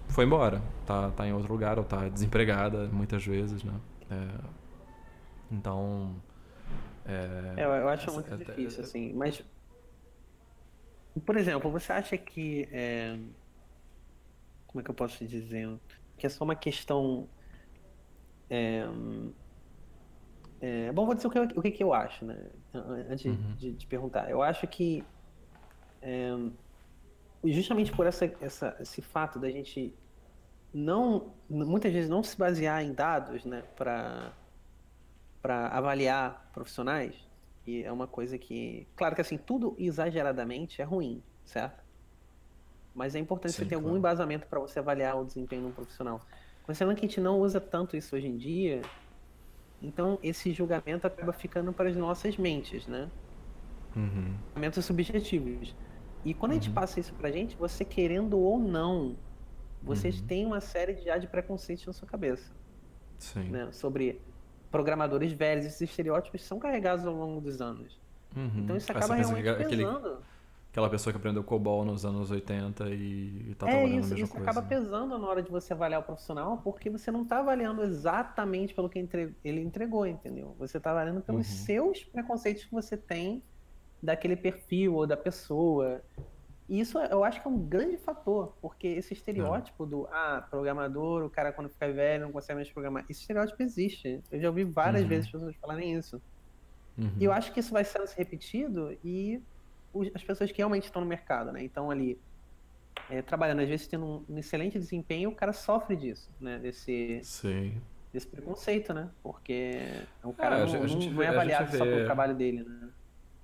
foi 0.08 0.24
embora, 0.24 0.62
tá, 0.86 1.10
tá 1.10 1.26
em 1.26 1.32
outro 1.32 1.52
lugar 1.52 1.78
ou 1.78 1.84
tá 1.84 2.08
desempregada 2.08 2.86
muitas 2.88 3.24
vezes, 3.24 3.62
né? 3.64 3.74
É, 4.10 4.28
então, 5.50 6.14
é, 7.04 7.54
é, 7.56 7.64
eu 7.64 7.88
acho 7.88 8.12
muito 8.12 8.36
difícil 8.36 8.82
assim, 8.82 9.12
mas 9.12 9.42
por 11.26 11.36
exemplo, 11.36 11.70
você 11.70 11.92
acha 11.92 12.16
que 12.16 12.68
é, 12.72 13.18
como 14.66 14.80
é 14.80 14.84
que 14.84 14.90
eu 14.90 14.94
posso 14.94 15.24
dizer 15.26 15.78
que 16.16 16.26
é 16.26 16.28
só 16.28 16.44
uma 16.44 16.54
questão 16.54 17.28
é, 18.48 18.86
é, 20.64 20.92
bom, 20.92 21.04
vou 21.04 21.14
dizer 21.16 21.26
o 21.26 21.30
que, 21.30 21.38
o 21.40 21.60
que, 21.60 21.70
que 21.72 21.82
eu 21.82 21.92
acho, 21.92 22.24
né? 22.24 22.38
Antes 23.10 23.26
uhum. 23.26 23.54
de, 23.56 23.72
de, 23.72 23.84
perguntar. 23.84 24.30
Eu 24.30 24.40
acho 24.40 24.64
que 24.68 25.04
é, 26.00 26.30
justamente 27.44 27.90
por 27.90 28.06
essa, 28.06 28.32
essa, 28.40 28.76
esse 28.78 29.02
fato 29.02 29.40
da 29.40 29.50
gente 29.50 29.92
não, 30.72 31.32
muitas 31.50 31.92
vezes 31.92 32.08
não 32.08 32.22
se 32.22 32.38
basear 32.38 32.80
em 32.80 32.92
dados, 32.94 33.44
né, 33.44 33.64
para 33.76 34.32
para 35.42 35.66
avaliar 35.70 36.48
profissionais, 36.52 37.16
e 37.66 37.82
é 37.82 37.90
uma 37.90 38.06
coisa 38.06 38.38
que, 38.38 38.86
claro 38.94 39.12
que 39.16 39.20
assim, 39.20 39.36
tudo 39.36 39.74
exageradamente 39.76 40.80
é 40.80 40.84
ruim, 40.84 41.20
certo? 41.44 41.82
Mas 42.94 43.16
é 43.16 43.18
importante 43.18 43.50
Sim, 43.50 43.58
você 43.58 43.64
ter 43.64 43.70
claro. 43.70 43.86
algum 43.86 43.98
embasamento 43.98 44.46
para 44.46 44.60
você 44.60 44.78
avaliar 44.78 45.20
o 45.20 45.24
desempenho 45.24 45.62
de 45.62 45.68
um 45.68 45.72
profissional. 45.72 46.20
Considerando 46.62 46.94
que 46.96 47.04
a 47.04 47.08
gente 47.08 47.20
não 47.20 47.40
usa 47.40 47.60
tanto 47.60 47.96
isso 47.96 48.14
hoje 48.14 48.28
em 48.28 48.36
dia, 48.36 48.82
então 49.82 50.18
esse 50.22 50.52
julgamento 50.52 51.06
acaba 51.06 51.32
ficando 51.32 51.72
para 51.72 51.88
as 51.90 51.96
nossas 51.96 52.36
mentes, 52.36 52.86
né? 52.86 53.10
Uhum. 53.94 54.38
Julgamentos 54.54 54.84
subjetivos. 54.84 55.74
E 56.24 56.32
quando 56.34 56.52
a 56.52 56.54
gente 56.54 56.68
Uhum. 56.68 56.74
passa 56.74 57.00
isso 57.00 57.14
pra 57.14 57.30
gente, 57.30 57.56
você 57.56 57.84
querendo 57.84 58.38
ou 58.38 58.58
não, 58.58 59.18
vocês 59.82 60.20
Uhum. 60.20 60.26
têm 60.26 60.46
uma 60.46 60.60
série 60.60 60.94
de, 60.94 61.04
já 61.04 61.18
de 61.18 61.26
preconceitos 61.26 61.84
na 61.86 61.92
sua 61.92 62.06
cabeça, 62.08 62.54
Sim. 63.18 63.50
né? 63.50 63.70
Sobre 63.72 64.22
programadores 64.70 65.32
velhos, 65.32 65.66
esses 65.66 65.80
estereótipos 65.82 66.42
são 66.42 66.58
carregados 66.58 67.04
ao 67.06 67.14
longo 67.14 67.40
dos 67.40 67.60
anos. 67.60 68.00
Uhum. 68.34 68.50
Então 68.60 68.76
isso 68.76 68.90
acaba 68.90 69.16
pensa 69.16 69.34
realmente 69.34 69.42
que 69.56 69.62
aquele, 69.64 69.84
pesando. 69.84 70.22
Aquela 70.72 70.88
pessoa 70.88 71.12
que 71.12 71.18
aprendeu 71.18 71.44
COBOL 71.44 71.84
nos 71.84 72.04
anos 72.06 72.30
80 72.30 72.88
e, 72.88 73.50
e 73.50 73.54
tá 73.58 73.66
É 73.68 73.70
trabalhando 73.72 73.98
isso, 74.00 74.08
mesma 74.10 74.24
isso 74.24 74.32
coisa. 74.34 74.50
acaba 74.50 74.66
pesando 74.66 75.18
na 75.18 75.26
hora 75.28 75.42
de 75.42 75.50
você 75.50 75.74
avaliar 75.74 76.00
o 76.00 76.02
profissional, 76.02 76.56
porque 76.64 76.88
você 76.88 77.10
não 77.10 77.22
está 77.24 77.40
avaliando 77.40 77.82
exatamente 77.82 78.74
pelo 78.74 78.88
que 78.88 78.98
entre- 78.98 79.36
ele 79.44 79.60
entregou, 79.60 80.06
entendeu? 80.06 80.56
Você 80.58 80.78
está 80.78 80.90
avaliando 80.90 81.20
pelos 81.20 81.46
Uhum. 81.46 81.56
seus 81.66 82.02
preconceitos 82.04 82.64
que 82.64 82.72
você 82.72 82.96
tem 82.96 83.42
daquele 84.02 84.34
perfil 84.34 84.94
ou 84.94 85.06
da 85.06 85.16
pessoa. 85.16 86.00
E 86.66 86.80
isso 86.80 86.98
eu 86.98 87.22
acho 87.22 87.42
que 87.42 87.46
é 87.46 87.50
um 87.50 87.58
grande 87.58 87.98
fator, 87.98 88.56
porque 88.62 88.86
esse 88.86 89.12
estereótipo 89.12 89.84
do 89.84 90.06
ah, 90.10 90.46
programador, 90.50 91.22
o 91.22 91.28
cara 91.28 91.52
quando 91.52 91.68
fica 91.68 91.92
velho 91.92 92.24
não 92.24 92.32
consegue 92.32 92.54
mais 92.56 92.72
programar, 92.72 93.04
esse 93.10 93.20
estereótipo 93.20 93.62
existe. 93.62 94.22
Eu 94.30 94.40
já 94.40 94.48
ouvi 94.48 94.64
várias 94.64 95.02
Uhum. 95.02 95.08
vezes 95.08 95.30
pessoas 95.30 95.54
falarem 95.56 95.92
isso. 95.98 96.20
Uhum. 96.96 97.12
E 97.20 97.24
eu 97.24 97.32
acho 97.32 97.52
que 97.52 97.60
isso 97.60 97.72
vai 97.72 97.84
sendo 97.84 98.06
se 98.06 98.16
repetido 98.16 98.96
e 99.04 99.42
as 100.14 100.22
pessoas 100.24 100.50
que 100.50 100.58
realmente 100.58 100.84
estão 100.84 101.02
no 101.02 101.08
mercado, 101.08 101.52
né? 101.52 101.62
Então 101.62 101.90
ali 101.90 102.18
é, 103.08 103.22
trabalhando, 103.22 103.60
às 103.60 103.68
vezes 103.68 103.86
tendo 103.86 104.04
um, 104.06 104.24
um 104.28 104.38
excelente 104.38 104.78
desempenho, 104.78 105.30
o 105.30 105.34
cara 105.34 105.52
sofre 105.52 105.96
disso, 105.96 106.30
né? 106.40 106.58
Desse, 106.58 107.20
Sim. 107.22 107.80
desse 108.12 108.26
preconceito, 108.26 108.92
né? 108.94 109.10
Porque 109.22 110.08
o 110.22 110.32
cara 110.32 110.56
a 110.56 110.66
não, 110.66 110.82
a 110.82 110.86
gente 110.86 111.10
não 111.10 111.22
é 111.22 111.28
avaliado 111.28 111.70
só 111.72 111.84
vê- 111.84 111.90
pelo 111.90 112.04
trabalho 112.04 112.34
dele, 112.34 112.64
né? 112.64 112.90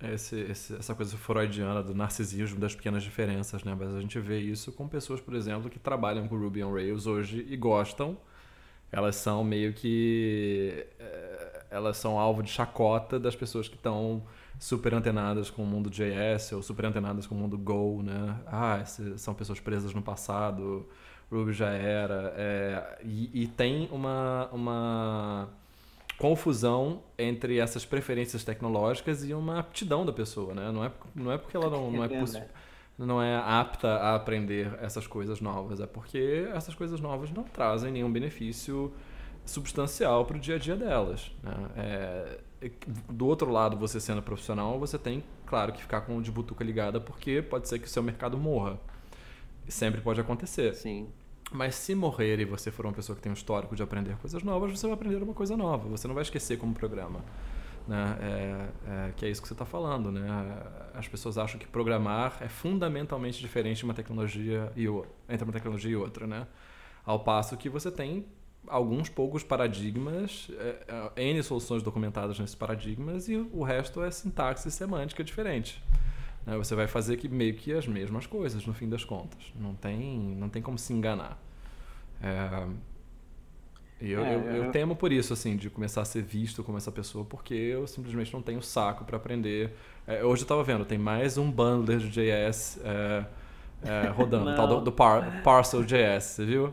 Esse, 0.00 0.36
esse- 0.42 0.76
essa 0.76 0.94
coisa 0.94 1.16
freudiana 1.16 1.82
do 1.82 1.92
narcisismo 1.94 2.60
das 2.60 2.74
pequenas 2.74 3.02
diferenças, 3.02 3.64
né? 3.64 3.74
Mas 3.78 3.94
a 3.94 4.00
gente 4.00 4.18
vê 4.20 4.38
isso 4.38 4.70
com 4.72 4.86
pessoas, 4.88 5.20
por 5.20 5.34
exemplo, 5.34 5.68
que 5.68 5.78
trabalham 5.78 6.28
com 6.28 6.38
Ruby 6.38 6.62
on 6.62 6.72
Rails 6.72 7.06
hoje 7.06 7.44
e 7.48 7.56
gostam. 7.56 8.16
Elas 8.92 9.16
são 9.16 9.44
meio 9.44 9.72
que. 9.74 10.86
eh, 11.00 11.64
Elas 11.70 11.96
são 11.98 12.18
alvo 12.18 12.42
de 12.42 12.50
chacota 12.50 13.18
das 13.20 13.36
pessoas 13.36 13.68
que 13.68 13.76
estão 13.76 14.24
super 14.58 14.94
antenadas 14.94 15.50
com 15.50 15.62
o 15.62 15.66
mundo 15.66 15.88
JS 15.88 16.52
ou 16.52 16.62
super 16.62 16.86
antenadas 16.86 17.26
com 17.26 17.34
o 17.34 17.38
mundo 17.38 17.56
Go, 17.56 18.02
né? 18.02 18.36
Ah, 18.46 18.84
são 19.16 19.34
pessoas 19.34 19.60
presas 19.60 19.94
no 19.94 20.02
passado, 20.02 20.86
Ruby 21.30 21.52
já 21.52 21.70
era. 21.70 22.34
é, 22.36 22.98
e, 23.04 23.42
e 23.42 23.46
tem 23.46 23.88
uma, 23.92 24.48
uma 24.52 25.48
confusão 26.18 27.02
entre 27.16 27.58
essas 27.58 27.84
preferências 27.84 28.42
tecnológicas 28.44 29.24
e 29.24 29.32
uma 29.32 29.60
aptidão 29.60 30.04
da 30.04 30.12
pessoa, 30.12 30.52
né? 30.52 30.72
Não 30.72 30.84
é, 30.84 30.90
não 31.14 31.32
é 31.32 31.38
porque 31.38 31.56
ela 31.56 31.70
não, 31.70 31.90
não 31.92 32.02
é 32.04 32.08
verdade. 32.08 32.44
não 32.98 33.22
é 33.22 33.36
apta 33.36 33.88
a 33.88 34.16
aprender 34.16 34.76
essas 34.82 35.06
coisas 35.06 35.40
novas, 35.40 35.80
é 35.80 35.86
porque 35.86 36.48
essas 36.52 36.74
coisas 36.74 37.00
novas 37.00 37.30
não 37.30 37.44
trazem 37.44 37.92
nenhum 37.92 38.10
benefício 38.10 38.92
substancial 39.48 40.24
para 40.24 40.36
o 40.36 40.40
dia 40.40 40.56
a 40.56 40.58
dia 40.58 40.76
delas. 40.76 41.32
né? 41.42 41.70
É, 41.76 42.38
do 43.08 43.26
outro 43.26 43.50
lado, 43.50 43.76
você 43.76 44.00
sendo 44.00 44.22
profissional, 44.22 44.78
você 44.78 44.98
tem, 44.98 45.24
claro, 45.46 45.72
que 45.72 45.80
ficar 45.80 46.02
com 46.02 46.16
o 46.16 46.22
de 46.22 46.30
butuca 46.30 46.64
ligada, 46.64 47.00
porque 47.00 47.40
pode 47.42 47.68
ser 47.68 47.78
que 47.78 47.86
o 47.86 47.88
seu 47.88 48.02
mercado 48.02 48.36
morra. 48.36 48.78
Sempre 49.68 50.00
pode 50.00 50.20
acontecer. 50.20 50.74
Sim. 50.74 51.08
Mas 51.50 51.74
se 51.74 51.94
morrer 51.94 52.40
e 52.40 52.44
você 52.44 52.70
for 52.70 52.86
uma 52.86 52.92
pessoa 52.92 53.16
que 53.16 53.22
tem 53.22 53.30
um 53.30 53.34
histórico 53.34 53.74
de 53.74 53.82
aprender 53.82 54.16
coisas 54.16 54.42
novas, 54.42 54.78
você 54.78 54.86
vai 54.86 54.94
aprender 54.94 55.22
uma 55.22 55.34
coisa 55.34 55.56
nova. 55.56 55.88
Você 55.88 56.06
não 56.06 56.14
vai 56.14 56.22
esquecer 56.22 56.58
como 56.58 56.74
programa. 56.74 57.20
Né? 57.86 58.18
É, 58.20 58.68
é, 58.90 59.12
que 59.16 59.24
é 59.24 59.30
isso 59.30 59.40
que 59.40 59.48
você 59.48 59.54
está 59.54 59.64
falando. 59.64 60.10
Né? 60.10 60.26
As 60.94 61.06
pessoas 61.06 61.38
acham 61.38 61.58
que 61.58 61.66
programar 61.66 62.38
é 62.40 62.48
fundamentalmente 62.48 63.40
diferente 63.40 63.78
de 63.78 63.84
uma 63.84 63.94
tecnologia 63.94 64.70
e 64.74 64.88
outra, 64.88 65.10
entre 65.28 65.44
uma 65.44 65.52
tecnologia 65.52 65.90
e 65.90 65.96
outra. 65.96 66.26
Né? 66.26 66.46
Ao 67.04 67.20
passo 67.20 67.56
que 67.56 67.68
você 67.68 67.90
tem 67.90 68.26
alguns 68.68 69.08
poucos 69.08 69.42
paradigmas, 69.42 70.48
é, 70.58 71.10
é, 71.16 71.22
N 71.30 71.42
soluções 71.42 71.82
documentadas 71.82 72.38
nesses 72.38 72.54
paradigmas 72.54 73.28
e 73.28 73.36
o 73.36 73.62
resto 73.62 74.02
é 74.02 74.10
sintaxe 74.10 74.70
semântica 74.70 75.22
diferente. 75.24 75.82
Né? 76.46 76.56
Você 76.56 76.74
vai 76.74 76.86
fazer 76.86 77.16
que 77.16 77.28
meio 77.28 77.54
que 77.54 77.72
as 77.72 77.86
mesmas 77.86 78.26
coisas 78.26 78.64
no 78.66 78.72
fim 78.74 78.88
das 78.88 79.04
contas. 79.04 79.40
Não 79.54 79.74
tem, 79.74 80.18
não 80.36 80.48
tem 80.48 80.62
como 80.62 80.78
se 80.78 80.92
enganar. 80.92 81.38
É, 82.22 82.66
e 84.00 84.10
eu, 84.12 84.24
É, 84.24 84.34
eu, 84.34 84.40
eu 84.42 84.64
eu- 84.64 84.72
temo 84.72 84.94
por 84.94 85.12
isso, 85.12 85.32
assim, 85.32 85.56
de 85.56 85.68
começar 85.68 86.02
a 86.02 86.04
ser 86.04 86.22
visto 86.22 86.62
como 86.62 86.78
essa 86.78 86.92
pessoa, 86.92 87.24
porque 87.24 87.54
eu 87.54 87.86
simplesmente 87.86 88.32
não 88.32 88.40
tenho 88.42 88.62
saco 88.62 89.04
para 89.04 89.16
aprender. 89.16 89.72
É, 90.06 90.24
hoje 90.24 90.42
eu 90.42 90.44
estava 90.44 90.62
vendo, 90.62 90.84
tem 90.84 90.98
mais 90.98 91.36
um 91.36 91.50
bundler 91.50 91.98
de 91.98 92.08
JS 92.10 92.80
é, 92.84 93.24
é, 93.82 94.08
rodando, 94.08 94.54
tal 94.54 94.66
do, 94.68 94.80
do 94.82 94.92
par, 94.92 95.42
Parcel 95.42 95.82
JS, 95.84 96.24
você 96.24 96.44
viu? 96.44 96.72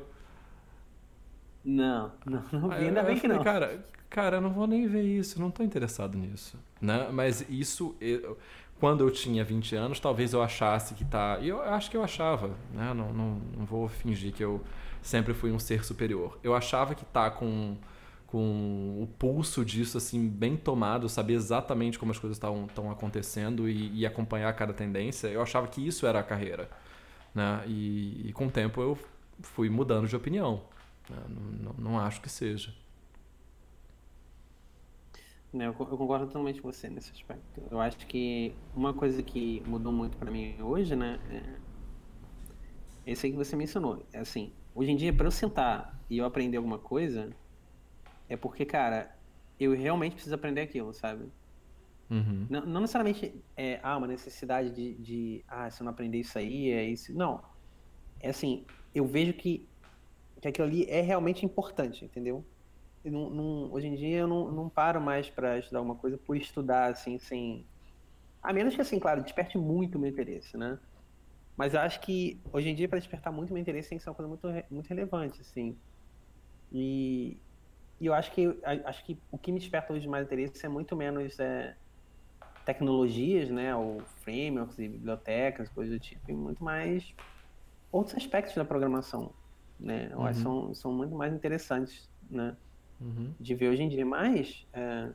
Não, 1.65 2.11
não, 2.25 2.43
não 2.51 2.69
vi, 2.69 2.75
ainda 2.75 3.01
bem 3.03 3.15
que 3.15 3.21
falei, 3.21 3.37
não. 3.37 3.43
Cara, 3.43 3.85
cara, 4.09 4.37
eu 4.37 4.41
não 4.41 4.51
vou 4.51 4.67
nem 4.67 4.87
ver 4.87 5.03
isso, 5.03 5.39
não 5.41 5.49
tô 5.51 5.63
interessado 5.63 6.17
nisso. 6.17 6.57
Né? 6.81 7.09
Mas 7.11 7.45
isso, 7.49 7.95
eu- 7.99 8.37
quando 8.79 9.01
eu 9.03 9.09
tinha 9.11 9.43
20 9.43 9.75
anos, 9.75 9.99
talvez 9.99 10.33
eu 10.33 10.41
achasse 10.43 10.93
que 10.93 11.03
tá. 11.05 11.39
E 11.41 11.47
eu 11.47 11.61
acho 11.61 11.89
que 11.89 11.97
eu 11.97 12.03
achava, 12.03 12.49
né? 12.73 12.93
Não, 12.93 13.13
não, 13.13 13.41
não 13.57 13.65
vou 13.65 13.87
fingir 13.87 14.33
que 14.33 14.43
eu 14.43 14.61
sempre 15.01 15.33
fui 15.33 15.51
um 15.51 15.59
ser 15.59 15.83
superior. 15.83 16.37
Eu 16.43 16.53
achava 16.55 16.93
que 16.93 17.05
tá 17.05 17.31
com, 17.31 17.75
com 18.27 19.01
o 19.01 19.07
pulso 19.17 19.63
disso, 19.65 19.97
assim, 19.97 20.27
bem 20.27 20.57
tomado, 20.57 21.07
saber 21.09 21.33
exatamente 21.33 21.97
como 21.97 22.11
as 22.11 22.19
coisas 22.19 22.37
estão 22.37 22.91
acontecendo 22.91 23.67
e, 23.69 23.99
e 24.01 24.05
acompanhar 24.05 24.53
cada 24.53 24.73
tendência. 24.73 25.27
Eu 25.27 25.41
achava 25.41 25.67
que 25.67 25.85
isso 25.85 26.05
era 26.05 26.19
a 26.19 26.23
carreira. 26.23 26.69
Né? 27.33 27.63
E, 27.67 28.29
e 28.29 28.33
com 28.33 28.47
o 28.47 28.51
tempo 28.51 28.81
eu 28.81 28.97
fui 29.41 29.69
mudando 29.69 30.07
de 30.07 30.15
opinião. 30.15 30.61
Não, 31.09 31.27
não, 31.29 31.73
não 31.73 31.99
acho 31.99 32.21
que 32.21 32.29
seja. 32.29 32.73
Eu 35.53 35.73
co- 35.73 35.85
eu 35.89 35.97
concordo 35.97 36.27
totalmente 36.27 36.61
com 36.61 36.71
você 36.71 36.89
nesse 36.89 37.11
aspecto. 37.11 37.61
Eu 37.71 37.79
acho 37.79 38.05
que 38.07 38.53
uma 38.75 38.93
coisa 38.93 39.23
que 39.23 39.61
mudou 39.65 39.91
muito 39.93 40.17
pra 40.17 40.29
mim 40.29 40.61
hoje, 40.61 40.95
né, 40.95 41.19
é 43.05 43.11
esse 43.11 43.25
aí 43.27 43.31
que 43.31 43.37
você 43.37 43.55
mencionou. 43.55 44.05
É 44.11 44.19
assim, 44.19 44.53
hoje 44.73 44.91
em 44.91 44.95
dia, 44.95 45.13
pra 45.13 45.27
eu 45.27 45.31
sentar 45.31 46.03
e 46.09 46.17
eu 46.17 46.25
aprender 46.25 46.57
alguma 46.57 46.79
coisa, 46.79 47.35
é 48.29 48.37
porque, 48.37 48.65
cara, 48.65 49.17
eu 49.59 49.73
realmente 49.75 50.13
preciso 50.15 50.35
aprender 50.35 50.61
aquilo, 50.61 50.93
sabe? 50.93 51.31
Uhum. 52.09 52.49
Não, 52.49 52.65
não 52.65 52.81
necessariamente 52.81 53.43
é 53.57 53.79
ah, 53.83 53.97
uma 53.97 54.07
necessidade 54.07 54.71
de, 54.71 54.95
de, 54.95 55.45
ah, 55.47 55.69
se 55.69 55.81
eu 55.81 55.85
não 55.85 55.91
aprender 55.93 56.19
isso 56.19 56.37
aí, 56.37 56.69
é 56.71 56.83
isso. 56.83 57.13
Não. 57.13 57.43
É 58.19 58.29
assim, 58.29 58.65
eu 58.93 59.05
vejo 59.05 59.33
que, 59.33 59.69
que 60.45 60.49
aquilo 60.49 60.67
ali 60.67 60.85
é 60.89 61.01
realmente 61.01 61.45
importante, 61.45 62.05
entendeu? 62.05 62.49
Eu 63.03 63.11
não- 63.13 63.29
não- 63.31 63.73
hoje 63.73 63.87
em 63.87 63.95
dia 63.95 64.19
eu 64.19 64.27
não, 64.27 64.51
não 64.51 64.69
paro 64.69 65.01
mais 65.01 65.29
para 65.29 65.59
estudar 65.59 65.79
alguma 65.79 65.97
coisa 65.97 66.17
por 66.19 66.37
estudar, 66.37 66.91
assim, 66.91 67.19
sem. 67.19 67.69
A 68.41 68.53
menos 68.53 68.75
que, 68.75 68.81
assim, 68.81 68.99
claro, 68.99 69.23
desperte 69.23 69.57
muito 69.57 69.97
o 69.97 70.01
meu 70.01 70.11
interesse, 70.11 70.57
né? 70.57 70.79
Mas 71.57 71.73
eu 71.73 71.81
acho 71.81 72.01
que 72.01 72.43
hoje 72.53 72.69
em 72.69 72.75
dia, 72.75 72.89
para 72.89 72.99
despertar 72.99 73.31
muito 73.33 73.53
meu 73.53 73.61
interesse, 73.61 73.89
tem 73.89 73.97
que 73.97 74.03
ser 74.03 74.09
uma 74.11 74.15
coisa 74.17 74.29
muito, 74.29 74.47
muito 74.73 74.87
relevante, 74.89 75.41
assim. 75.41 75.81
E, 76.71 77.43
e 77.99 78.05
eu 78.07 78.13
acho 78.13 78.31
que, 78.33 78.47
acho 78.85 79.05
que 79.05 79.23
o 79.31 79.39
que 79.39 79.51
me 79.51 79.59
desperta 79.59 79.93
hoje 79.93 80.07
mais 80.07 80.25
interesse 80.25 80.65
é 80.65 80.69
muito 80.69 80.95
menos 80.97 81.39
é, 81.39 81.77
tecnologias, 82.65 83.49
né? 83.51 83.75
Ou 83.75 84.05
frameworks 84.23 84.79
e 84.79 84.89
bibliotecas, 84.89 85.69
coisas 85.69 85.93
do 85.95 85.99
tipo, 85.99 86.31
e 86.31 86.35
muito 86.35 86.63
mais 86.63 87.13
outros 87.91 88.17
aspectos 88.17 88.55
da 88.55 88.65
programação, 88.65 89.35
né? 89.79 90.11
Uhum. 90.15 90.33
são, 90.33 90.73
são 90.73 90.93
muito 90.93 91.15
mais 91.15 91.33
interessantes, 91.33 92.09
né? 92.29 92.55
Uhum. 92.99 93.33
de 93.39 93.53
ver 93.53 93.69
hoje 93.69 93.83
em 93.83 93.89
dia. 93.89 94.05
Mas 94.05 94.65
é, 94.73 95.09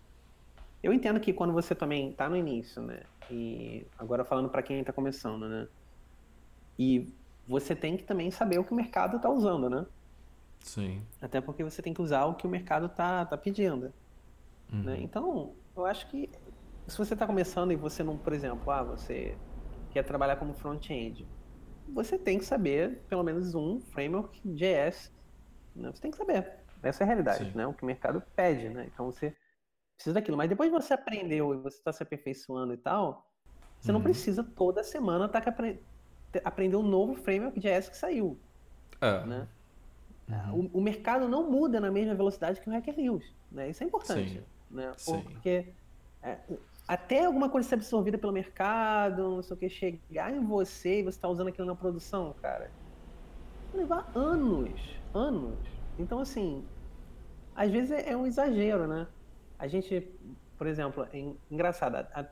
eu 0.82 0.92
entendo 0.92 1.18
que 1.18 1.32
quando 1.32 1.52
você 1.52 1.74
também 1.74 2.10
está 2.10 2.28
no 2.28 2.36
início, 2.36 2.82
né? 2.82 3.02
E 3.30 3.86
agora 3.98 4.24
falando 4.24 4.48
para 4.48 4.62
quem 4.62 4.80
está 4.80 4.92
começando, 4.92 5.48
né? 5.48 5.66
E 6.78 7.12
você 7.48 7.74
tem 7.74 7.96
que 7.96 8.04
também 8.04 8.30
saber 8.30 8.58
o 8.58 8.64
que 8.64 8.72
o 8.72 8.76
mercado 8.76 9.16
está 9.16 9.30
usando, 9.30 9.68
né? 9.70 9.86
Sim. 10.60 11.02
Até 11.22 11.40
porque 11.40 11.64
você 11.64 11.80
tem 11.80 11.94
que 11.94 12.02
usar 12.02 12.26
o 12.26 12.34
que 12.34 12.46
o 12.46 12.50
mercado 12.50 12.86
está 12.86 13.24
tá 13.24 13.36
pedindo, 13.36 13.92
Uhum. 14.72 14.82
né? 14.82 14.98
Então, 15.00 15.52
eu 15.76 15.84
acho 15.86 16.06
que 16.08 16.28
se 16.86 16.96
você 16.98 17.14
está 17.14 17.26
começando 17.26 17.72
e 17.72 17.76
você 17.76 18.02
não, 18.02 18.16
por 18.16 18.32
exemplo, 18.32 18.70
ah, 18.70 18.82
você 18.82 19.36
quer 19.90 20.04
trabalhar 20.04 20.36
como 20.36 20.52
front-end, 20.54 21.26
você 21.92 22.18
tem 22.18 22.38
que 22.38 22.44
saber 22.44 23.00
pelo 23.08 23.22
menos 23.22 23.54
um 23.54 23.80
framework 23.80 24.40
JS, 24.44 25.12
né? 25.74 25.90
Você 25.92 26.00
tem 26.02 26.10
que 26.10 26.16
saber. 26.16 26.52
Essa 26.82 27.02
é 27.02 27.04
a 27.04 27.06
realidade, 27.06 27.50
Sim. 27.50 27.56
né? 27.56 27.66
O 27.66 27.74
que 27.74 27.82
o 27.82 27.86
mercado 27.86 28.22
pede, 28.34 28.68
né? 28.68 28.88
Então 28.92 29.06
você 29.06 29.34
precisa 29.96 30.14
daquilo. 30.14 30.36
Mas 30.36 30.48
depois 30.48 30.70
que 30.70 30.76
você 30.80 30.94
aprendeu 30.94 31.54
e 31.54 31.58
você 31.58 31.76
está 31.76 31.92
se 31.92 32.02
aperfeiçoando 32.02 32.72
e 32.72 32.76
tal, 32.78 33.26
você 33.80 33.92
não 33.92 33.98
Uhum. 33.98 34.04
precisa 34.04 34.42
toda 34.42 34.82
semana 34.82 35.26
estar 35.26 35.40
que 35.42 35.48
apre- 35.48 35.80
aprender 36.44 36.76
um 36.76 36.82
novo 36.82 37.14
framework 37.16 37.58
JS 37.60 37.88
que 37.90 37.96
saiu, 37.96 38.38
É. 39.00 39.24
né? 39.26 39.48
Uhum. 40.28 40.70
O, 40.74 40.78
o 40.78 40.80
mercado 40.80 41.28
não 41.28 41.50
muda 41.50 41.80
na 41.80 41.90
mesma 41.90 42.14
velocidade 42.14 42.60
que 42.60 42.68
o 42.68 42.72
Hacker 42.72 42.96
News, 42.96 43.34
né? 43.50 43.68
Isso 43.68 43.82
é 43.82 43.86
importante, 43.86 44.34
Sim. 44.38 44.42
né? 44.70 44.92
Sim. 44.96 45.22
Porque 45.22 45.66
é, 46.22 46.38
até 46.90 47.24
alguma 47.24 47.48
coisa 47.48 47.68
ser 47.68 47.76
absorvida 47.76 48.18
pelo 48.18 48.32
mercado, 48.32 49.22
não 49.22 49.42
sei 49.44 49.54
o 49.54 49.56
que, 49.56 49.68
chegar 49.68 50.34
em 50.34 50.44
você 50.44 50.98
e 50.98 51.02
você 51.04 51.20
tá 51.20 51.28
usando 51.28 51.46
aquilo 51.46 51.64
na 51.64 51.76
produção, 51.76 52.34
cara, 52.42 52.68
vai 53.70 53.82
levar 53.82 54.10
anos, 54.12 54.98
anos. 55.14 55.56
Então, 55.96 56.18
assim, 56.18 56.64
às 57.54 57.70
vezes 57.70 57.92
é, 57.92 58.10
é 58.10 58.16
um 58.16 58.26
exagero, 58.26 58.88
né? 58.88 59.06
A 59.56 59.68
gente, 59.68 60.00
por 60.58 60.66
exemplo, 60.66 61.06
é 61.12 61.32
engraçado, 61.48 61.94
há, 61.94 62.24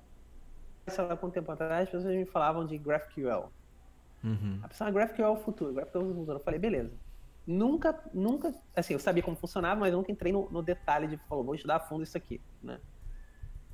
quanto 1.17 1.35
tempo 1.35 1.53
atrás, 1.53 1.85
as 1.85 1.91
pessoas 1.91 2.17
me 2.17 2.27
falavam 2.27 2.67
de 2.67 2.77
GraphQL. 2.79 3.53
Uhum. 4.25 4.59
A 4.61 4.67
pessoa, 4.67 4.89
ah, 4.89 4.91
GraphQL 4.91 5.23
é 5.23 5.31
o 5.31 5.37
futuro, 5.37 5.73
GraphQL 5.73 6.03
é 6.03 6.05
o 6.05 6.15
futuro. 6.17 6.39
Eu 6.39 6.43
falei, 6.43 6.59
beleza. 6.59 6.91
Nunca, 7.47 7.97
nunca, 8.13 8.53
assim, 8.75 8.95
eu 8.95 8.99
sabia 8.99 9.23
como 9.23 9.37
funcionava, 9.37 9.79
mas 9.79 9.93
nunca 9.93 10.11
entrei 10.11 10.33
no, 10.33 10.51
no 10.51 10.65
detalhe 10.65 11.07
de, 11.07 11.17
falou, 11.29 11.45
vou 11.45 11.55
estudar 11.55 11.77
a 11.77 11.81
fundo 11.81 12.03
isso 12.03 12.17
aqui, 12.17 12.41
né? 12.61 12.81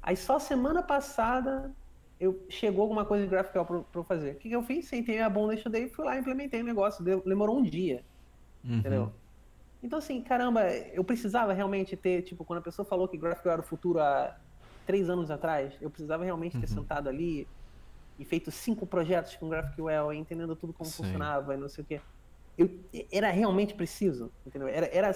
Aí 0.04 0.16
só 0.16 0.38
semana 0.38 0.82
passada 0.82 1.74
eu 2.20 2.44
chegou 2.48 2.82
alguma 2.82 3.04
coisa 3.06 3.24
de 3.24 3.30
GraphQL 3.30 3.64
para 3.64 3.84
eu 3.94 4.04
fazer. 4.04 4.32
O 4.32 4.34
que, 4.36 4.50
que 4.50 4.54
eu 4.54 4.62
fiz? 4.62 4.86
Sentei 4.86 5.20
a 5.20 5.28
bunda, 5.30 5.54
estudei, 5.54 5.88
fui 5.88 6.04
lá, 6.04 6.18
implementei 6.18 6.60
o 6.60 6.64
negócio. 6.64 7.02
Demorou 7.02 7.58
um 7.58 7.62
dia. 7.62 8.04
Uhum. 8.62 8.78
Entendeu? 8.78 9.12
Então, 9.82 9.98
assim, 9.98 10.20
caramba, 10.20 10.70
eu 10.70 11.02
precisava 11.02 11.52
realmente 11.54 11.96
ter, 11.96 12.22
tipo, 12.22 12.44
quando 12.44 12.58
a 12.58 12.62
pessoa 12.62 12.86
falou 12.86 13.08
que 13.08 13.16
GraphQL 13.16 13.50
era 13.50 13.60
o 13.62 13.64
futuro 13.64 13.98
há 13.98 14.36
três 14.86 15.08
anos 15.08 15.30
atrás, 15.30 15.74
eu 15.80 15.88
precisava 15.88 16.22
realmente 16.22 16.58
ter 16.58 16.68
uhum. 16.68 16.82
sentado 16.82 17.08
ali 17.08 17.48
e 18.18 18.24
feito 18.24 18.50
cinco 18.50 18.86
projetos 18.86 19.34
com 19.36 19.48
GraphQL, 19.48 20.12
entendendo 20.12 20.54
tudo 20.54 20.72
como 20.72 20.88
Sim. 20.88 21.02
funcionava 21.02 21.54
e 21.54 21.56
não 21.56 21.68
sei 21.68 21.82
o 21.82 21.86
quê. 21.86 22.00
Eu, 22.56 22.70
era 23.10 23.30
realmente 23.30 23.74
preciso, 23.74 24.30
entendeu? 24.46 24.68
Era, 24.68 24.86
era 24.86 25.10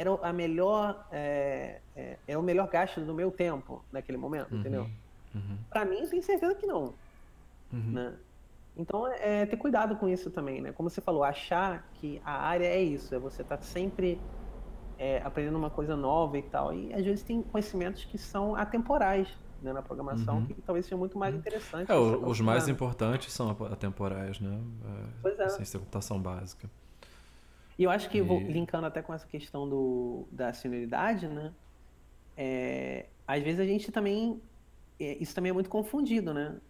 era 0.00 0.10
a 0.22 0.32
melhor 0.32 1.06
é, 1.12 1.80
é, 1.94 2.16
era 2.26 2.40
o 2.40 2.42
melhor 2.42 2.68
gasto 2.68 3.02
do 3.02 3.12
meu 3.12 3.30
tempo 3.30 3.84
naquele 3.92 4.16
momento, 4.16 4.52
uhum, 4.52 4.60
entendeu? 4.60 4.90
Uhum. 5.34 5.58
Para 5.68 5.84
mim, 5.84 6.06
tenho 6.08 6.22
certeza 6.22 6.54
que 6.54 6.66
não, 6.66 6.94
uhum. 7.70 7.92
né? 7.92 8.14
Então, 8.76 9.06
é, 9.06 9.44
ter 9.44 9.58
cuidado 9.58 9.96
com 9.96 10.08
isso 10.08 10.30
também, 10.30 10.62
né? 10.62 10.72
Como 10.72 10.88
você 10.88 11.02
falou, 11.02 11.22
achar 11.22 11.86
que 11.94 12.20
a 12.24 12.32
área 12.32 12.66
é 12.66 12.82
isso, 12.82 13.14
é 13.14 13.18
você 13.18 13.42
estar 13.42 13.58
tá 13.58 13.62
sempre 13.62 14.18
é, 14.98 15.20
aprendendo 15.22 15.58
uma 15.58 15.68
coisa 15.68 15.94
nova 15.94 16.38
e 16.38 16.42
tal. 16.42 16.72
E 16.72 16.94
às 16.94 17.04
vezes 17.04 17.22
tem 17.22 17.42
conhecimentos 17.42 18.04
que 18.06 18.16
são 18.16 18.56
atemporais 18.56 19.28
né, 19.60 19.70
na 19.70 19.82
programação, 19.82 20.38
uhum. 20.38 20.46
que 20.46 20.54
talvez 20.62 20.86
sejam 20.86 20.98
muito 20.98 21.18
mais 21.18 21.34
uhum. 21.34 21.40
interessantes. 21.40 21.90
É, 21.90 21.98
os 21.98 22.40
mais 22.40 22.68
importantes 22.68 23.34
são 23.34 23.50
atemporais, 23.50 24.40
né? 24.40 24.58
É, 24.86 25.04
pois 25.20 25.38
é. 25.38 25.48
Ciência 25.50 25.78
da 25.78 25.84
computação 25.84 26.18
básica. 26.18 26.70
E 27.80 27.84
eu 27.84 27.90
acho 27.90 28.10
que, 28.10 28.18
e... 28.18 28.20
vou, 28.20 28.38
linkando 28.38 28.86
até 28.86 29.00
com 29.00 29.14
essa 29.14 29.26
questão 29.26 29.66
do, 29.66 30.28
da 30.30 30.52
senioridade, 30.52 31.26
né? 31.26 31.50
É, 32.36 33.06
às 33.26 33.42
vezes 33.42 33.58
a 33.58 33.64
gente 33.64 33.90
também. 33.90 34.38
É, 35.00 35.16
isso 35.16 35.34
também 35.34 35.48
é 35.48 35.52
muito 35.54 35.70
confundido, 35.70 36.34
né? 36.34 36.60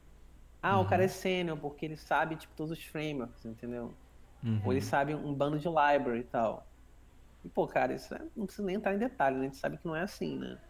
Ah, 0.63 0.79
uhum. 0.79 0.85
o 0.85 0.89
cara 0.89 1.03
é 1.03 1.09
sênior 1.09 1.59
porque 1.59 1.85
ele 1.85 1.97
sabe 1.97 2.37
tipo, 2.37 2.55
todos 2.55 2.71
os 2.71 2.85
frameworks, 2.85 3.45
entendeu? 3.45 3.93
Uhum. 4.41 4.63
Ou 4.65 4.73
ele 4.73 4.81
sabe 4.81 5.13
um 5.13 5.35
bando 5.35 5.59
de 5.59 5.67
library 5.67 6.21
e 6.21 6.25
tal. 6.25 6.65
E, 7.45 7.49
pô, 7.49 7.67
cara, 7.67 7.93
isso 7.93 8.15
é, 8.15 8.23
não 8.37 8.47
precisa 8.47 8.65
nem 8.65 8.77
entrar 8.77 8.95
em 8.95 8.99
detalhe, 8.99 9.35
né? 9.35 9.43
A 9.43 9.45
gente 9.47 9.57
sabe 9.57 9.79
que 9.79 9.87
não 9.87 9.97
é 9.97 10.03
assim, 10.03 10.39
né? 10.39 10.61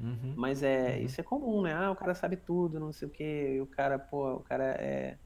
Uhum. 0.00 0.32
Mas 0.34 0.62
é, 0.62 0.96
uhum. 0.96 1.04
isso 1.04 1.20
é 1.20 1.24
comum, 1.24 1.60
né? 1.60 1.74
Ah, 1.74 1.90
o 1.90 1.96
cara 1.96 2.14
sabe 2.14 2.38
tudo, 2.38 2.80
não 2.80 2.90
sei 2.90 3.06
o 3.06 3.10
quê. 3.10 3.56
E 3.56 3.60
o 3.60 3.66
cara, 3.66 3.98
pô, 3.98 4.36
o 4.36 4.40
cara 4.40 4.64
é, 4.78 5.18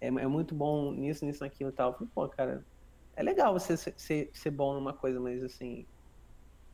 é, 0.00 0.06
é 0.06 0.26
muito 0.28 0.54
bom 0.54 0.92
nisso, 0.92 1.26
nisso, 1.26 1.42
naquilo 1.42 1.70
e 1.70 1.72
tal. 1.72 1.92
Falei, 1.92 2.08
pô, 2.14 2.28
cara, 2.28 2.64
é 3.16 3.22
legal 3.22 3.52
você 3.52 3.76
ser, 3.76 4.30
ser, 4.32 4.50
bom 4.50 4.74
numa 4.74 4.92
coisa, 4.92 5.20
mas 5.20 5.42
assim. 5.42 5.86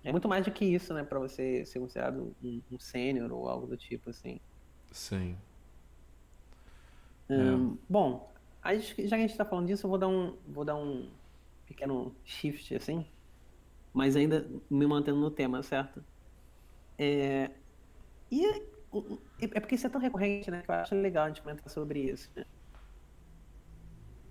É 0.04 0.12
muito 0.12 0.28
mais 0.28 0.44
do 0.44 0.52
que 0.52 0.64
isso, 0.64 0.94
né? 0.94 1.02
Pra 1.02 1.18
você 1.18 1.66
ser 1.66 1.80
considerado 1.80 2.34
um, 2.42 2.62
um 2.70 2.78
sênior 2.78 3.32
ou 3.32 3.48
algo 3.48 3.66
do 3.66 3.76
tipo, 3.76 4.10
assim. 4.10 4.38
Sim. 4.92 5.36
Hum, 7.28 7.74
é. 7.74 7.78
Bom, 7.88 8.32
já 8.64 8.94
que 8.94 9.14
a 9.14 9.18
gente 9.18 9.36
tá 9.36 9.44
falando 9.44 9.66
disso, 9.66 9.86
eu 9.86 9.90
vou 9.90 9.98
dar 9.98 10.08
um, 10.08 10.36
vou 10.46 10.64
dar 10.64 10.76
um 10.76 11.10
pequeno 11.66 12.14
shift, 12.24 12.74
assim. 12.74 13.04
Mas 13.92 14.14
ainda 14.14 14.48
me 14.70 14.86
mantendo 14.86 15.18
no 15.18 15.30
tema, 15.30 15.62
certo? 15.62 16.04
É, 16.98 17.50
e 18.30 18.44
é, 18.46 18.62
é 19.40 19.60
porque 19.60 19.74
isso 19.74 19.86
é 19.86 19.90
tão 19.90 20.00
recorrente, 20.00 20.50
né? 20.50 20.62
Que 20.62 20.70
eu 20.70 20.74
acho 20.74 20.94
legal 20.94 21.24
a 21.24 21.28
gente 21.28 21.42
comentar 21.42 21.68
sobre 21.68 22.00
isso, 22.00 22.30
né? 22.36 22.44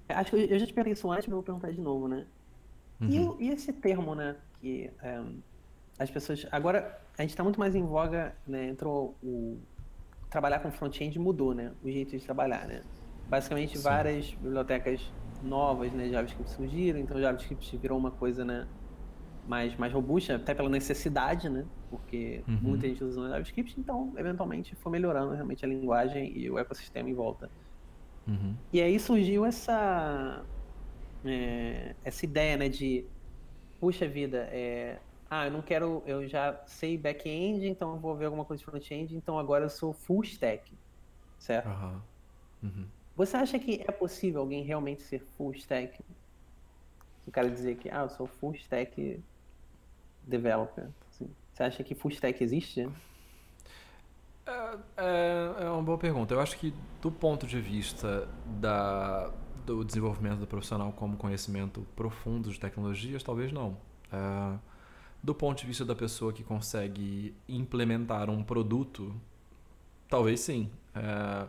Acho 0.10 0.32
que 0.32 0.38
eu 0.38 0.60
já 0.60 0.66
te 0.66 0.74
perguntei 0.74 0.94
isso 0.94 1.10
antes, 1.12 1.28
mas 1.28 1.34
vou 1.34 1.44
perguntar 1.44 1.72
de 1.72 1.82
novo, 1.82 2.08
né? 2.08 2.26
Uhum. 3.02 3.38
E, 3.40 3.46
e, 3.46 3.50
esse 3.50 3.74
termo, 3.74 4.16
né? 4.16 4.36
Que 4.62 4.92
um, 5.04 5.40
as 5.98 6.10
pessoas. 6.12 6.46
Agora, 6.52 7.00
a 7.18 7.22
gente 7.22 7.32
está 7.32 7.44
muito 7.44 7.60
mais 7.60 7.76
em 7.76 7.84
voga, 7.84 8.36
né? 8.48 8.70
Entrou 8.70 9.16
o. 9.24 9.58
Trabalhar 10.30 10.60
com 10.60 10.72
front-end 10.72 11.18
mudou, 11.18 11.54
né? 11.54 11.72
O 11.84 11.90
jeito 11.90 12.18
de 12.18 12.24
trabalhar, 12.24 12.68
né? 12.68 12.82
Basicamente, 13.30 13.78
Sim. 13.78 13.84
várias 13.84 14.34
bibliotecas 14.34 15.12
novas, 15.42 15.92
né? 15.94 16.10
JavaScript 16.10 16.52
surgiram, 16.52 17.00
então 17.00 17.20
JavaScript 17.20 17.78
virou 17.78 17.98
uma 17.98 18.12
coisa, 18.12 18.44
né? 18.44 18.68
Mais, 19.48 19.76
mais 19.78 19.94
robusta, 19.94 20.36
até 20.36 20.54
pela 20.54 20.70
necessidade, 20.70 21.50
né? 21.50 21.66
Porque 21.90 22.44
uhum. 22.48 22.60
muita 22.62 22.88
gente 22.88 23.04
usa 23.04 23.30
JavaScript, 23.30 23.80
então, 23.80 24.14
eventualmente, 24.18 24.76
foi 24.76 24.92
melhorando 24.92 25.34
realmente 25.34 25.64
a 25.64 25.68
linguagem 25.68 26.38
e 26.38 26.50
o 26.50 26.60
ecossistema 26.60 27.10
em 27.10 27.14
volta. 27.14 27.50
Uhum. 28.28 28.56
E 28.74 28.82
aí 28.82 29.00
surgiu 29.00 29.46
essa 29.46 30.44
é, 31.24 31.96
essa 32.04 32.26
ideia, 32.26 32.58
né, 32.58 32.70
de 32.70 33.06
puxa 33.80 34.08
vida, 34.08 34.48
é, 34.52 35.00
ah, 35.30 35.46
eu 35.46 35.52
não 35.52 35.62
quero, 35.62 36.04
eu 36.06 36.28
já 36.28 36.60
sei 36.66 36.98
back-end, 36.98 37.68
então 37.68 37.94
eu 37.94 38.00
vou 38.00 38.16
ver 38.16 38.26
alguma 38.26 38.46
coisa 38.46 38.60
de 38.60 38.66
front-end, 38.66 39.16
então 39.16 39.38
agora 39.38 39.66
eu 39.66 39.70
sou 39.70 39.94
full 39.94 40.24
stack, 40.24 40.72
certo? 41.38 41.68
Uhum. 41.68 42.02
Uhum. 42.64 42.88
Você 43.16 43.38
acha 43.38 43.58
que 43.58 43.84
é 43.88 43.92
possível 43.92 44.42
alguém 44.42 44.64
realmente 44.64 45.02
ser 45.02 45.20
full 45.38 45.52
stack? 45.54 46.00
O 47.26 47.32
cara 47.32 47.50
dizer 47.50 47.76
que, 47.78 47.90
ah, 47.90 48.02
eu 48.02 48.10
sou 48.10 48.28
full 48.28 48.54
stack 48.56 49.20
developer. 50.24 50.90
Assim. 51.10 51.30
Você 51.54 51.64
acha 51.64 51.84
que 51.84 51.96
full 51.96 52.12
stack 52.12 52.44
existe? 52.44 52.88
É, 54.48 55.66
é, 55.66 55.70
uma 55.70 55.82
boa 55.82 55.98
pergunta. 55.98 56.34
Eu 56.34 56.40
acho 56.40 56.58
que 56.58 56.74
do 57.02 57.12
ponto 57.12 57.48
de 57.48 57.60
vista 57.60 58.28
da, 58.46 59.32
do 59.66 59.84
desenvolvimento 59.84 60.40
do 60.40 60.48
profissional 60.48 60.92
como 60.94 61.18
conhecimento 61.18 61.86
profundo 61.96 62.52
de 62.52 62.60
tecnologias, 62.60 63.24
talvez 63.24 63.52
não. 63.52 63.78
É, 64.12 64.58
do 65.22 65.34
ponto 65.34 65.60
de 65.60 65.66
vista 65.66 65.84
da 65.84 65.96
pessoa 65.96 66.32
que 66.32 66.44
consegue 66.44 67.34
implementar 67.50 68.30
um 68.30 68.44
produto, 68.44 69.16
talvez 70.08 70.42
sim. 70.42 70.70
É, 70.94 71.48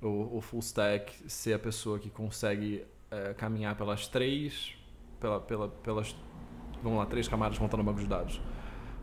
o, 0.00 0.38
o, 0.38 0.40
full 0.40 0.60
stack 0.60 1.30
ser 1.30 1.52
a 1.52 1.58
pessoa 1.58 1.98
que 1.98 2.08
consegue 2.08 2.84
é, 3.10 3.34
caminhar 3.34 3.76
pelas 3.76 4.08
três, 4.08 4.74
pela, 5.20 5.38
pela, 5.38 5.68
pelas, 5.68 6.16
vamos 6.82 6.98
lá, 6.98 7.06
três 7.06 7.28
camadas 7.28 7.58
contando 7.58 7.80
o 7.80 7.84
banco 7.84 8.00
de 8.00 8.06
dados 8.06 8.40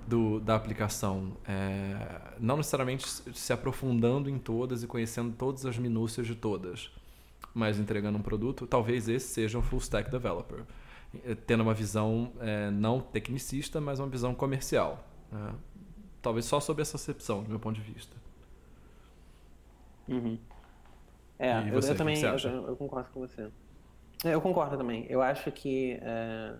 do, 0.08 0.40
da 0.40 0.56
aplicação. 0.56 1.34
É, 1.46 2.34
não 2.40 2.58
necessariamente 2.58 3.06
se 3.08 3.54
aprofundando 3.54 4.30
em 4.30 4.40
todas 4.40 4.82
e 4.82 4.88
conhecendo 4.88 5.36
todas 5.36 5.66
as 5.66 5.78
minúcias 5.78 6.26
de 6.26 6.34
todas, 6.34 6.90
mas 7.54 7.78
entregando 7.78 8.18
um 8.18 8.22
produto, 8.22 8.66
talvez 8.66 9.10
esse 9.10 9.28
seja 9.28 9.58
um 9.58 9.62
full 9.62 9.80
stack 9.80 10.10
developer. 10.10 10.64
É, 11.26 11.36
tendo 11.36 11.62
uma 11.62 11.74
visão 11.74 12.32
é, 12.40 12.72
não 12.72 13.00
tecnicista, 13.02 13.82
mas 13.82 14.00
uma 14.00 14.08
visão 14.08 14.34
comercial. 14.34 15.06
Né? 15.32 15.54
Talvez 16.22 16.46
só 16.46 16.60
sob 16.60 16.82
essa 16.82 16.96
acepção, 16.96 17.44
do 17.44 17.50
meu 17.50 17.60
ponto 17.60 17.76
de 17.76 17.82
vista. 17.82 18.16
Uhum. 20.08 20.38
É, 21.38 21.70
você, 21.70 21.90
eu, 21.90 21.94
eu 21.94 21.98
também 21.98 22.20
eu, 22.20 22.68
eu, 22.68 22.76
concordo 22.76 23.10
com 23.14 23.20
você. 23.20 23.50
É, 24.24 24.34
eu 24.34 24.42
concordo 24.42 24.78
também. 24.78 25.06
Eu 25.10 25.22
acho 25.22 25.52
que 25.52 26.00
é, 26.02 26.56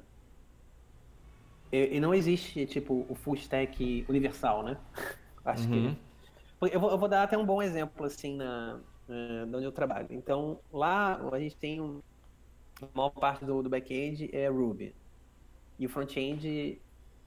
e, 1.72 1.98
e, 1.98 2.00
não 2.00 2.14
existe, 2.14 2.66
tipo, 2.66 3.06
o 3.10 3.16
full 3.16 3.36
stack 3.36 4.06
universal, 4.08 4.64
né? 4.64 4.78
Acho 5.44 5.64
uhum. 5.70 5.96
que. 6.60 6.74
Eu 6.74 6.80
vou, 6.80 6.92
eu 6.92 6.98
vou, 6.98 7.08
dar 7.08 7.24
até 7.24 7.38
um 7.38 7.46
bom 7.46 7.62
exemplo, 7.62 8.06
assim, 8.06 8.36
na, 8.36 8.80
na, 9.08 9.58
onde 9.58 9.66
eu 9.66 9.72
trabalho. 9.72 10.08
Então, 10.10 10.60
lá 10.72 11.20
a 11.32 11.40
gente 11.40 11.56
tem 11.56 11.80
um, 11.80 12.02
a 12.82 12.88
maior 12.94 13.10
parte 13.12 13.46
do, 13.46 13.62
do 13.62 13.70
back-end 13.70 14.30
é 14.34 14.48
Ruby. 14.48 14.96
E 15.78 15.86
o 15.86 15.90
front-end, 15.90 16.82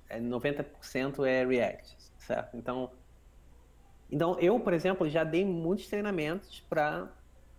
é 0.09 0.21
90% 0.21 1.25
é 1.25 1.47
React, 1.47 1.97
certo? 2.19 2.57
Então, 2.57 2.91
então, 4.11 4.37
eu, 4.41 4.59
por 4.59 4.73
exemplo, 4.73 5.09
já 5.09 5.23
dei 5.23 5.45
muitos 5.45 5.87
treinamentos 5.87 6.61
para 6.69 7.09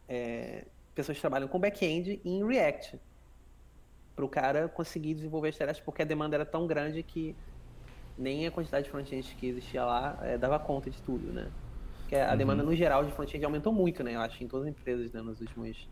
é, 0.07 0.65
pessoas 0.93 1.17
que 1.17 1.21
trabalham 1.21 1.47
com 1.47 1.57
back-end 1.57 2.19
em 2.25 2.45
React 2.45 2.99
para 4.21 4.25
o 4.25 4.29
cara 4.29 4.69
conseguir 4.69 5.15
desenvolver 5.15 5.49
as 5.49 5.57
tarefas, 5.57 5.81
porque 5.81 6.01
a 6.01 6.05
demanda 6.05 6.35
era 6.35 6.45
tão 6.45 6.67
grande 6.67 7.01
que 7.01 7.35
nem 8.17 8.45
a 8.45 8.51
quantidade 8.51 8.85
de 8.85 8.91
front-end 8.91 9.35
que 9.35 9.47
existia 9.47 9.83
lá 9.83 10.19
é, 10.21 10.37
dava 10.37 10.59
conta 10.59 10.89
de 10.89 11.01
tudo, 11.01 11.33
né? 11.33 11.51
Porque 12.01 12.15
a 12.15 12.31
uhum. 12.31 12.37
demanda 12.37 12.63
no 12.63 12.75
geral 12.75 13.03
de 13.03 13.11
front-end 13.11 13.43
aumentou 13.43 13.73
muito, 13.73 14.03
né? 14.03 14.15
Eu 14.15 14.21
acho, 14.21 14.43
em 14.43 14.47
todas 14.47 14.67
as 14.67 14.73
empresas, 14.73 15.11
né, 15.11 15.21
nos 15.21 15.41
últimos 15.41 15.89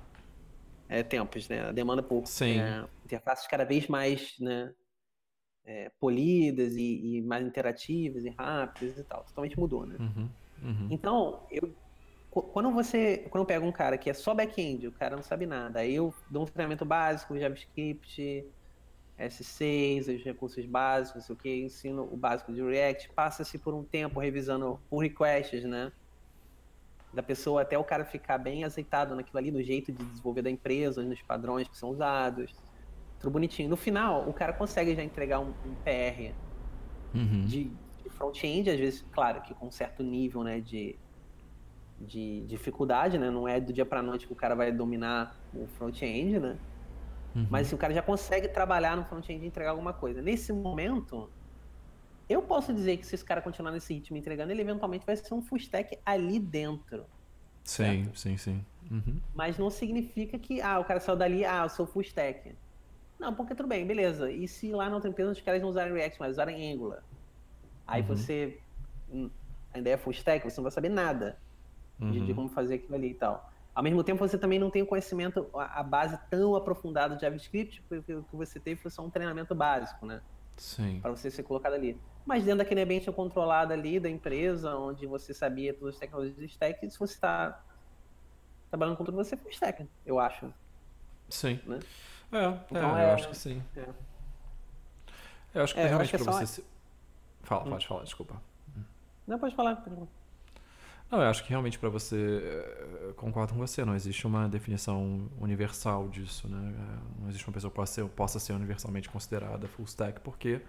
é, 0.87 1.01
tempos, 1.01 1.49
né? 1.49 1.69
A 1.69 1.71
demanda 1.71 2.03
por 2.03 2.23
é, 2.41 2.85
interfaces 3.03 3.47
cada 3.47 3.63
vez 3.63 3.87
mais, 3.87 4.35
né? 4.39 4.73
é, 5.65 5.91
polidas 5.99 6.75
e, 6.75 7.17
e, 7.17 7.21
mais 7.21 7.45
interativas 7.45 8.25
e 8.25 8.29
rápidas 8.29 8.97
e 8.97 9.03
tal. 9.03 9.23
Totalmente 9.23 9.59
mudou, 9.59 9.85
né? 9.85 9.95
Uhum, 9.99 10.29
uhum. 10.63 10.87
Então, 10.89 11.45
eu, 11.51 11.73
quando 12.29 12.71
você 12.71 13.25
quando 13.29 13.41
eu 13.41 13.45
pego 13.45 13.65
um 13.65 13.71
cara 13.71 13.97
que 13.97 14.09
é 14.09 14.13
só 14.13 14.33
back-end, 14.33 14.87
o 14.87 14.91
cara 14.91 15.15
não 15.15 15.23
sabe 15.23 15.45
nada, 15.45 15.79
aí 15.79 15.95
eu 15.95 16.13
dou 16.29 16.43
um 16.43 16.45
treinamento 16.45 16.85
básico, 16.85 17.37
JavaScript, 17.37 18.45
S6, 19.19 20.15
os 20.15 20.23
recursos 20.23 20.65
básicos, 20.65 21.29
o 21.29 21.35
que 21.35 21.63
ensino 21.63 22.07
o 22.11 22.15
básico 22.15 22.53
de 22.53 22.61
React, 22.61 23.09
passa-se 23.09 23.57
por 23.57 23.73
um 23.73 23.83
tempo 23.83 24.19
revisando 24.19 24.79
por 24.89 24.99
requests, 24.99 25.63
né? 25.63 25.91
Da 27.11 27.23
pessoa 27.23 27.63
até 27.63 27.77
o 27.77 27.83
cara 27.83 28.05
ficar 28.05 28.37
bem 28.37 28.63
azeitado 28.63 29.15
naquilo 29.15 29.39
ali, 29.39 29.51
no 29.51 29.61
jeito 29.61 29.91
de 29.91 30.03
desenvolver 30.05 30.43
da 30.43 30.49
empresa, 30.49 31.03
nos 31.03 31.21
padrões 31.21 31.67
que 31.67 31.77
são 31.77 31.89
usados. 31.89 32.55
Tudo 33.19 33.31
bonitinho. 33.31 33.67
No 33.67 33.75
final, 33.75 34.29
o 34.29 34.31
cara 34.33 34.53
consegue 34.53 34.95
já 34.95 35.03
entregar 35.03 35.39
um, 35.39 35.49
um 35.65 35.75
PR 35.83 36.33
uhum. 37.13 37.45
de, 37.45 37.65
de 38.03 38.09
front-end, 38.11 38.69
às 38.69 38.79
vezes, 38.79 39.05
claro, 39.11 39.41
que 39.41 39.53
com 39.53 39.67
um 39.67 39.71
certo 39.71 40.03
nível 40.03 40.43
né, 40.43 40.61
de, 40.61 40.97
de 41.99 42.41
dificuldade, 42.41 43.17
né? 43.17 43.29
Não 43.29 43.47
é 43.47 43.59
do 43.59 43.73
dia 43.73 43.85
para 43.85 44.01
noite 44.01 44.25
que 44.25 44.33
o 44.33 44.35
cara 44.35 44.55
vai 44.55 44.71
dominar 44.71 45.35
o 45.53 45.67
front-end, 45.67 46.39
né? 46.39 46.57
Uhum. 47.35 47.47
Mas 47.49 47.67
assim, 47.67 47.75
o 47.75 47.77
cara 47.77 47.93
já 47.93 48.01
consegue 48.01 48.47
trabalhar 48.47 48.95
no 48.95 49.03
front-end 49.05 49.43
e 49.43 49.47
entregar 49.47 49.71
alguma 49.71 49.93
coisa. 49.93 50.21
Nesse 50.21 50.51
momento, 50.53 51.29
eu 52.27 52.41
posso 52.41 52.73
dizer 52.73 52.97
que 52.97 53.05
se 53.05 53.15
esse 53.15 53.25
cara 53.25 53.41
continuar 53.41 53.71
nesse 53.71 53.93
ritmo 53.93 54.17
entregando, 54.17 54.51
ele 54.51 54.61
eventualmente 54.61 55.05
vai 55.05 55.15
ser 55.15 55.33
um 55.33 55.41
full 55.41 55.57
stack 55.57 55.97
ali 56.05 56.39
dentro. 56.39 57.05
Sim, 57.63 57.83
certo? 57.83 58.19
sim, 58.19 58.37
sim. 58.37 58.65
Uhum. 58.89 59.19
Mas 59.35 59.57
não 59.57 59.69
significa 59.69 60.39
que, 60.39 60.61
ah, 60.61 60.79
o 60.79 60.85
cara 60.85 60.99
saiu 60.99 61.17
dali, 61.17 61.45
ah, 61.45 61.63
eu 61.63 61.69
sou 61.69 61.85
full 61.85 62.01
stack. 62.01 62.55
Não, 63.19 63.35
porque 63.35 63.53
tudo 63.53 63.67
bem, 63.67 63.85
beleza. 63.85 64.31
E 64.31 64.47
se 64.47 64.71
lá 64.71 64.89
na 64.89 64.95
outra 64.95 65.09
empresa 65.09 65.31
os 65.31 65.41
caras 65.41 65.61
não 65.61 65.69
usarem 65.69 65.93
React, 65.93 66.19
mas 66.19 66.31
usarem 66.31 66.73
Angular? 66.73 67.03
Aí 67.85 68.01
uhum. 68.01 68.07
você 68.07 68.57
hum, 69.11 69.29
ainda 69.73 69.89
é 69.89 69.97
full 69.97 70.13
stack, 70.13 70.49
você 70.49 70.57
não 70.57 70.63
vai 70.63 70.71
saber 70.71 70.89
nada 70.89 71.37
uhum. 71.99 72.11
de, 72.11 72.19
de, 72.19 72.31
uhum. 72.31 72.35
como 72.35 72.49
fazer 72.49 72.75
aquilo 72.75 72.95
ali 72.95 73.11
e 73.11 73.13
tal. 73.13 73.51
Ao 73.73 73.83
mesmo 73.83 74.03
tempo, 74.03 74.19
você 74.19 74.37
também 74.37 74.59
não 74.59 74.69
tem 74.69 74.81
o 74.81 74.85
conhecimento, 74.85 75.49
a, 75.53 75.81
base 75.83 76.19
tão 76.29 76.55
aprofundada 76.55 77.15
de 77.15 77.21
JavaScript, 77.21 77.81
porque 77.87 78.13
o 78.13 78.23
que 78.23 78.35
você 78.35 78.59
teve 78.59 78.81
foi 78.81 78.91
só 78.91 79.03
um 79.03 79.09
treinamento 79.09 79.55
básico, 79.55 80.05
né? 80.05 80.21
Sim. 80.57 80.99
Para 80.99 81.11
você 81.11 81.31
ser 81.31 81.43
colocado 81.43 81.73
ali. 81.73 81.99
Mas 82.25 82.43
dentro 82.43 82.57
daquele 82.57 82.81
ambiente 82.81 83.09
controlado 83.11 83.71
ali 83.71 83.99
da 83.99 84.09
empresa, 84.09 84.75
onde 84.75 85.07
você 85.07 85.33
sabia 85.33 85.73
todas 85.73 85.95
as 85.95 85.99
tecnologias 85.99 86.35
de 86.35 86.45
stack, 86.45 86.89
se 86.89 86.99
você 86.99 87.13
está 87.13 87.63
trabalhando 88.69 88.97
com 88.97 89.05
tudo, 89.05 89.15
você 89.15 89.37
foi 89.37 89.51
stack, 89.51 89.87
eu 90.05 90.19
acho. 90.19 90.53
Sim. 91.29 91.59
Né? 91.65 91.79
É, 92.31 92.47
então, 92.69 92.97
é, 92.97 93.05
eu 93.05 93.07
é, 93.07 93.13
acho 93.13 93.29
que 93.29 93.37
sim. 93.37 93.63
É. 93.77 93.85
Eu 95.53 95.63
acho 95.63 95.73
que 95.73 95.79
é, 95.79 95.87
realmente 95.87 96.11
para 96.11 96.31
você. 96.31 96.45
Se... 96.45 96.65
Fala, 97.43 97.65
hum. 97.65 97.69
pode 97.69 97.87
falar, 97.87 98.03
desculpa. 98.03 98.41
Não, 99.25 99.39
pode 99.39 99.55
falar. 99.55 99.77
Pode 99.77 99.95
falar. 99.95 100.07
Não, 101.11 101.21
eu 101.21 101.27
acho 101.27 101.43
que 101.43 101.49
realmente 101.49 101.79
para 101.79 101.89
você, 101.89 102.15
eh, 102.43 103.13
concordo 103.17 103.53
com 103.53 103.59
você, 103.59 103.83
não 103.83 103.95
existe 103.95 104.27
uma 104.27 104.47
definição 104.47 105.27
universal 105.39 106.07
disso, 106.07 106.47
né? 106.47 106.71
Eh, 106.77 107.21
não 107.21 107.29
existe 107.29 107.47
uma 107.47 107.53
pessoa 107.53 107.71
que 107.71 107.75
possa 107.75 107.93
ser, 107.93 108.05
possa 108.09 108.39
ser 108.39 108.53
universalmente 108.53 109.09
considerada 109.09 109.67
full 109.67 109.85
stack, 109.85 110.19
porque 110.21 110.61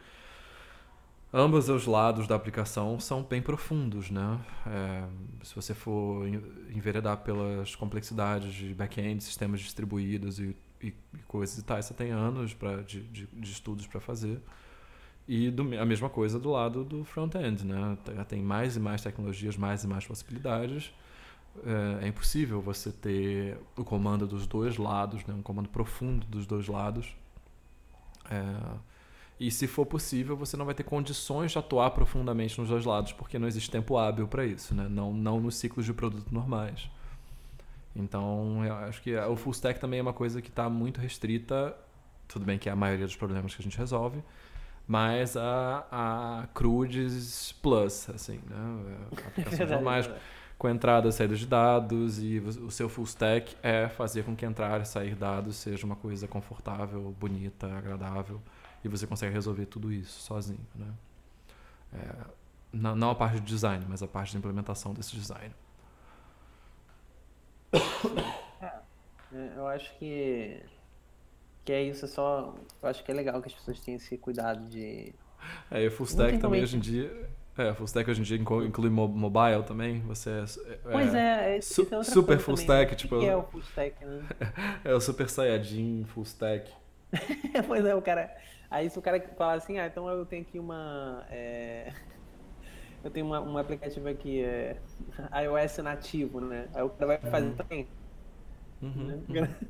ambos 1.32 1.68
os 1.68 1.86
lados 1.86 2.26
da 2.26 2.34
aplicação 2.34 2.98
são 2.98 3.22
bem 3.22 3.42
profundos, 3.42 4.10
né? 4.10 4.40
É, 4.66 5.04
se 5.44 5.54
você 5.54 5.74
for 5.74 6.26
enveredar 6.74 7.18
pelas 7.18 7.74
complexidades 7.76 8.52
de 8.54 8.74
back-end, 8.74 9.22
sistemas 9.22 9.60
distribuídos 9.60 10.40
e, 10.40 10.56
e, 10.82 10.88
e, 10.88 11.18
coisas 11.28 11.58
e 11.58 11.62
tal, 11.62 11.80
você 11.82 11.94
tem 11.94 12.10
anos 12.10 12.54
pra, 12.54 12.82
de, 12.82 13.02
de, 13.02 13.26
de 13.26 13.52
estudos 13.52 13.86
para 13.86 14.00
fazer. 14.00 14.40
E 15.28 15.50
do, 15.50 15.62
a 15.78 15.84
mesma 15.84 16.08
coisa 16.08 16.38
do 16.38 16.50
lado 16.50 16.84
do 16.84 17.04
front-end, 17.04 17.64
né? 17.64 17.96
Tem 18.28 18.42
mais 18.42 18.76
e 18.76 18.80
mais 18.80 19.00
tecnologias, 19.00 19.56
mais 19.56 19.84
e 19.84 19.86
mais 19.86 20.06
possibilidades. 20.06 20.92
É, 21.64 22.04
é, 22.04 22.08
impossível 22.08 22.60
você 22.60 22.92
ter 22.92 23.58
o 23.76 23.84
comando 23.84 24.26
dos 24.26 24.46
dois 24.46 24.76
lados, 24.76 25.24
né? 25.26 25.34
um 25.34 25.42
comando 25.42 25.68
profundo 25.68 26.26
dos 26.26 26.46
dois 26.46 26.68
lados. 26.68 27.14
É, 28.30 28.78
e 29.38 29.50
se 29.50 29.66
for 29.66 29.86
possível, 29.86 30.36
você 30.36 30.56
não 30.56 30.64
vai 30.64 30.74
ter 30.74 30.84
condições 30.84 31.52
de 31.52 31.58
atuar 31.58 31.90
profundamente 31.90 32.58
nos 32.60 32.68
dois 32.68 32.84
lados, 32.84 33.12
porque 33.12 33.38
não 33.38 33.48
existe 33.48 33.70
tempo 33.70 33.96
hábil 33.96 34.28
para 34.28 34.44
isso, 34.44 34.74
né? 34.74 34.86
não, 34.88 35.12
não 35.12 35.40
nos 35.40 35.56
ciclos 35.56 35.84
de 35.84 35.92
produto 35.92 36.32
normais. 36.32 36.88
Então, 37.96 38.64
eu 38.64 38.74
acho 38.74 39.02
que 39.02 39.16
o 39.16 39.36
full 39.36 39.52
stack 39.52 39.80
também 39.80 39.98
é 39.98 40.02
uma 40.02 40.12
coisa 40.12 40.40
que 40.40 40.48
está 40.48 40.68
muito 40.68 41.00
restrita. 41.00 41.76
Tudo 42.28 42.44
bem 42.44 42.58
que 42.58 42.68
é 42.68 42.72
a 42.72 42.76
maioria 42.76 43.06
dos 43.06 43.16
problemas 43.16 43.54
que 43.54 43.60
a 43.60 43.64
gente 43.64 43.76
resolve, 43.76 44.22
mas 44.86 45.36
a, 45.36 45.86
a 45.90 46.46
Crudes 46.54 47.52
Plus, 47.62 48.08
assim, 48.10 48.40
né? 48.48 49.10
A 49.24 49.28
aplicação 49.28 49.66
verdade, 49.66 50.12
com 50.58 50.68
entrada 50.68 51.08
e 51.08 51.12
saída 51.12 51.34
de 51.34 51.46
dados 51.46 52.22
e 52.22 52.38
o 52.38 52.70
seu 52.70 52.88
full 52.88 53.04
stack 53.04 53.56
é 53.62 53.88
fazer 53.88 54.24
com 54.24 54.36
que 54.36 54.44
entrar 54.44 54.80
e 54.82 54.84
sair 54.84 55.14
dados 55.14 55.56
seja 55.56 55.86
uma 55.86 55.96
coisa 55.96 56.28
confortável, 56.28 57.14
bonita, 57.18 57.66
agradável 57.66 58.40
e 58.84 58.88
você 58.88 59.06
consegue 59.06 59.32
resolver 59.32 59.66
tudo 59.66 59.92
isso 59.92 60.20
sozinho, 60.20 60.66
né? 60.74 60.92
É, 61.94 62.14
não, 62.72 62.94
não 62.94 63.10
a 63.10 63.14
parte 63.14 63.40
de 63.40 63.46
design, 63.46 63.84
mas 63.88 64.02
a 64.02 64.06
parte 64.06 64.32
de 64.32 64.38
implementação 64.38 64.92
desse 64.94 65.14
design. 65.14 65.54
É, 69.32 69.52
eu 69.56 69.66
acho 69.68 69.96
que 69.96 70.60
que 71.70 71.80
isso, 71.82 72.04
é 72.04 72.08
só. 72.08 72.54
Eu 72.82 72.88
acho 72.88 73.04
que 73.04 73.10
é 73.10 73.14
legal 73.14 73.40
que 73.40 73.48
as 73.48 73.54
pessoas 73.54 73.78
tenham 73.80 73.96
esse 73.96 74.16
cuidado 74.18 74.68
de. 74.68 75.14
É, 75.70 75.82
e 75.82 75.86
o 75.86 75.90
full 75.90 76.06
stack 76.06 76.38
também 76.38 76.62
hoje 76.62 76.76
em 76.76 76.80
dia. 76.80 77.28
É, 77.56 77.72
full 77.74 77.86
stack 77.86 78.10
hoje 78.10 78.20
em 78.20 78.24
dia 78.24 78.36
inclui 78.36 78.90
mobile 78.90 79.62
também. 79.66 80.00
Você 80.00 80.30
é. 80.30 80.42
é 80.42 80.76
pois 80.90 81.14
é, 81.14 81.56
é 81.56 81.60
su 81.60 81.86
é 81.90 82.02
super 82.02 82.38
full 82.38 82.54
stack, 82.54 82.96
tipo. 82.96 83.16
O 83.16 83.20
que 83.20 83.26
é 83.26 83.36
o 83.36 83.42
full 83.44 83.60
stack, 83.60 84.04
né? 84.04 84.22
é 84.84 84.94
o 84.94 85.00
super 85.00 85.28
saiyajin 85.28 86.04
full 86.06 86.24
stack. 86.24 86.70
pois 87.66 87.84
é, 87.84 87.94
o 87.94 88.02
cara. 88.02 88.36
Aí 88.70 88.88
se 88.88 88.98
o 88.98 89.02
cara 89.02 89.20
falar 89.36 89.54
assim, 89.54 89.78
ah, 89.78 89.86
então 89.86 90.08
eu 90.08 90.26
tenho 90.26 90.42
aqui 90.42 90.58
uma. 90.58 91.24
É... 91.30 91.92
Eu 93.02 93.10
tenho 93.10 93.24
uma, 93.24 93.40
um 93.40 93.56
aplicativo 93.56 94.06
aqui, 94.10 94.44
é... 94.44 94.76
iOS 95.42 95.78
nativo, 95.78 96.38
né? 96.38 96.68
Aí 96.74 96.82
o 96.82 96.90
cara 96.90 97.06
vai 97.06 97.30
fazer 97.30 97.46
uhum. 97.46 97.54
também. 97.54 97.88
Uhum, 98.82 99.22
né? 99.26 99.40
uhum 99.40 99.68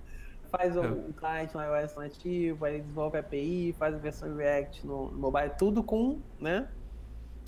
faz 0.50 0.76
o, 0.76 0.84
é. 0.84 0.88
o 0.88 1.12
client 1.12 1.52
no 1.54 1.60
iOS 1.62 1.94
nativo, 1.94 2.64
aí 2.64 2.80
desenvolve 2.80 3.16
a 3.16 3.20
API, 3.20 3.74
faz 3.78 3.94
a 3.94 3.98
versão 3.98 4.36
React 4.36 4.86
no, 4.86 5.10
no 5.10 5.18
mobile, 5.18 5.50
tudo 5.58 5.82
com, 5.82 6.20
né? 6.38 6.68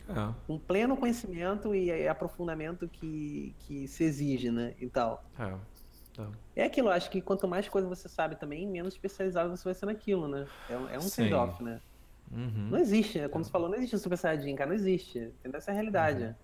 É. 0.08 0.34
Com 0.46 0.58
pleno 0.58 0.96
conhecimento 0.96 1.74
e 1.74 2.08
aprofundamento 2.08 2.88
que, 2.88 3.54
que 3.60 3.86
se 3.86 4.04
exige, 4.04 4.50
né? 4.50 4.74
E 4.78 4.88
tal. 4.88 5.24
É. 5.38 5.54
É. 6.18 6.62
é 6.62 6.64
aquilo, 6.64 6.90
acho 6.90 7.10
que 7.10 7.20
quanto 7.20 7.48
mais 7.48 7.68
coisa 7.68 7.88
você 7.88 8.08
sabe 8.08 8.36
também, 8.36 8.66
menos 8.66 8.94
especializado 8.94 9.56
você 9.56 9.64
vai 9.64 9.74
ser 9.74 9.86
naquilo, 9.86 10.28
né? 10.28 10.46
É, 10.68 10.74
é 10.94 10.98
um 10.98 11.08
trade-off, 11.08 11.62
né? 11.62 11.80
Uhum. 12.30 12.68
Não 12.70 12.78
existe, 12.78 13.18
né? 13.18 13.28
como 13.28 13.42
é. 13.42 13.44
você 13.44 13.50
falou, 13.50 13.68
não 13.68 13.76
existe 13.76 13.98
Super 13.98 14.16
Saiyajin, 14.16 14.54
cara, 14.54 14.68
não 14.68 14.74
existe. 14.74 15.18
Entendeu? 15.18 15.58
Essa 15.58 15.70
é 15.70 15.72
a 15.72 15.74
realidade. 15.74 16.24
Uhum. 16.24 16.34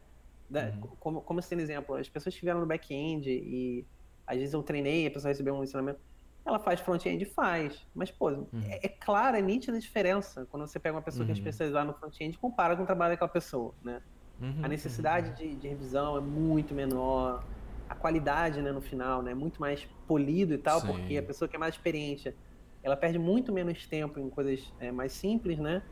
Da, 0.50 0.64
uhum. 0.64 0.80
Como, 1.00 1.20
como 1.22 1.42
tem 1.42 1.59
exemplo, 1.61 1.94
as 1.94 2.09
pessoas 2.09 2.34
estiveram 2.34 2.61
no 2.61 2.66
back-end 2.66 3.30
e 3.30 3.86
às 4.26 4.36
vezes 4.36 4.52
eu 4.52 4.62
treinei, 4.62 5.06
a 5.06 5.11
pessoa 5.11 5.30
recebeu 5.30 5.54
um 5.54 5.62
ensinamento. 5.62 6.00
Ela 6.49 6.59
faz 6.59 6.80
front-end? 6.80 7.24
Faz. 7.26 7.86
Mas, 7.94 8.11
pô, 8.11 8.30
uhum. 8.30 8.46
é, 8.64 8.86
é, 8.86 8.88
clara, 8.88 9.38
é 9.38 9.42
nítida 9.42 9.76
a 9.76 9.80
diferença 9.80 10.46
quando 10.51 10.66
você 10.66 10.78
pega 10.78 10.96
uma 10.96 11.03
pessoa 11.03 11.20
uhum. 11.20 11.26
que 11.26 11.32
é 11.32 11.34
uhum. 11.34 11.38
especializada 11.40 11.84
no 11.84 11.92
front-end 11.92 12.34
e 12.34 12.38
compara 12.38 12.74
com 12.74 12.82
o 12.82 12.86
trabalho 12.86 13.12
daquela 13.12 13.28
pessoa, 13.28 13.74
né? 13.84 14.01
Uhum. 14.40 14.61
A 14.62 14.68
necessidade 14.68 15.36
de, 15.36 15.55
de, 15.57 15.68
revisão 15.68 16.16
é 16.16 16.20
muito 16.20 16.74
menor. 16.74 17.44
A 17.88 17.94
qualidade, 17.94 18.62
né, 18.62 18.72
no 18.72 18.80
final, 18.80 19.22
né, 19.22 19.32
é 19.32 19.34
muito 19.34 19.61
mais 19.61 19.86
polido 20.07 20.55
e 20.55 20.59
tal, 20.59 20.80
Sim. 20.80 20.86
porque 20.86 21.16
a 21.16 21.22
pessoa 21.22 21.49
que 21.49 21.57
é 21.57 21.59
mais 21.59 21.74
experiente, 21.74 22.34
ela 22.82 22.96
perde 22.96 23.18
muito 23.18 23.53
menos 23.53 23.86
tempo 23.86 24.18
em 24.18 24.30
coisas 24.30 24.72
é, 24.78 24.90
mais 24.90 25.12
simples, 25.12 25.59
né? 25.59 25.82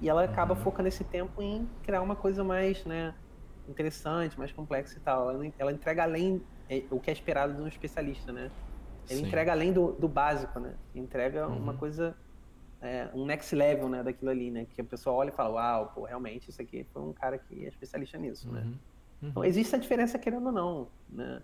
E 0.00 0.08
ela 0.08 0.24
acaba 0.24 0.54
uhum. 0.54 0.60
focando 0.60 0.88
esse 0.88 1.04
tempo 1.04 1.40
em 1.40 1.68
criar 1.82 2.02
uma 2.02 2.16
coisa 2.16 2.42
mais, 2.42 2.84
né, 2.84 3.14
interessante, 3.68 4.38
mais 4.38 4.52
complexa 4.52 4.98
e 4.98 5.00
tal. 5.00 5.30
Ela, 5.30 5.52
ela 5.58 5.72
entrega 5.72 6.02
além 6.02 6.42
é, 6.68 6.82
o 6.90 6.98
que 6.98 7.10
é 7.10 7.12
esperado 7.12 7.54
de 7.54 7.62
um 7.62 7.68
especialista, 7.68 8.32
né? 8.32 8.50
Ele 9.12 9.20
Sim. 9.20 9.26
entrega 9.26 9.52
além 9.52 9.72
do, 9.72 9.92
do 9.92 10.08
básico, 10.08 10.58
né? 10.58 10.74
Entrega 10.94 11.46
uhum. 11.46 11.58
uma 11.58 11.74
coisa, 11.74 12.16
é, 12.80 13.08
um 13.14 13.24
next 13.24 13.54
level, 13.54 13.88
né, 13.88 14.02
daquilo 14.02 14.30
ali, 14.30 14.50
né? 14.50 14.66
Que 14.70 14.80
a 14.80 14.84
pessoa 14.84 15.16
olha 15.16 15.28
e 15.28 15.32
fala, 15.32 15.50
uau, 15.50 15.92
pô, 15.94 16.04
realmente 16.04 16.48
isso 16.48 16.60
aqui 16.60 16.86
foi 16.92 17.02
um 17.02 17.12
cara 17.12 17.38
que 17.38 17.64
é 17.64 17.68
especialista 17.68 18.18
nisso, 18.18 18.50
né? 18.50 18.60
uhum. 18.60 18.66
né? 18.66 18.76
Uhum. 19.22 19.28
Então 19.28 19.44
existe 19.44 19.74
a 19.76 19.78
diferença 19.78 20.18
querendo 20.18 20.46
ou 20.46 20.52
não, 20.52 20.88
né? 21.10 21.42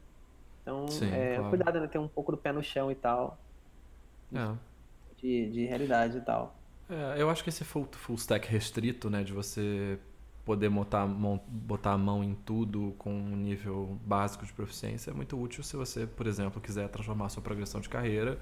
Então, 0.62 0.88
Sim, 0.88 1.10
é, 1.12 1.36
claro. 1.36 1.48
cuidado, 1.48 1.80
né? 1.80 1.86
Ter 1.86 1.98
um 1.98 2.08
pouco 2.08 2.32
do 2.32 2.38
pé 2.38 2.52
no 2.52 2.62
chão 2.62 2.90
e 2.90 2.94
tal. 2.94 3.38
É. 4.34 4.54
De, 5.16 5.50
de 5.50 5.64
realidade 5.64 6.18
e 6.18 6.20
tal. 6.20 6.54
É, 6.90 7.20
eu 7.20 7.30
acho 7.30 7.42
que 7.42 7.48
esse 7.48 7.64
full, 7.64 7.88
full 7.92 8.16
stack 8.16 8.46
restrito, 8.48 9.08
né? 9.08 9.22
De 9.22 9.32
você 9.32 9.98
poder 10.48 10.70
botar, 10.70 11.06
botar 11.06 11.92
a 11.92 11.98
mão 11.98 12.24
em 12.24 12.34
tudo 12.34 12.94
com 12.96 13.12
um 13.12 13.36
nível 13.36 13.98
básico 14.06 14.46
de 14.46 14.52
proficiência 14.54 15.10
é 15.10 15.14
muito 15.14 15.38
útil 15.38 15.62
se 15.62 15.76
você, 15.76 16.06
por 16.06 16.26
exemplo, 16.26 16.58
quiser 16.58 16.88
transformar 16.88 17.26
a 17.26 17.28
sua 17.28 17.42
progressão 17.42 17.82
de 17.82 17.88
carreira 17.90 18.38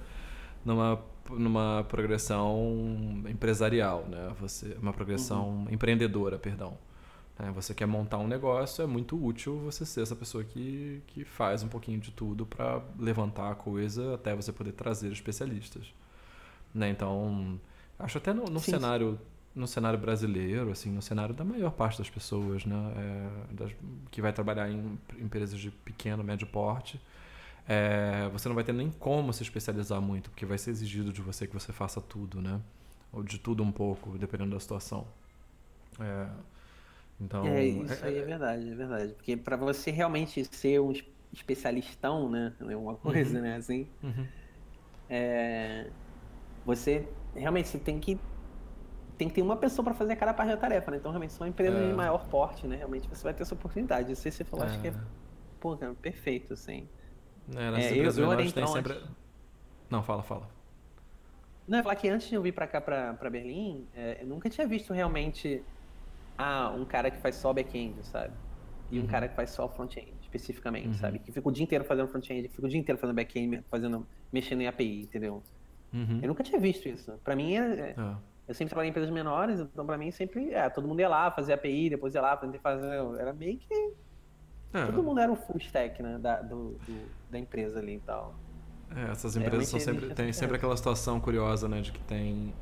numa, 0.64 1.02
numa 1.28 1.84
progressão 1.88 3.24
empresarial, 3.28 4.06
né? 4.08 4.32
Você, 4.40 4.76
uma 4.80 4.92
progressão 4.92 5.48
uhum. 5.48 5.66
empreendedora, 5.68 6.38
perdão. 6.38 6.78
É, 7.40 7.50
você 7.50 7.74
quer 7.74 7.86
montar 7.86 8.18
um 8.18 8.28
negócio, 8.28 8.84
é 8.84 8.86
muito 8.86 9.20
útil 9.20 9.58
você 9.58 9.84
ser 9.84 10.02
essa 10.02 10.14
pessoa 10.14 10.44
que, 10.44 11.02
que 11.08 11.24
faz 11.24 11.64
um 11.64 11.68
pouquinho 11.68 11.98
de 11.98 12.12
tudo 12.12 12.46
para 12.46 12.80
levantar 12.96 13.50
a 13.50 13.56
coisa 13.56 14.14
até 14.14 14.32
você 14.32 14.52
poder 14.52 14.72
trazer 14.72 15.10
especialistas. 15.10 15.92
Né? 16.72 16.88
Então, 16.88 17.58
acho 17.98 18.18
até 18.18 18.32
no, 18.32 18.44
no 18.44 18.60
cenário 18.60 19.18
no 19.56 19.66
cenário 19.66 19.98
brasileiro, 19.98 20.70
assim, 20.70 20.90
no 20.90 21.00
cenário 21.00 21.34
da 21.34 21.42
maior 21.42 21.70
parte 21.70 21.96
das 21.96 22.10
pessoas, 22.10 22.66
né, 22.66 22.76
é, 22.94 23.54
das, 23.54 23.72
que 24.10 24.20
vai 24.20 24.30
trabalhar 24.30 24.70
em 24.70 24.98
empresas 25.18 25.58
de 25.58 25.70
pequeno, 25.70 26.22
médio 26.22 26.46
porte, 26.46 27.00
é, 27.66 28.28
você 28.30 28.48
não 28.48 28.54
vai 28.54 28.62
ter 28.62 28.74
nem 28.74 28.90
como 28.90 29.32
se 29.32 29.42
especializar 29.42 29.98
muito, 30.00 30.28
porque 30.28 30.44
vai 30.44 30.58
ser 30.58 30.70
exigido 30.70 31.10
de 31.10 31.22
você 31.22 31.46
que 31.46 31.54
você 31.54 31.72
faça 31.72 32.02
tudo, 32.02 32.42
né, 32.42 32.60
ou 33.10 33.22
de 33.22 33.38
tudo 33.38 33.62
um 33.62 33.72
pouco, 33.72 34.18
dependendo 34.18 34.50
da 34.50 34.60
situação. 34.60 35.06
É, 35.98 36.28
então, 37.18 37.46
é, 37.46 37.64
isso 37.64 38.04
é, 38.04 38.08
aí 38.08 38.18
é 38.18 38.22
verdade, 38.22 38.70
é 38.70 38.74
verdade, 38.74 39.14
porque 39.14 39.38
para 39.38 39.56
você 39.56 39.90
realmente 39.90 40.44
ser 40.54 40.82
um 40.82 40.92
especialistão, 41.32 42.28
né, 42.28 42.52
é 42.60 42.76
uma 42.76 42.94
coisa, 42.94 43.38
uhum. 43.38 43.42
né, 43.42 43.56
assim, 43.56 43.88
uhum. 44.02 44.26
É, 45.08 45.88
você 46.64 47.08
realmente 47.34 47.68
você 47.68 47.78
tem 47.78 48.00
que 48.00 48.18
tem 49.16 49.28
que 49.28 49.34
ter 49.34 49.42
uma 49.42 49.56
pessoa 49.56 49.84
para 49.84 49.94
fazer 49.94 50.16
cada 50.16 50.34
parte 50.34 50.50
da 50.50 50.56
tarefa, 50.56 50.90
né? 50.90 50.98
Então, 50.98 51.10
realmente, 51.10 51.32
são 51.32 51.46
empresas 51.46 51.80
é. 51.80 51.88
de 51.88 51.94
maior 51.94 52.26
porte, 52.28 52.66
né? 52.66 52.76
Realmente, 52.76 53.08
você 53.08 53.22
vai 53.22 53.32
ter 53.32 53.42
essa 53.42 53.54
oportunidade. 53.54 54.12
Isso 54.12 54.30
você 54.30 54.44
falou, 54.44 54.66
é. 54.66 54.68
acho 54.68 54.80
que 54.80 54.88
é, 54.88 54.94
pô, 55.58 55.76
cara, 55.76 55.94
perfeito, 55.94 56.52
assim. 56.52 56.88
É, 57.54 57.70
nessas 57.70 57.92
é, 57.92 57.98
eu, 57.98 58.30
eu 58.30 58.36
tem 58.36 58.48
então, 58.48 58.66
sempre... 58.66 58.92
Antes... 58.92 59.08
Não, 59.88 60.02
fala, 60.02 60.22
fala. 60.22 60.48
Não, 61.66 61.78
eu 61.78 61.82
falar 61.82 61.96
que 61.96 62.08
antes 62.08 62.28
de 62.28 62.34
eu 62.34 62.42
vir 62.42 62.52
para 62.52 62.66
cá, 62.66 62.80
para 62.80 63.30
Berlim, 63.30 63.86
é, 63.94 64.18
eu 64.22 64.26
nunca 64.26 64.48
tinha 64.48 64.66
visto 64.66 64.92
realmente 64.92 65.62
ah, 66.38 66.72
um 66.76 66.84
cara 66.84 67.10
que 67.10 67.18
faz 67.18 67.36
só 67.36 67.52
back-end, 67.52 68.04
sabe? 68.06 68.32
E 68.90 68.98
uhum. 68.98 69.04
um 69.04 69.08
cara 69.08 69.28
que 69.28 69.34
faz 69.34 69.50
só 69.50 69.68
front-end, 69.68 70.12
especificamente, 70.20 70.88
uhum. 70.88 70.94
sabe? 70.94 71.18
Que 71.18 71.32
fica 71.32 71.48
o 71.48 71.50
dia 71.50 71.64
inteiro 71.64 71.84
fazendo 71.84 72.08
front-end, 72.08 72.48
fica 72.48 72.66
o 72.66 72.68
dia 72.68 72.78
inteiro 72.78 73.00
fazendo 73.00 73.16
back-end, 73.16 73.64
fazendo, 73.68 74.06
mexendo 74.32 74.60
em 74.60 74.68
API, 74.68 75.02
entendeu? 75.02 75.42
Uhum. 75.92 76.20
Eu 76.22 76.28
nunca 76.28 76.44
tinha 76.44 76.60
visto 76.60 76.88
isso. 76.88 77.12
Para 77.24 77.34
mim, 77.34 77.56
é, 77.56 77.58
é 77.58 77.94
ah. 77.96 78.18
Eu 78.48 78.54
sempre 78.54 78.70
trabalhei 78.70 78.88
em 78.88 78.90
empresas 78.90 79.10
menores, 79.10 79.58
então 79.58 79.84
pra 79.84 79.98
mim 79.98 80.10
sempre, 80.10 80.52
é, 80.52 80.68
todo 80.70 80.86
mundo 80.86 81.00
ia 81.00 81.08
lá, 81.08 81.30
fazer 81.30 81.52
API, 81.52 81.90
depois 81.90 82.14
ia 82.14 82.20
lá, 82.20 82.36
fazer. 82.62 82.88
Era 83.18 83.32
meio 83.32 83.58
que. 83.58 83.92
É. 84.72 84.86
Todo 84.86 85.02
mundo 85.02 85.20
era 85.20 85.32
o 85.32 85.36
full 85.36 85.58
stack, 85.58 86.02
né? 86.02 86.18
Da, 86.18 86.42
do, 86.42 86.72
do, 86.72 87.08
da 87.30 87.38
empresa 87.38 87.78
ali 87.80 87.96
e 87.96 88.00
tal. 88.00 88.34
É, 88.94 89.10
essas 89.10 89.36
empresas 89.36 89.68
são 89.68 89.80
sempre, 89.80 90.14
tem 90.14 90.32
sempre 90.32 90.56
aquela 90.56 90.76
situação 90.76 91.20
curiosa, 91.20 91.68
né? 91.68 91.80
De 91.80 91.90
que 91.90 92.00
tem 92.00 92.54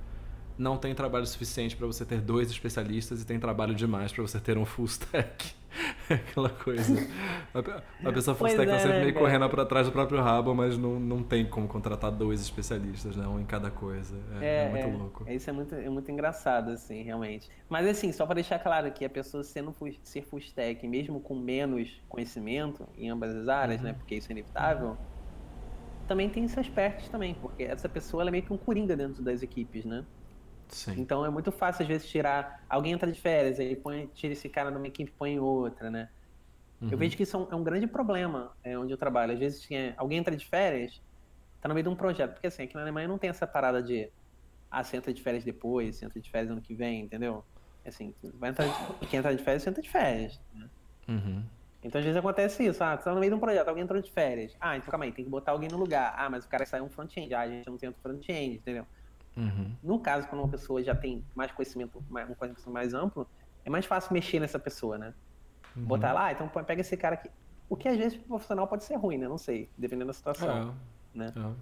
não 0.56 0.76
tem 0.76 0.94
trabalho 0.94 1.26
suficiente 1.26 1.76
para 1.76 1.86
você 1.86 2.04
ter 2.04 2.20
dois 2.20 2.48
especialistas 2.48 3.20
e 3.20 3.26
tem 3.26 3.40
trabalho 3.40 3.74
demais 3.74 4.12
para 4.12 4.22
você 4.22 4.38
ter 4.38 4.56
um 4.56 4.64
full 4.64 4.86
stack. 4.86 5.54
Aquela 6.08 6.50
coisa. 6.50 7.08
A, 8.04 8.12
pessoa 8.12 8.34
full 8.34 8.48
stack 8.48 8.70
tá 8.70 8.78
sempre 8.78 9.00
meio 9.00 9.14
cara. 9.14 9.26
correndo 9.26 9.48
para 9.48 9.66
trás 9.66 9.86
do 9.86 9.92
próprio 9.92 10.20
rabo, 10.20 10.54
mas 10.54 10.76
não, 10.76 10.98
não 11.00 11.22
tem 11.22 11.44
como 11.46 11.66
contratar 11.66 12.10
dois 12.10 12.40
especialistas, 12.40 13.16
né? 13.16 13.26
Um 13.26 13.40
em 13.40 13.44
cada 13.44 13.70
coisa. 13.70 14.16
É, 14.40 14.46
é, 14.46 14.64
é 14.64 14.68
muito 14.70 14.86
é. 14.86 14.96
louco. 14.96 15.30
Isso 15.30 15.50
é 15.50 15.52
muito, 15.52 15.74
é 15.74 15.88
muito 15.88 16.10
engraçado, 16.10 16.70
assim, 16.70 17.02
realmente. 17.02 17.50
Mas 17.68 17.86
assim, 17.86 18.12
só 18.12 18.24
para 18.26 18.36
deixar 18.36 18.58
claro 18.58 18.90
que 18.92 19.04
a 19.04 19.10
pessoa 19.10 19.42
sendo 19.42 19.72
full, 19.72 19.92
ser 20.02 20.22
full 20.22 20.38
stack, 20.38 20.86
mesmo 20.86 21.20
com 21.20 21.34
menos 21.34 22.00
conhecimento 22.08 22.86
em 22.96 23.10
ambas 23.10 23.34
as 23.34 23.48
áreas, 23.48 23.80
uhum. 23.80 23.88
né? 23.88 23.92
Porque 23.94 24.14
isso 24.14 24.30
é 24.30 24.32
inevitável. 24.32 24.96
Também 26.06 26.28
tem 26.28 26.44
esses 26.44 26.58
aspectos 26.58 27.08
também, 27.08 27.34
porque 27.34 27.62
essa 27.62 27.88
pessoa 27.88 28.26
é 28.26 28.30
meio 28.30 28.44
que 28.44 28.52
um 28.52 28.58
coringa 28.58 28.94
dentro 28.94 29.22
das 29.22 29.42
equipes, 29.42 29.84
né? 29.84 30.04
Sim. 30.68 31.00
Então 31.00 31.24
é 31.24 31.30
muito 31.30 31.52
fácil, 31.52 31.82
às 31.82 31.88
vezes, 31.88 32.08
tirar. 32.08 32.64
Alguém 32.68 32.92
entra 32.92 33.10
de 33.10 33.20
férias, 33.20 33.60
aí 33.60 33.76
põe, 33.76 34.06
tira 34.14 34.32
esse 34.32 34.48
cara 34.48 34.70
numa 34.70 34.86
equipe 34.86 35.10
e 35.10 35.14
põe 35.14 35.32
em 35.32 35.38
outra, 35.38 35.90
né? 35.90 36.08
Uhum. 36.80 36.88
Eu 36.90 36.98
vejo 36.98 37.16
que 37.16 37.22
isso 37.22 37.36
é 37.36 37.40
um, 37.40 37.48
é 37.52 37.54
um 37.54 37.64
grande 37.64 37.86
problema 37.86 38.52
é, 38.62 38.78
onde 38.78 38.92
eu 38.92 38.98
trabalho. 38.98 39.32
Às 39.32 39.38
vezes 39.38 39.60
tinha, 39.62 39.94
alguém 39.96 40.18
entra 40.18 40.36
de 40.36 40.46
férias, 40.46 41.00
tá 41.60 41.68
no 41.68 41.74
meio 41.74 41.84
de 41.84 41.90
um 41.90 41.96
projeto. 41.96 42.32
Porque 42.32 42.46
assim, 42.46 42.64
aqui 42.64 42.74
na 42.74 42.82
Alemanha 42.82 43.08
não 43.08 43.18
tem 43.18 43.30
essa 43.30 43.46
parada 43.46 43.82
de 43.82 44.10
ah, 44.70 44.82
você 44.82 44.96
entra 44.96 45.12
de 45.12 45.22
férias 45.22 45.44
depois, 45.44 45.96
você 45.96 46.04
entra 46.04 46.20
de 46.20 46.30
férias 46.30 46.50
ano 46.50 46.60
que 46.60 46.74
vem, 46.74 47.02
entendeu? 47.02 47.44
Assim, 47.86 48.14
vai 48.34 48.50
entrar 48.50 48.66
de, 48.66 49.06
quem 49.06 49.18
entra 49.18 49.34
de 49.34 49.42
férias, 49.42 49.62
você 49.62 49.70
entra 49.70 49.82
de 49.82 49.90
férias. 49.90 50.40
Né? 50.52 50.68
Uhum. 51.08 51.44
Então 51.82 51.98
às 51.98 52.04
vezes 52.04 52.18
acontece 52.18 52.66
isso, 52.66 52.82
ah, 52.82 52.96
você 52.96 53.04
tá 53.04 53.14
no 53.14 53.20
meio 53.20 53.30
de 53.30 53.36
um 53.36 53.40
projeto, 53.40 53.68
alguém 53.68 53.84
entrou 53.84 54.00
de 54.00 54.10
férias. 54.10 54.56
Ah, 54.58 54.76
então 54.76 54.90
calma 54.90 55.04
aí, 55.04 55.12
tem 55.12 55.24
que 55.24 55.30
botar 55.30 55.52
alguém 55.52 55.68
no 55.68 55.76
lugar. 55.76 56.14
Ah, 56.16 56.28
mas 56.28 56.44
o 56.44 56.48
cara 56.48 56.66
saiu 56.66 56.84
um 56.84 56.88
front-end, 56.88 57.32
ah, 57.34 57.42
a 57.42 57.48
gente 57.48 57.66
não 57.66 57.76
tem 57.76 57.88
outro 57.88 58.02
front-end, 58.02 58.56
entendeu? 58.56 58.86
Uhum. 59.36 59.72
No 59.82 59.98
caso, 59.98 60.28
quando 60.28 60.42
uma 60.42 60.48
pessoa 60.48 60.82
já 60.82 60.94
tem 60.94 61.24
mais 61.34 61.50
conhecimento, 61.52 61.98
um 61.98 62.34
conhecimento 62.34 62.70
mais 62.70 62.94
amplo, 62.94 63.26
é 63.64 63.70
mais 63.70 63.84
fácil 63.86 64.12
mexer 64.12 64.38
nessa 64.40 64.58
pessoa, 64.58 64.96
né? 64.98 65.14
Uhum. 65.76 65.84
Botar 65.84 66.12
lá, 66.12 66.26
ah, 66.26 66.32
então 66.32 66.48
pega 66.48 66.80
esse 66.80 66.96
cara 66.96 67.14
aqui. 67.14 67.30
O 67.68 67.76
que 67.76 67.88
às 67.88 67.96
vezes 67.96 68.16
pro 68.16 68.28
profissional 68.28 68.68
pode 68.68 68.84
ser 68.84 68.94
ruim, 68.96 69.18
né? 69.18 69.26
Não 69.26 69.38
sei, 69.38 69.68
dependendo 69.76 70.08
da 70.08 70.12
situação. 70.12 70.74
É. 71.14 71.18
Né? 71.18 71.32
É. 71.34 71.52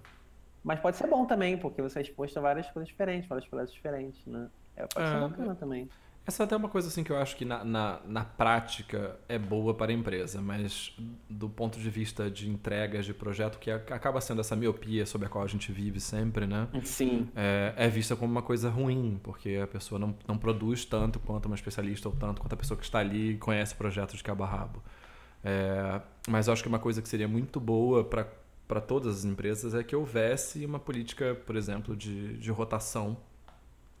Mas 0.63 0.79
pode 0.79 0.97
ser 0.97 1.07
bom 1.07 1.25
também, 1.25 1.57
porque 1.57 1.81
você 1.81 1.99
é 1.99 2.01
exposto 2.01 2.37
a 2.37 2.41
várias 2.41 2.69
coisas 2.69 2.87
diferentes, 2.87 3.27
vários 3.27 3.47
projetos 3.47 3.73
diferentes, 3.73 4.25
né? 4.25 4.49
É, 4.75 4.85
pode 4.87 5.07
ser 5.07 5.15
é. 5.15 5.19
bacana 5.19 5.55
também. 5.55 5.89
Essa 6.25 6.43
é 6.43 6.45
até 6.45 6.55
uma 6.55 6.69
coisa 6.69 6.87
assim 6.87 7.03
que 7.03 7.11
eu 7.11 7.17
acho 7.17 7.35
que 7.35 7.43
na, 7.43 7.65
na, 7.65 7.99
na, 8.05 8.23
prática 8.23 9.19
é 9.27 9.37
boa 9.37 9.73
para 9.73 9.91
a 9.91 9.93
empresa, 9.93 10.41
mas 10.41 10.95
do 11.29 11.49
ponto 11.49 11.77
de 11.77 11.89
vista 11.89 12.31
de 12.31 12.49
entregas 12.49 13.05
de 13.05 13.13
projeto, 13.13 13.59
que 13.59 13.69
acaba 13.69 14.21
sendo 14.21 14.39
essa 14.39 14.55
miopia 14.55 15.05
sobre 15.05 15.27
a 15.27 15.29
qual 15.29 15.43
a 15.43 15.47
gente 15.47 15.71
vive 15.73 15.99
sempre, 15.99 16.47
né? 16.47 16.69
Sim. 16.83 17.27
É, 17.35 17.73
é 17.75 17.89
vista 17.89 18.15
como 18.15 18.31
uma 18.31 18.41
coisa 18.41 18.69
ruim, 18.69 19.19
porque 19.21 19.59
a 19.61 19.67
pessoa 19.67 19.99
não, 19.99 20.15
não 20.25 20.37
produz 20.37 20.85
tanto 20.85 21.19
quanto 21.19 21.47
uma 21.47 21.55
especialista 21.55 22.07
ou 22.07 22.15
tanto 22.15 22.41
quanto 22.41 22.53
a 22.53 22.57
pessoa 22.57 22.77
que 22.77 22.85
está 22.85 22.99
ali 22.99 23.31
e 23.31 23.37
conhece 23.37 23.75
projetos 23.75 24.15
de 24.15 24.23
cabo 24.23 24.45
a 24.45 24.47
rabo. 24.47 24.81
É, 25.43 26.01
mas 26.29 26.47
eu 26.47 26.53
acho 26.53 26.63
que 26.63 26.69
uma 26.69 26.79
coisa 26.79 27.01
que 27.01 27.09
seria 27.09 27.27
muito 27.27 27.59
boa 27.59 28.03
para 28.03 28.25
para 28.67 28.79
todas 28.81 29.19
as 29.19 29.25
empresas 29.25 29.75
é 29.75 29.83
que 29.83 29.95
houvesse 29.95 30.65
uma 30.65 30.79
política, 30.79 31.35
por 31.45 31.55
exemplo, 31.55 31.95
de, 31.95 32.37
de 32.37 32.49
rotação 32.49 33.17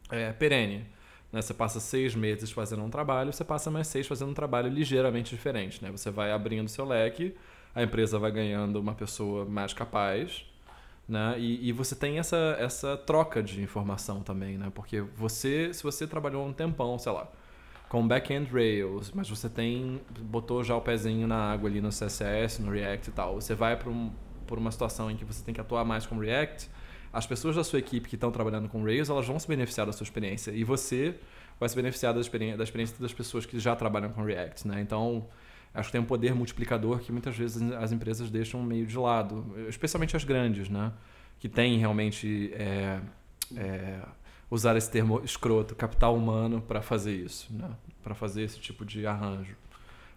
é, 0.09 0.31
perene. 0.31 0.87
Né? 1.33 1.41
Você 1.41 1.53
passa 1.53 1.79
seis 1.79 2.13
meses 2.13 2.51
fazendo 2.51 2.83
um 2.83 2.89
trabalho, 2.89 3.33
você 3.33 3.43
passa 3.43 3.71
mais 3.71 3.87
seis 3.87 4.05
fazendo 4.05 4.29
um 4.29 4.33
trabalho 4.35 4.69
ligeiramente 4.69 5.35
diferente. 5.35 5.83
Né? 5.83 5.91
Você 5.91 6.11
vai 6.11 6.31
abrindo 6.31 6.69
seu 6.69 6.85
leque, 6.85 7.35
a 7.73 7.81
empresa 7.81 8.19
vai 8.19 8.31
ganhando 8.31 8.79
uma 8.79 8.93
pessoa 8.93 9.43
mais 9.43 9.73
capaz, 9.73 10.45
né? 11.09 11.35
E, 11.37 11.67
e, 11.67 11.71
você 11.73 11.95
tem 11.95 12.17
essa, 12.17 12.55
essa 12.59 12.95
troca 12.95 13.43
de 13.43 13.61
informação 13.61 14.21
também, 14.21 14.57
né? 14.57 14.71
Porque 14.73 15.01
você, 15.01 15.73
se 15.73 15.83
você 15.83 16.07
trabalhou 16.07 16.45
um 16.47 16.53
tempão, 16.53 16.97
sei 16.97 17.11
lá, 17.11 17.27
com 17.89 18.07
back-end 18.07 18.49
Rails, 18.51 19.11
mas 19.13 19.29
você 19.29 19.49
tem 19.49 19.99
botou 20.19 20.63
já 20.63 20.75
o 20.77 20.81
pezinho 20.81 21.27
na 21.27 21.51
água 21.51 21.69
ali 21.69 21.81
no 21.81 21.89
CSS, 21.89 22.61
no 22.61 22.71
React 22.71 23.09
e 23.09 23.13
tal, 23.13 23.35
você 23.35 23.53
vai 23.53 23.75
para 23.75 23.89
um, 23.89 24.11
por 24.47 24.57
uma 24.57 24.71
situação 24.71 25.11
em 25.11 25.17
que 25.17 25.25
você 25.25 25.43
tem 25.43 25.53
que 25.53 25.59
atuar 25.59 25.83
mais 25.83 26.05
com 26.05 26.17
React, 26.17 26.69
as 27.13 27.27
pessoas 27.27 27.55
da 27.55 27.63
sua 27.63 27.77
equipe 27.77 28.09
que 28.09 28.15
estão 28.15 28.31
trabalhando 28.31 28.67
com 28.67 28.83
Rails, 28.83 29.07
elas 29.07 29.27
vão 29.27 29.37
se 29.37 29.47
beneficiar 29.47 29.85
da 29.85 29.93
sua 29.93 30.03
experiência. 30.03 30.49
E 30.49 30.63
você 30.63 31.15
vai 31.59 31.69
se 31.69 31.75
beneficiar 31.75 32.11
da 32.11 32.19
experiência, 32.19 32.57
da 32.57 32.63
experiência 32.63 32.95
das 32.99 33.13
pessoas 33.13 33.45
que 33.45 33.59
já 33.59 33.75
trabalham 33.75 34.11
com 34.11 34.23
React, 34.23 34.67
né? 34.67 34.81
Então, 34.81 35.27
acho 35.75 35.89
que 35.89 35.91
tem 35.91 36.01
um 36.01 36.05
poder 36.05 36.33
multiplicador 36.33 36.99
que 36.99 37.11
muitas 37.11 37.37
vezes 37.37 37.61
as 37.73 37.91
empresas 37.91 38.31
deixam 38.31 38.63
meio 38.63 38.87
de 38.87 38.97
lado, 38.97 39.45
especialmente 39.69 40.15
as 40.15 40.23
grandes, 40.23 40.69
né? 40.69 40.91
Que 41.39 41.47
têm 41.47 41.77
realmente 41.77 42.51
é, 42.55 42.99
é, 43.55 43.99
usar 44.49 44.75
esse 44.75 44.89
termo 44.89 45.21
escroto, 45.23 45.75
capital 45.75 46.15
humano, 46.15 46.61
para 46.61 46.81
fazer 46.81 47.15
isso, 47.15 47.53
né? 47.53 47.69
Para 48.01 48.15
fazer 48.15 48.41
esse 48.41 48.59
tipo 48.59 48.83
de 48.83 49.05
arranjo. 49.05 49.55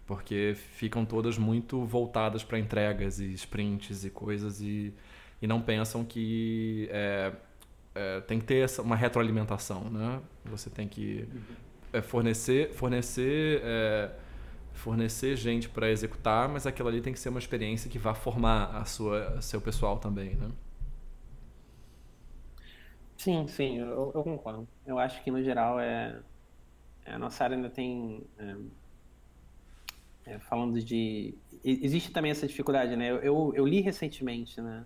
Porque 0.07 0.55
ficam 0.73 1.05
todas 1.05 1.37
muito 1.37 1.85
voltadas 1.85 2.43
para 2.43 2.57
entregas 2.57 3.19
e 3.19 3.33
sprints 3.33 4.03
e 4.03 4.09
coisas 4.09 4.61
e 4.61 4.91
e 5.41 5.47
não 5.47 5.61
pensam 5.61 6.03
que 6.03 6.87
é, 6.91 7.31
é, 7.95 8.21
tem 8.21 8.39
que 8.39 8.45
ter 8.45 8.63
essa, 8.63 8.81
uma 8.81 8.95
retroalimentação, 8.95 9.89
né? 9.89 10.21
Você 10.45 10.69
tem 10.69 10.87
que 10.87 11.27
é, 11.93 12.01
fornecer, 12.01 12.73
fornecer, 12.73 13.61
é, 13.63 14.11
fornecer 14.73 15.35
gente 15.35 15.69
para 15.69 15.89
executar, 15.89 16.49
mas 16.49 16.65
aquilo 16.65 16.89
ali 16.89 17.01
tem 17.01 17.13
que 17.13 17.19
ser 17.19 17.29
uma 17.29 17.39
experiência 17.39 17.89
que 17.89 17.99
vá 17.99 18.13
formar 18.13 18.75
a 18.75 18.85
sua, 18.85 19.41
seu 19.41 19.61
pessoal 19.61 19.97
também, 19.97 20.35
né? 20.35 20.49
Sim, 23.17 23.47
sim, 23.47 23.79
eu, 23.79 24.11
eu 24.13 24.23
concordo. 24.23 24.67
Eu 24.85 24.99
acho 24.99 25.23
que 25.23 25.31
no 25.31 25.43
geral 25.43 25.79
é, 25.79 26.19
é 27.05 27.13
a 27.13 27.19
nossa 27.19 27.43
área 27.43 27.55
ainda 27.55 27.69
tem 27.69 28.23
é, 30.27 30.39
falando 30.39 30.81
de 30.81 31.35
existe 31.63 32.11
também 32.11 32.31
essa 32.31 32.45
dificuldade, 32.45 32.95
né? 32.95 33.09
Eu, 33.09 33.17
eu, 33.17 33.53
eu 33.55 33.65
li 33.65 33.81
recentemente, 33.81 34.61
né? 34.61 34.85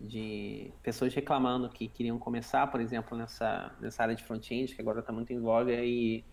De 0.00 0.70
pessoas 0.82 1.12
reclamando 1.12 1.68
que 1.68 1.88
queriam 1.88 2.18
começar, 2.18 2.66
por 2.68 2.80
exemplo, 2.80 3.16
nessa, 3.16 3.74
nessa 3.80 4.02
área 4.02 4.14
de 4.14 4.22
front-end, 4.22 4.74
que 4.74 4.80
agora 4.80 5.00
está 5.00 5.12
muito 5.12 5.32
em 5.32 5.40
voga, 5.40 5.72
e, 5.72 6.24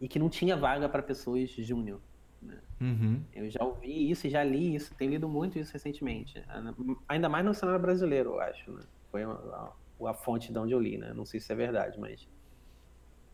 e 0.00 0.08
que 0.08 0.18
não 0.18 0.28
tinha 0.28 0.56
vaga 0.56 0.88
para 0.88 1.02
pessoas 1.02 1.50
júnior. 1.50 2.00
Né? 2.40 2.58
Uhum. 2.80 3.22
Eu 3.32 3.50
já 3.50 3.62
ouvi 3.62 4.10
isso, 4.10 4.28
já 4.28 4.42
li 4.42 4.74
isso, 4.74 4.94
tenho 4.94 5.10
lido 5.10 5.28
muito 5.28 5.58
isso 5.58 5.72
recentemente. 5.72 6.42
Ainda 7.08 7.28
mais 7.28 7.44
no 7.44 7.54
cenário 7.54 7.80
brasileiro, 7.80 8.30
eu 8.30 8.40
acho. 8.40 8.70
Né? 8.72 8.82
Foi 9.10 9.22
a, 9.22 9.70
a, 10.06 10.14
fonte 10.14 10.52
de 10.52 10.58
onde 10.58 10.72
eu 10.72 10.80
li, 10.80 10.98
né? 10.98 11.12
Não 11.14 11.26
sei 11.26 11.40
se 11.40 11.52
é 11.52 11.56
verdade, 11.56 11.98
mas 11.98 12.26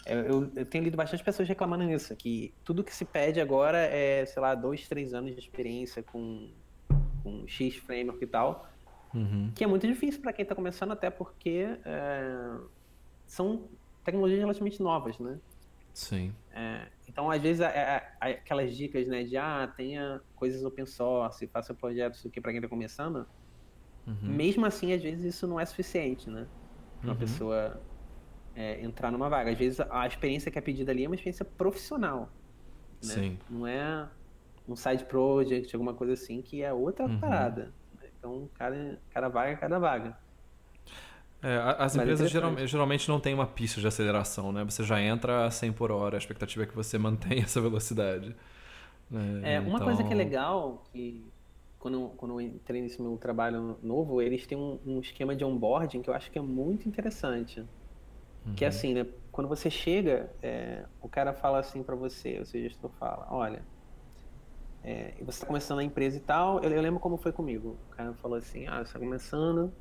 eu, 0.06 0.50
eu, 0.56 0.66
tenho 0.66 0.84
lido 0.84 0.96
bastante 0.96 1.22
pessoas 1.22 1.48
reclamando 1.48 1.84
nisso, 1.84 2.14
que 2.16 2.54
tudo 2.64 2.82
que 2.82 2.94
se 2.94 3.04
pede 3.04 3.40
agora 3.40 3.78
é, 3.78 4.24
sei 4.24 4.40
lá, 4.40 4.54
dois, 4.54 4.88
três 4.88 5.12
anos 5.12 5.32
de 5.32 5.38
experiência 5.38 6.02
com, 6.02 6.50
com 7.22 7.46
X 7.46 7.76
framework 7.76 8.22
e 8.22 8.26
tal, 8.26 8.66
uhum. 9.14 9.50
que 9.54 9.64
é 9.64 9.66
muito 9.66 9.86
difícil 9.86 10.20
para 10.20 10.32
quem 10.32 10.42
está 10.42 10.54
começando, 10.54 10.92
até 10.92 11.10
porque 11.10 11.78
é, 11.84 12.56
são 13.26 13.68
tecnologias 14.04 14.40
relativamente 14.40 14.82
novas, 14.82 15.18
né? 15.18 15.38
Sim. 15.92 16.32
É, 16.52 16.86
então, 17.08 17.30
às 17.30 17.42
vezes, 17.42 17.60
é, 17.60 18.12
aquelas 18.20 18.76
dicas, 18.76 19.06
né, 19.08 19.24
de 19.24 19.36
ah, 19.36 19.72
tenha 19.76 20.20
coisas 20.36 20.64
open 20.64 20.86
source, 20.86 21.46
faça 21.48 21.74
projetos 21.74 22.26
que 22.32 22.40
para 22.40 22.52
quem 22.52 22.58
está 22.58 22.68
começando, 22.68 23.26
uhum. 24.06 24.16
mesmo 24.22 24.64
assim, 24.64 24.92
às 24.92 25.02
vezes 25.02 25.34
isso 25.34 25.46
não 25.46 25.58
é 25.58 25.66
suficiente, 25.66 26.30
né? 26.30 26.46
Para 27.00 27.08
uma 27.08 27.14
uhum. 27.14 27.18
pessoa 27.18 27.80
é, 28.54 28.80
entrar 28.82 29.10
numa 29.10 29.28
vaga. 29.28 29.50
Às 29.50 29.58
vezes 29.58 29.80
a 29.80 30.06
experiência 30.06 30.50
que 30.50 30.58
é 30.58 30.62
pedida 30.62 30.92
ali 30.92 31.04
é 31.04 31.08
uma 31.08 31.14
experiência 31.14 31.44
profissional. 31.44 32.30
Né? 33.02 33.14
Sim. 33.14 33.38
Não 33.48 33.66
é 33.66 34.08
um 34.68 34.76
side 34.76 35.04
project, 35.04 35.74
alguma 35.74 35.94
coisa 35.94 36.12
assim, 36.12 36.42
que 36.42 36.62
é 36.62 36.72
outra 36.72 37.06
uhum. 37.06 37.18
parada. 37.18 37.72
Então, 38.20 38.48
cada, 38.54 39.00
cada 39.10 39.28
vaga 39.28 39.50
é 39.50 39.56
cada 39.56 39.78
vaga. 39.78 40.16
É, 41.42 41.56
as 41.56 41.96
Mas 41.96 41.96
é 41.96 42.02
empresas 42.02 42.30
geral, 42.30 42.54
geralmente 42.66 43.08
não 43.08 43.18
têm 43.18 43.32
uma 43.32 43.46
pista 43.46 43.80
de 43.80 43.86
aceleração, 43.86 44.52
né? 44.52 44.62
Você 44.62 44.84
já 44.84 45.00
entra 45.00 45.46
a 45.46 45.50
100 45.50 45.72
por 45.72 45.90
hora, 45.90 46.16
a 46.16 46.18
expectativa 46.18 46.64
é 46.64 46.66
que 46.66 46.76
você 46.76 46.96
mantenha 46.98 47.42
essa 47.42 47.60
velocidade. 47.60 48.36
Né? 49.10 49.54
É, 49.54 49.60
uma 49.60 49.76
então... 49.76 49.86
coisa 49.86 50.04
que 50.04 50.12
é 50.12 50.16
legal, 50.16 50.84
que 50.92 51.24
quando 51.78 52.10
quando 52.16 52.34
eu 52.34 52.40
entrei 52.42 52.82
nesse 52.82 53.00
meu 53.00 53.16
trabalho 53.16 53.78
novo, 53.82 54.20
eles 54.20 54.46
têm 54.46 54.58
um, 54.58 54.78
um 54.86 55.00
esquema 55.00 55.34
de 55.34 55.42
onboarding 55.42 56.02
que 56.02 56.10
eu 56.10 56.14
acho 56.14 56.30
que 56.30 56.38
é 56.38 56.42
muito 56.42 56.86
interessante. 56.86 57.60
Uhum. 58.46 58.54
Que 58.54 58.66
é 58.66 58.68
assim, 58.68 58.92
né? 58.92 59.06
Quando 59.32 59.48
você 59.48 59.70
chega, 59.70 60.30
é, 60.42 60.84
o 61.00 61.08
cara 61.08 61.32
fala 61.32 61.58
assim 61.58 61.82
para 61.82 61.96
você, 61.96 62.38
o 62.38 62.44
seu 62.44 62.60
gestor 62.60 62.90
fala, 62.98 63.26
olha, 63.30 63.62
é, 64.82 65.14
você 65.20 65.30
está 65.30 65.46
começando 65.46 65.78
a 65.80 65.84
empresa 65.84 66.16
e 66.16 66.20
tal, 66.20 66.62
eu, 66.62 66.70
eu, 66.70 66.80
lembro 66.80 67.00
como 67.00 67.16
foi 67.16 67.32
comigo. 67.32 67.76
O 67.90 67.96
cara 67.96 68.14
falou 68.14 68.38
assim, 68.38 68.66
ah, 68.66 68.76
você 68.76 68.82
está 68.82 68.98
começando, 68.98 69.72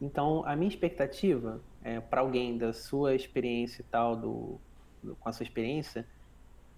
então 0.00 0.44
a 0.46 0.54
minha 0.54 0.68
expectativa 0.68 1.60
é, 1.82 2.00
para 2.00 2.20
alguém 2.20 2.58
da 2.58 2.72
sua 2.72 3.14
experiência 3.14 3.82
e 3.82 3.84
tal, 3.84 4.16
do, 4.16 4.60
do, 5.02 5.16
com 5.16 5.28
a 5.28 5.32
sua 5.32 5.44
experiência, 5.44 6.06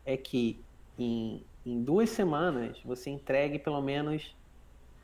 é 0.04 0.16
que 0.16 0.64
em, 0.98 1.44
em 1.64 1.82
duas 1.82 2.10
semanas 2.10 2.80
você 2.84 3.10
entregue 3.10 3.58
pelo 3.58 3.80
menos 3.82 4.36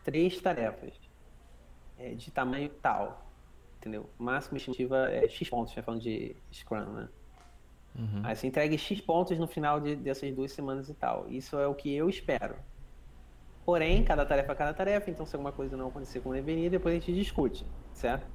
três 0.05 0.41
tarefas 0.41 0.93
é, 1.99 2.15
de 2.15 2.31
tamanho 2.31 2.69
tal 2.83 3.29
entendeu? 3.79 4.11
Máxima 4.19 4.59
estimativa 4.59 5.11
é 5.11 5.29
X 5.29 5.49
pontos, 5.49 5.73
já 5.73 5.83
falando 5.83 6.03
de 6.03 6.37
Scrum, 6.53 6.93
né? 6.93 7.09
Uhum. 7.99 8.21
Aí 8.23 8.37
você 8.37 8.47
entrega 8.47 8.79
X 8.79 9.01
pontos 9.01 9.37
no 9.39 9.49
final 9.49 9.81
de, 9.81 9.97
dessas 9.97 10.33
duas 10.33 10.53
semanas 10.53 10.89
e 10.89 10.95
tal. 10.95 11.27
Isso 11.29 11.59
é 11.59 11.67
o 11.67 11.75
que 11.75 11.93
eu 11.93 12.09
espero. 12.09 12.55
Porém, 13.67 14.03
cada 14.05 14.25
tarefa 14.25 14.53
é 14.53 14.55
cada 14.55 14.73
tarefa, 14.73 15.11
então 15.11 15.27
se 15.27 15.37
alguma 15.37 15.53
coisa 15.53 15.77
não 15.77 15.89
acontecer 15.89 16.21
com 16.21 16.31
o 16.31 16.33
deveria, 16.33 16.71
depois 16.71 16.95
a 16.95 16.99
gente 16.99 17.13
discute, 17.13 17.67
certo? 17.93 18.27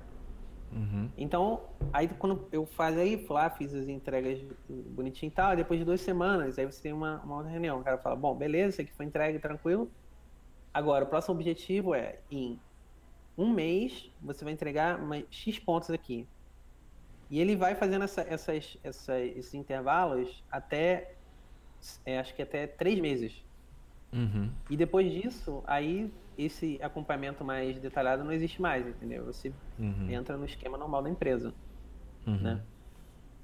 Uhum. 0.72 1.10
Então, 1.18 1.62
aí 1.92 2.08
quando 2.08 2.48
eu 2.52 2.66
faço 2.66 3.00
aí, 3.00 3.26
lá, 3.30 3.50
fiz 3.50 3.74
as 3.74 3.88
entregas 3.88 4.40
bonitinho 4.68 5.30
e 5.30 5.34
tal, 5.34 5.56
depois 5.56 5.80
de 5.80 5.86
duas 5.86 6.02
semanas, 6.02 6.60
aí 6.60 6.66
você 6.66 6.82
tem 6.82 6.94
uma, 6.94 7.20
uma 7.22 7.38
outra 7.38 7.52
reunião. 7.52 7.80
O 7.80 7.84
cara 7.84 7.98
fala, 7.98 8.16
bom, 8.16 8.36
beleza, 8.36 8.70
isso 8.70 8.82
aqui 8.82 8.92
foi 8.94 9.06
entregue, 9.06 9.40
tranquilo. 9.40 9.90
Agora, 10.74 11.06
o 11.06 11.08
próximo 11.08 11.36
objetivo 11.36 11.96
é, 11.96 12.20
em 12.30 12.60
um 13.38 13.50
mês 13.52 14.12
você 14.22 14.44
vai 14.44 14.54
entregar 14.54 15.00
uma, 15.00 15.24
X 15.30 15.58
pontos 15.60 15.90
aqui. 15.90 16.28
E 17.34 17.42
ele 17.42 17.56
vai 17.56 17.74
fazendo 17.74 18.04
essa, 18.04 18.22
essas, 18.22 18.78
essa, 18.84 19.20
esses 19.20 19.56
intervalos 19.56 20.44
até, 20.52 21.16
é, 22.06 22.20
acho 22.20 22.32
que 22.36 22.44
até 22.44 22.68
três 22.68 23.00
meses. 23.00 23.44
Uhum. 24.14 24.52
E 24.70 24.78
depois 24.78 25.12
disso, 25.12 25.64
aí 25.66 26.14
esse 26.38 26.78
acompanhamento 26.80 27.44
mais 27.44 27.80
detalhado 27.80 28.24
não 28.24 28.32
existe 28.32 28.62
mais, 28.62 28.86
entendeu? 28.88 29.26
Você 29.26 29.52
uhum. 29.80 30.12
entra 30.12 30.38
no 30.38 30.46
esquema 30.46 30.78
normal 30.78 31.02
da 31.02 31.10
empresa, 31.10 31.52
uhum. 32.28 32.38
né? 32.38 32.62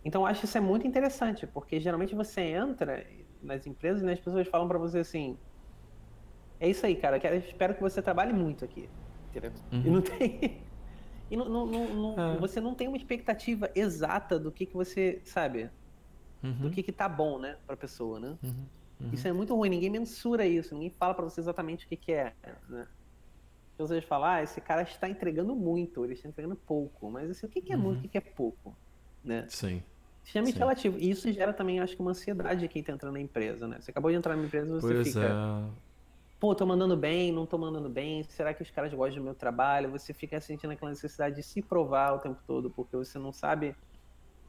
Então, 0.05 0.21
eu 0.21 0.27
acho 0.27 0.45
isso 0.45 0.55
é 0.55 0.61
muito 0.61 0.85
interessante, 0.85 1.47
porque 1.47 1.79
geralmente 1.79 2.13
você 2.13 2.41
entra 2.41 3.07
nas 3.41 3.65
empresas 3.65 4.03
e 4.03 4.05
né, 4.05 4.13
as 4.13 4.19
pessoas 4.19 4.47
falam 4.47 4.67
para 4.67 4.77
você 4.77 4.99
assim: 4.99 5.35
é 6.59 6.69
isso 6.69 6.85
aí, 6.85 6.95
cara, 6.95 7.19
quero, 7.19 7.37
espero 7.37 7.73
que 7.73 7.81
você 7.81 8.03
trabalhe 8.03 8.33
muito 8.33 8.63
aqui. 8.63 8.87
Entendeu? 9.31 9.51
Uhum. 9.71 9.81
E 9.83 9.89
não 9.89 10.01
tem. 10.03 10.61
E 11.29 11.37
não, 11.37 11.47
não, 11.47 11.65
não, 11.67 12.33
é. 12.35 12.37
você 12.37 12.59
não 12.59 12.73
tem 12.73 12.87
uma 12.87 12.97
expectativa 12.97 13.69
exata 13.75 14.39
do 14.39 14.51
que, 14.51 14.65
que 14.65 14.73
você, 14.73 15.21
sabe? 15.23 15.69
Uhum. 16.43 16.53
Do 16.53 16.69
que, 16.71 16.81
que 16.81 16.91
tá 16.91 17.07
bom, 17.07 17.37
né, 17.39 17.57
pra 17.67 17.77
pessoa, 17.77 18.19
né? 18.19 18.37
Uhum. 18.41 18.55
uhum. 19.01 19.09
Isso 19.13 19.27
é 19.27 19.31
muito 19.31 19.55
ruim, 19.55 19.69
ninguém 19.69 19.89
mensura 19.89 20.45
isso, 20.45 20.73
ninguém 20.73 20.89
fala 20.89 21.13
para 21.13 21.25
você 21.25 21.39
exatamente 21.39 21.85
o 21.85 21.89
que, 21.89 21.95
que 21.95 22.11
é, 22.11 22.33
né? 22.67 22.87
As 23.71 23.77
pessoas 23.77 24.03
falam, 24.03 24.29
ah, 24.29 24.43
esse 24.43 24.59
cara 24.59 24.81
está 24.81 25.07
entregando 25.07 25.55
muito, 25.55 26.03
ele 26.03 26.13
está 26.13 26.27
entregando 26.27 26.55
pouco. 26.55 27.09
Mas 27.09 27.29
assim, 27.29 27.45
o 27.45 27.49
que, 27.49 27.61
que 27.61 27.71
é 27.71 27.77
muito, 27.77 27.93
uhum. 27.93 27.99
o 27.99 28.01
que, 28.01 28.07
que 28.09 28.17
é 28.17 28.21
pouco? 28.21 28.75
Né? 29.23 29.45
Sim. 29.47 29.81
Extremamente 30.21 30.55
Sim. 30.55 30.59
relativo. 30.59 30.97
E 30.99 31.09
isso 31.09 31.31
gera 31.31 31.53
também, 31.53 31.79
acho 31.79 31.95
que, 31.95 32.01
uma 32.01 32.11
ansiedade 32.11 32.59
de 32.59 32.67
quem 32.67 32.81
está 32.81 32.91
entrando 32.91 33.13
na 33.13 33.21
empresa, 33.21 33.69
né? 33.69 33.77
Você 33.79 33.91
acabou 33.91 34.11
de 34.11 34.17
entrar 34.17 34.35
na 34.35 34.43
empresa, 34.43 34.81
você 34.81 34.93
pois 34.93 35.07
fica. 35.07 35.25
É 35.25 35.88
pô, 36.39 36.55
tô 36.55 36.65
mandando 36.65 36.95
bem, 36.95 37.31
não 37.31 37.45
tô 37.45 37.57
mandando 37.57 37.89
bem, 37.89 38.23
será 38.23 38.53
que 38.53 38.61
os 38.61 38.71
caras 38.71 38.93
gostam 38.93 39.21
do 39.21 39.25
meu 39.25 39.35
trabalho? 39.35 39.91
Você 39.91 40.13
fica 40.13 40.39
sentindo 40.39 40.71
aquela 40.71 40.91
necessidade 40.91 41.35
de 41.35 41.43
se 41.43 41.61
provar 41.61 42.13
o 42.13 42.19
tempo 42.19 42.39
todo, 42.47 42.69
porque 42.69 42.95
você 42.95 43.19
não 43.19 43.33
sabe 43.33 43.75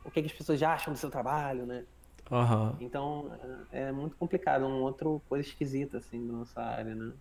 o 0.05 0.11
que, 0.11 0.21
que 0.23 0.27
as 0.27 0.33
pessoas 0.33 0.59
já 0.59 0.73
acham 0.73 0.93
do 0.93 0.99
seu 0.99 1.11
trabalho, 1.11 1.67
né? 1.67 1.85
Uhum. 2.31 2.77
Então, 2.81 3.33
é 3.73 3.91
muito 3.91 4.17
complicado, 4.17 4.65
é 4.65 4.69
uma 4.69 4.77
outra 4.77 5.07
coisa 5.29 5.47
esquisita, 5.47 5.99
assim, 5.99 6.25
da 6.27 6.33
nossa 6.33 6.63
área, 6.63 6.95
né? 6.95 7.13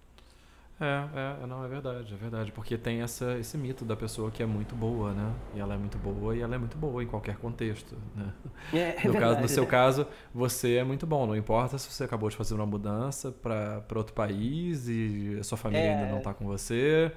É, 0.82 1.44
é, 1.44 1.46
não, 1.46 1.64
é 1.64 1.68
verdade, 1.68 2.14
é 2.14 2.18
verdade. 2.18 2.52
Porque 2.54 2.78
tem 2.78 3.02
essa, 3.02 3.38
esse 3.38 3.58
mito 3.58 3.84
da 3.84 3.96
pessoa 3.96 4.32
que 4.32 4.42
é 4.42 4.46
muito 4.46 4.76
boa, 4.76 5.12
né? 5.12 5.34
E 5.54 5.60
ela 5.60 5.74
é 5.74 5.78
muito 5.78 5.98
boa 5.98 6.36
e 6.36 6.42
ela 6.42 6.56
é 6.56 6.58
muito 6.58 6.78
boa 6.78 7.04
em 7.04 7.08
qualquer 7.08 7.38
contexto, 7.38 7.98
né? 8.16 8.34
É, 8.74 9.08
no, 9.08 9.16
é 9.16 9.20
caso, 9.20 9.42
no 9.42 9.48
seu 9.50 9.66
caso, 9.66 10.08
você 10.34 10.76
é 10.76 10.84
muito 10.84 11.06
bom. 11.06 11.26
Não 11.26 11.36
importa 11.36 11.78
se 11.78 11.92
você 11.92 12.04
acabou 12.04 12.30
de 12.30 12.36
fazer 12.36 12.54
uma 12.54 12.66
mudança 12.66 13.32
para 13.32 13.84
outro 13.96 14.14
país 14.14 14.88
e 14.88 15.38
a 15.40 15.44
sua 15.44 15.58
família 15.58 15.84
é... 15.84 15.96
ainda 15.96 16.12
não 16.12 16.20
está 16.20 16.34
com 16.34 16.46
você. 16.46 17.12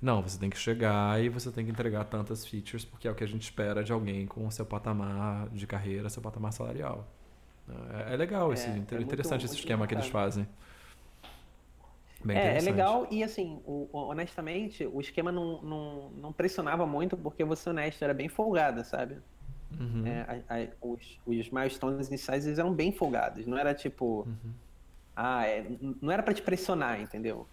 Não, 0.00 0.22
você 0.22 0.38
tem 0.38 0.50
que 0.50 0.58
chegar 0.58 1.22
e 1.22 1.28
você 1.28 1.50
tem 1.52 1.64
que 1.64 1.70
entregar 1.70 2.04
tantas 2.04 2.44
features, 2.44 2.84
porque 2.84 3.06
é 3.06 3.10
o 3.10 3.14
que 3.14 3.22
a 3.22 3.26
gente 3.26 3.42
espera 3.42 3.84
de 3.84 3.92
alguém 3.92 4.26
com 4.26 4.46
o 4.46 4.50
seu 4.50 4.66
patamar 4.66 5.48
de 5.50 5.66
carreira, 5.66 6.08
seu 6.08 6.20
patamar 6.20 6.52
salarial. 6.52 7.06
É, 8.08 8.14
é 8.14 8.16
legal, 8.16 8.52
esse, 8.52 8.66
é, 8.66 8.76
interessante 8.76 9.42
muito, 9.42 9.44
esse 9.44 9.54
esquema 9.56 9.86
que 9.86 9.94
eles 9.94 10.08
fazem. 10.08 10.46
Bem 12.24 12.36
é, 12.36 12.58
é 12.58 12.60
legal 12.60 13.06
e 13.10 13.24
assim, 13.24 13.60
o, 13.64 13.88
honestamente, 13.92 14.86
o 14.86 15.00
esquema 15.00 15.32
não, 15.32 15.60
não, 15.60 16.10
não, 16.10 16.32
pressionava 16.32 16.86
muito 16.86 17.16
porque 17.16 17.44
você 17.44 17.68
honesto 17.70 18.02
era 18.02 18.14
bem 18.14 18.28
folgada, 18.28 18.84
sabe? 18.84 19.18
Uhum. 19.78 20.06
É, 20.06 20.42
a, 20.48 20.54
a, 20.56 20.68
os, 20.80 21.18
os 21.26 21.50
milestones 21.50 22.08
iniciais 22.08 22.46
eles 22.46 22.58
eram 22.58 22.72
bem 22.72 22.92
folgados, 22.92 23.46
não 23.46 23.58
era 23.58 23.74
tipo, 23.74 24.20
uhum. 24.26 24.52
ah, 25.16 25.46
é, 25.46 25.66
não 26.00 26.12
era 26.12 26.22
para 26.22 26.34
te 26.34 26.42
pressionar, 26.42 27.00
entendeu? 27.00 27.48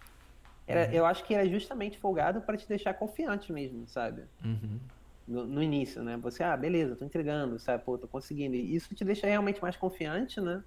Era, 0.66 0.86
uhum. 0.86 0.94
Eu 0.94 1.06
acho 1.06 1.24
que 1.24 1.34
era 1.34 1.48
justamente 1.48 1.98
folgado 1.98 2.40
para 2.40 2.56
te 2.56 2.68
deixar 2.68 2.94
confiante 2.94 3.52
mesmo, 3.52 3.88
sabe? 3.88 4.22
Uhum. 4.44 4.78
No, 5.26 5.46
no, 5.46 5.62
início, 5.62 6.02
né? 6.02 6.16
Você, 6.18 6.44
ah, 6.44 6.56
beleza, 6.56 6.94
tô 6.94 7.04
entregando, 7.04 7.58
sabe? 7.58 7.82
Pô, 7.84 7.98
tô 7.98 8.06
conseguindo. 8.06 8.54
E 8.54 8.74
isso 8.74 8.94
te 8.94 9.04
deixa 9.04 9.26
realmente 9.26 9.60
mais 9.60 9.76
confiante, 9.76 10.40
né? 10.40 10.62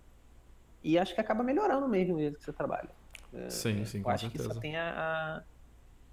E 0.83 0.99
acho 0.99 1.15
que 1.15 1.21
acaba 1.21 1.43
melhorando 1.43 1.87
mesmo 1.87 2.15
o 2.15 2.19
jeito 2.19 2.37
que 2.37 2.43
você 2.43 2.51
trabalha. 2.51 2.89
Sim, 3.49 3.81
é, 3.81 3.85
sim, 3.85 3.97
eu 3.99 4.03
com 4.03 4.09
acho 4.09 4.21
certeza. 4.21 4.49
que 4.49 4.53
só 4.55 4.59
tem 4.59 4.75
a, 4.75 5.43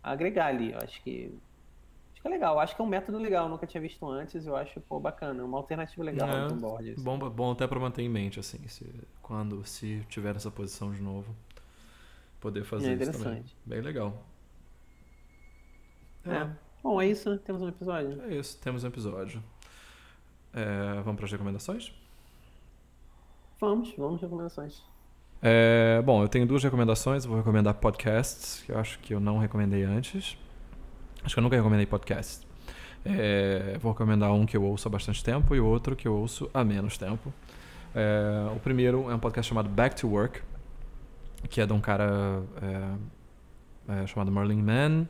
a, 0.03 0.11
agregar 0.12 0.47
ali. 0.47 0.73
Eu 0.73 0.79
acho 0.79 1.03
que. 1.03 1.39
Acho 2.12 2.23
que 2.23 2.29
é 2.29 2.31
legal. 2.31 2.55
Eu 2.55 2.61
acho 2.61 2.75
que 2.75 2.81
é 2.81 2.85
um 2.85 2.89
método 2.89 3.18
legal. 3.18 3.45
Eu 3.45 3.51
nunca 3.51 3.66
tinha 3.66 3.81
visto 3.81 4.09
antes. 4.09 4.47
Eu 4.47 4.57
acho, 4.57 4.81
pô, 4.81 4.99
bacana. 4.99 5.45
Uma 5.45 5.59
alternativa 5.59 6.03
legal 6.03 6.29
é, 6.29 6.49
no 6.49 6.57
board. 6.57 6.91
Assim. 6.93 7.03
Bom, 7.03 7.18
bom 7.18 7.53
até 7.53 7.66
para 7.66 7.79
manter 7.79 8.03
em 8.03 8.09
mente, 8.09 8.41
assim, 8.41 8.66
se, 8.68 8.87
quando, 9.23 9.64
se 9.64 10.05
tiver 10.09 10.35
essa 10.35 10.51
posição 10.51 10.93
de 10.93 11.03
novo, 11.03 11.35
poder 12.41 12.64
fazer 12.64 12.99
é 12.99 13.03
isso 13.03 13.12
também. 13.12 13.45
Bem 13.64 13.81
legal. 13.81 14.25
É. 16.27 16.37
é. 16.37 16.51
Bom, 16.83 17.01
é 17.01 17.07
isso. 17.07 17.31
Né? 17.31 17.39
Temos 17.45 17.62
um 17.62 17.68
episódio. 17.68 18.23
É 18.23 18.35
isso. 18.35 18.59
Temos 18.61 18.85
um 18.85 18.89
episódio. 18.89 19.43
É, 20.53 21.01
vamos 21.03 21.16
para 21.16 21.27
as 21.27 21.33
recomendações? 21.33 21.93
Vamos, 23.61 23.95
vamos 23.97 24.21
recomendações. 24.21 24.83
É, 25.43 26.03
bom, 26.05 26.22
eu 26.22 26.28
tenho 26.28 26.47
duas 26.47 26.62
recomendações. 26.62 27.24
vou 27.24 27.36
recomendar 27.36 27.74
podcasts, 27.74 28.62
que 28.64 28.72
eu 28.72 28.78
acho 28.78 28.99
que 28.99 29.14
eu 29.14 29.20
não 29.20 29.38
recomendei 29.38 29.84
antes. 29.84 30.36
Acho 31.24 31.34
que 31.34 31.38
eu 31.38 31.43
nunca 31.43 31.57
recomendei 31.57 31.86
podcasts. 31.86 32.47
É, 33.05 33.78
vou 33.80 33.93
recomendar 33.93 34.32
um 34.32 34.45
que 34.45 34.57
eu 34.57 34.62
ouço 34.62 34.86
há 34.86 34.91
bastante 34.91 35.24
tempo 35.24 35.55
e 35.55 35.61
outro 35.61 35.97
que 35.97 36.07
eu 36.07 36.14
ouço 36.14 36.51
há 36.53 36.62
menos 36.62 36.99
tempo. 36.99 37.32
É, 37.95 38.51
o 38.55 38.61
primeiro 38.61 39.11
é 39.11 39.14
um 39.14 39.18
podcast 39.18 39.49
chamado 39.49 39.68
Back 39.68 39.97
to 39.97 40.09
Work, 40.09 40.43
que 41.49 41.61
é 41.61 41.66
de 41.66 41.72
um 41.72 41.80
cara 41.80 42.43
é, 43.88 44.03
é 44.03 44.07
chamado 44.07 44.30
Merlin 44.30 44.62
Mann. 44.62 45.07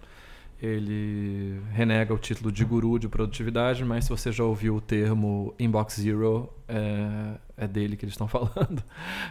Ele 0.61 1.61
renega 1.73 2.13
o 2.13 2.19
título 2.19 2.53
de 2.53 2.65
guru 2.65 2.99
de 2.99 3.09
produtividade, 3.09 3.85
mas 3.85 4.05
se 4.05 4.11
você 4.11 4.31
já 4.31 4.45
ouviu 4.45 4.77
o 4.77 4.81
termo 4.81 5.55
Inbox 5.59 6.01
Zero, 6.01 6.53
é, 6.69 7.35
é 7.57 7.67
dele 7.67 7.97
que 7.97 8.05
eles 8.05 8.15
estão 8.15 8.29
falando. 8.29 8.83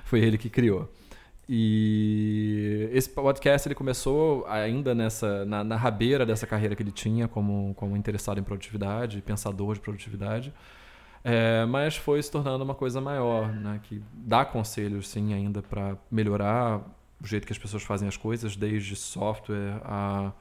Foi 0.06 0.20
ele 0.20 0.38
que 0.38 0.50
criou. 0.50 0.90
E 1.48 2.88
esse 2.92 3.10
podcast 3.10 3.68
ele 3.68 3.74
começou 3.74 4.46
ainda 4.48 4.94
nessa 4.94 5.46
na, 5.46 5.64
na 5.64 5.76
rabeira 5.76 6.24
dessa 6.24 6.46
carreira 6.46 6.76
que 6.76 6.84
ele 6.84 6.92
tinha 6.92 7.28
como, 7.28 7.74
como 7.76 7.98
interessado 7.98 8.40
em 8.40 8.44
produtividade, 8.44 9.22
pensador 9.22 9.74
de 9.74 9.80
produtividade. 9.80 10.54
É, 11.24 11.66
mas 11.66 11.96
foi 11.96 12.22
se 12.22 12.32
tornando 12.32 12.64
uma 12.64 12.76
coisa 12.76 13.02
maior, 13.02 13.52
né, 13.52 13.80
que 13.84 14.02
dá 14.14 14.46
conselhos 14.46 15.10
sim 15.10 15.34
ainda 15.34 15.62
para 15.62 15.98
melhorar 16.10 16.82
o 17.22 17.28
jeito 17.28 17.46
que 17.46 17.52
as 17.52 17.60
pessoas 17.60 17.84
fazem 17.84 18.08
as 18.08 18.16
coisas, 18.16 18.56
desde 18.56 18.96
software 18.96 19.82
a, 19.84 20.32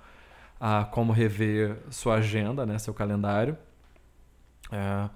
a 0.61 0.85
como 0.85 1.13
rever 1.13 1.79
sua 1.91 2.17
agenda, 2.17 2.67
né, 2.67 2.79
seu 2.79 2.93
calendário, 2.93 3.57
é, 4.71 5.09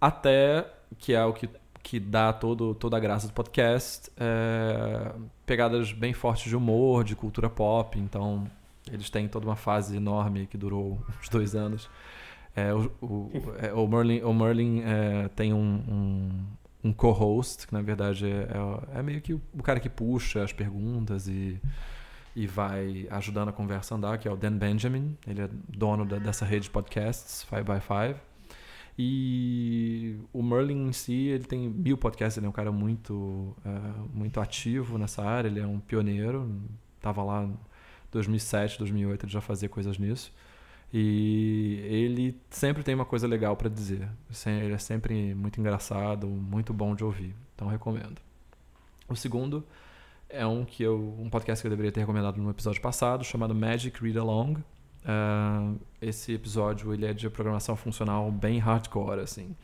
até 0.00 0.66
que 0.98 1.14
é 1.14 1.24
o 1.24 1.32
que, 1.32 1.48
que 1.82 1.98
dá 1.98 2.32
todo, 2.32 2.74
toda 2.74 2.96
a 2.96 3.00
graça 3.00 3.26
do 3.26 3.32
podcast, 3.32 4.10
é, 4.16 5.12
pegadas 5.44 5.92
bem 5.92 6.12
fortes 6.12 6.48
de 6.48 6.56
humor, 6.56 7.04
de 7.04 7.16
cultura 7.16 7.50
pop, 7.50 7.98
então 7.98 8.46
eles 8.90 9.10
têm 9.10 9.26
toda 9.28 9.46
uma 9.46 9.56
fase 9.56 9.96
enorme 9.96 10.46
que 10.46 10.56
durou 10.56 10.98
uns 11.20 11.28
dois 11.28 11.54
anos. 11.54 11.88
É, 12.54 12.72
o, 12.72 12.90
o, 13.02 13.30
é, 13.58 13.72
o 13.72 13.86
Merlin, 13.88 14.22
o 14.22 14.32
Merlin 14.32 14.82
é, 14.82 15.28
tem 15.28 15.52
um, 15.52 15.58
um, 15.88 16.88
um 16.88 16.92
co-host, 16.92 17.66
que 17.66 17.72
na 17.72 17.82
verdade 17.82 18.26
é, 18.26 18.48
é, 18.96 18.98
é, 18.98 19.02
meio 19.02 19.20
que 19.20 19.32
o 19.32 19.62
cara 19.62 19.80
que 19.80 19.88
puxa 19.88 20.44
as 20.44 20.52
perguntas 20.52 21.26
e, 21.26 21.60
e 22.36 22.46
vai 22.46 23.06
ajudando 23.10 23.48
a 23.48 23.52
conversa 23.52 23.94
a 23.94 23.96
andar, 23.96 24.18
que 24.18 24.26
é 24.26 24.30
o 24.30 24.36
Dan 24.36 24.56
Benjamin. 24.56 25.16
Ele 25.26 25.42
é 25.42 25.48
dono 25.68 26.04
da, 26.04 26.18
dessa 26.18 26.44
rede 26.44 26.64
de 26.64 26.70
podcasts, 26.70 27.46
5x5. 27.50 28.16
E 28.98 30.16
o 30.32 30.42
Merlin 30.42 30.88
em 30.88 30.92
si, 30.92 31.28
ele 31.28 31.44
tem 31.44 31.68
mil 31.68 31.96
podcasts, 31.96 32.36
ele 32.36 32.46
é 32.46 32.48
um 32.48 32.52
cara 32.52 32.70
muito, 32.70 33.14
uh, 33.14 34.08
muito 34.12 34.40
ativo 34.40 34.98
nessa 34.98 35.22
área, 35.22 35.48
ele 35.48 35.58
é 35.58 35.66
um 35.66 35.80
pioneiro, 35.80 36.48
estava 36.96 37.22
lá 37.24 37.42
em 37.42 37.56
2007, 38.12 38.78
2008, 38.78 39.26
ele 39.26 39.32
já 39.32 39.40
fazia 39.40 39.68
coisas 39.68 39.98
nisso. 39.98 40.32
E 40.92 41.80
ele 41.88 42.40
sempre 42.50 42.84
tem 42.84 42.94
uma 42.94 43.04
coisa 43.04 43.26
legal 43.26 43.56
para 43.56 43.68
dizer. 43.68 44.08
Ele 44.46 44.74
é 44.74 44.78
sempre 44.78 45.34
muito 45.34 45.58
engraçado, 45.58 46.28
muito 46.28 46.72
bom 46.72 46.94
de 46.94 47.02
ouvir. 47.02 47.34
Então 47.54 47.66
recomendo. 47.66 48.20
O 49.08 49.16
segundo 49.16 49.66
é 50.34 50.44
um 50.44 50.64
que 50.64 50.82
eu, 50.82 51.16
um 51.18 51.30
podcast 51.30 51.62
que 51.62 51.66
eu 51.66 51.70
deveria 51.70 51.92
ter 51.92 52.00
recomendado 52.00 52.36
no 52.38 52.50
episódio 52.50 52.80
passado, 52.80 53.24
chamado 53.24 53.54
Magic 53.54 54.02
Read 54.02 54.18
Along. 54.18 54.54
Uh, 55.04 55.78
esse 56.02 56.32
episódio 56.32 56.92
ele 56.92 57.06
é 57.06 57.12
de 57.12 57.30
programação 57.30 57.76
funcional 57.76 58.30
bem 58.32 58.58
hardcore, 58.58 59.20
assim. 59.20 59.54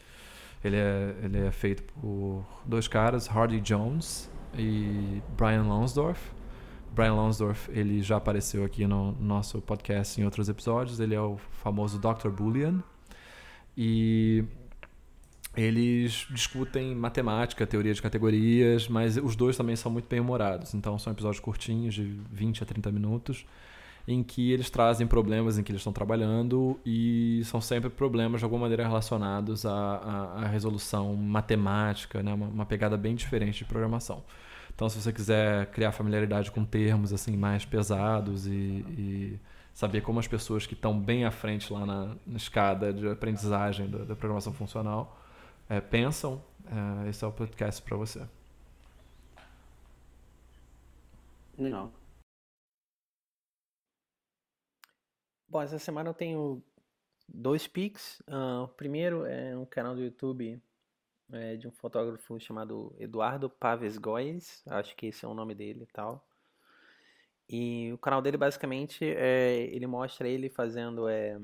Ele 0.62 0.76
é, 0.76 1.14
ele 1.22 1.38
é 1.46 1.50
feito 1.50 1.82
por 1.82 2.44
dois 2.64 2.86
caras, 2.86 3.26
Hardy 3.26 3.60
Jones 3.60 4.30
e 4.56 5.20
Brian 5.36 5.64
Lonsdorf. 5.64 6.20
Brian 6.92 7.14
Lonsdorf, 7.14 7.68
ele 7.72 8.02
já 8.02 8.16
apareceu 8.16 8.64
aqui 8.64 8.86
no 8.86 9.12
nosso 9.12 9.60
podcast 9.60 10.20
em 10.20 10.24
outros 10.24 10.48
episódios. 10.48 11.00
Ele 11.00 11.14
é 11.14 11.20
o 11.20 11.36
famoso 11.36 11.98
Dr. 11.98 12.28
Boolean. 12.28 12.82
E 13.76 14.44
eles 15.56 16.26
discutem 16.30 16.94
matemática, 16.94 17.66
teoria 17.66 17.92
de 17.92 18.00
categorias, 18.00 18.88
mas 18.88 19.16
os 19.16 19.34
dois 19.34 19.56
também 19.56 19.74
são 19.74 19.90
muito 19.90 20.08
bem-humorados. 20.08 20.74
Então 20.74 20.98
são 20.98 21.12
episódios 21.12 21.40
curtinhos, 21.40 21.94
de 21.94 22.04
20 22.30 22.62
a 22.62 22.66
30 22.66 22.92
minutos, 22.92 23.44
em 24.06 24.22
que 24.22 24.52
eles 24.52 24.70
trazem 24.70 25.06
problemas 25.06 25.58
em 25.58 25.62
que 25.62 25.72
eles 25.72 25.80
estão 25.80 25.92
trabalhando 25.92 26.78
e 26.86 27.42
são 27.44 27.60
sempre 27.60 27.90
problemas 27.90 28.40
de 28.40 28.44
alguma 28.44 28.62
maneira 28.62 28.84
relacionados 28.86 29.66
à, 29.66 29.72
à, 29.72 30.44
à 30.44 30.46
resolução 30.46 31.14
matemática, 31.16 32.22
né? 32.22 32.32
uma, 32.32 32.46
uma 32.46 32.66
pegada 32.66 32.96
bem 32.96 33.14
diferente 33.14 33.58
de 33.58 33.64
programação. 33.64 34.22
Então, 34.72 34.88
se 34.88 35.00
você 35.00 35.12
quiser 35.12 35.66
criar 35.72 35.92
familiaridade 35.92 36.50
com 36.50 36.64
termos 36.64 37.12
assim 37.12 37.36
mais 37.36 37.64
pesados 37.64 38.46
e, 38.46 38.50
e 38.50 39.40
saber 39.74 40.00
como 40.00 40.20
as 40.20 40.28
pessoas 40.28 40.64
que 40.64 40.74
estão 40.74 40.98
bem 40.98 41.24
à 41.24 41.30
frente 41.30 41.72
lá 41.72 41.84
na, 41.84 42.16
na 42.24 42.36
escada 42.36 42.92
de 42.92 43.06
aprendizagem 43.08 43.90
da, 43.90 43.98
da 44.04 44.16
programação 44.16 44.52
funcional 44.52 45.19
é, 45.70 45.80
pensam, 45.80 46.44
é, 46.66 47.08
esse 47.08 47.24
é 47.24 47.28
o 47.28 47.32
podcast 47.32 47.80
para 47.80 47.96
você. 47.96 48.28
Não. 51.56 51.92
Bom, 55.48 55.62
essa 55.62 55.78
semana 55.78 56.10
eu 56.10 56.14
tenho 56.14 56.62
dois 57.28 57.68
pics. 57.68 58.20
Uh, 58.20 58.64
o 58.64 58.68
primeiro 58.68 59.24
é 59.24 59.56
um 59.56 59.64
canal 59.64 59.94
do 59.94 60.02
YouTube 60.02 60.60
é, 61.32 61.56
de 61.56 61.68
um 61.68 61.70
fotógrafo 61.70 62.40
chamado 62.40 62.94
Eduardo 62.98 63.48
Paves 63.48 63.96
Góes, 63.96 64.62
acho 64.66 64.96
que 64.96 65.06
esse 65.06 65.24
é 65.24 65.28
o 65.28 65.34
nome 65.34 65.54
dele 65.54 65.84
e 65.84 65.92
tal. 65.92 66.26
E 67.48 67.92
o 67.92 67.98
canal 67.98 68.22
dele 68.22 68.36
basicamente 68.36 69.04
é, 69.04 69.64
ele 69.72 69.86
mostra 69.86 70.28
ele 70.28 70.48
fazendo 70.48 71.08
é, 71.08 71.38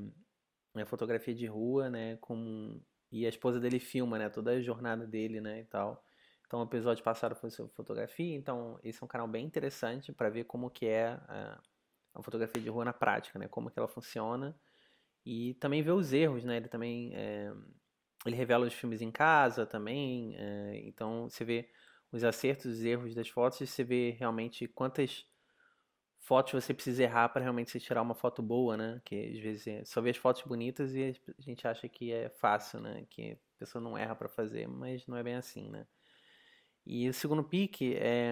é, 0.75 0.85
fotografia 0.85 1.33
de 1.33 1.45
rua, 1.45 1.89
né, 1.89 2.17
com 2.17 2.79
e 3.11 3.25
a 3.25 3.29
esposa 3.29 3.59
dele 3.59 3.79
filma, 3.79 4.17
né, 4.17 4.29
toda 4.29 4.51
a 4.51 4.61
jornada 4.61 5.05
dele, 5.05 5.39
né, 5.41 5.61
e 5.61 5.65
tal. 5.65 6.03
Então 6.45 6.61
o 6.61 6.63
episódio 6.63 7.03
passado 7.03 7.35
foi 7.35 7.49
sobre 7.49 7.73
fotografia, 7.73 8.35
então 8.35 8.79
esse 8.83 9.01
é 9.01 9.05
um 9.05 9.07
canal 9.07 9.27
bem 9.27 9.45
interessante 9.45 10.13
para 10.13 10.29
ver 10.29 10.45
como 10.45 10.69
que 10.69 10.85
é 10.85 11.07
a, 11.27 11.59
a, 12.13 12.23
fotografia 12.23 12.61
de 12.61 12.69
rua 12.69 12.85
na 12.85 12.93
prática, 12.93 13.37
né, 13.37 13.47
como 13.47 13.69
que 13.69 13.77
ela 13.77 13.87
funciona 13.87 14.57
e 15.25 15.55
também 15.55 15.83
ver 15.83 15.91
os 15.91 16.13
erros, 16.13 16.45
né, 16.45 16.57
ele 16.57 16.69
também 16.69 17.13
é, 17.13 17.51
ele 18.25 18.35
revela 18.35 18.65
os 18.65 18.73
filmes 18.73 19.01
em 19.01 19.11
casa 19.11 19.65
também, 19.65 20.35
é, 20.37 20.81
então 20.85 21.29
você 21.29 21.43
vê 21.43 21.69
os 22.11 22.23
acertos 22.23 22.65
os 22.65 22.83
erros 22.83 23.13
das 23.13 23.27
fotos 23.27 23.59
e 23.61 23.67
você 23.67 23.83
vê 23.83 24.11
realmente 24.11 24.67
quantas 24.67 25.25
fotos 26.19 26.53
você 26.53 26.73
precisa 26.73 27.03
errar 27.03 27.29
para 27.29 27.41
realmente 27.41 27.71
você 27.71 27.79
tirar 27.79 28.01
uma 28.01 28.15
foto 28.15 28.41
boa, 28.41 28.75
né? 28.77 29.01
Que 29.05 29.31
às 29.33 29.39
vezes 29.39 29.89
só 29.89 30.01
vê 30.01 30.09
as 30.09 30.17
fotos 30.17 30.41
bonitas 30.43 30.93
e 30.93 31.03
a 31.03 31.41
gente 31.41 31.67
acha 31.67 31.87
que 31.87 32.11
é 32.11 32.29
fácil, 32.29 32.79
né? 32.79 33.05
Que 33.09 33.33
a 33.33 33.59
pessoa 33.59 33.81
não 33.81 33.97
erra 33.97 34.15
para 34.15 34.29
fazer, 34.29 34.67
mas 34.67 35.05
não 35.07 35.17
é 35.17 35.23
bem 35.23 35.35
assim, 35.35 35.69
né? 35.69 35.87
E 36.85 37.09
o 37.09 37.13
segundo 37.13 37.43
pique 37.43 37.95
é 37.95 38.31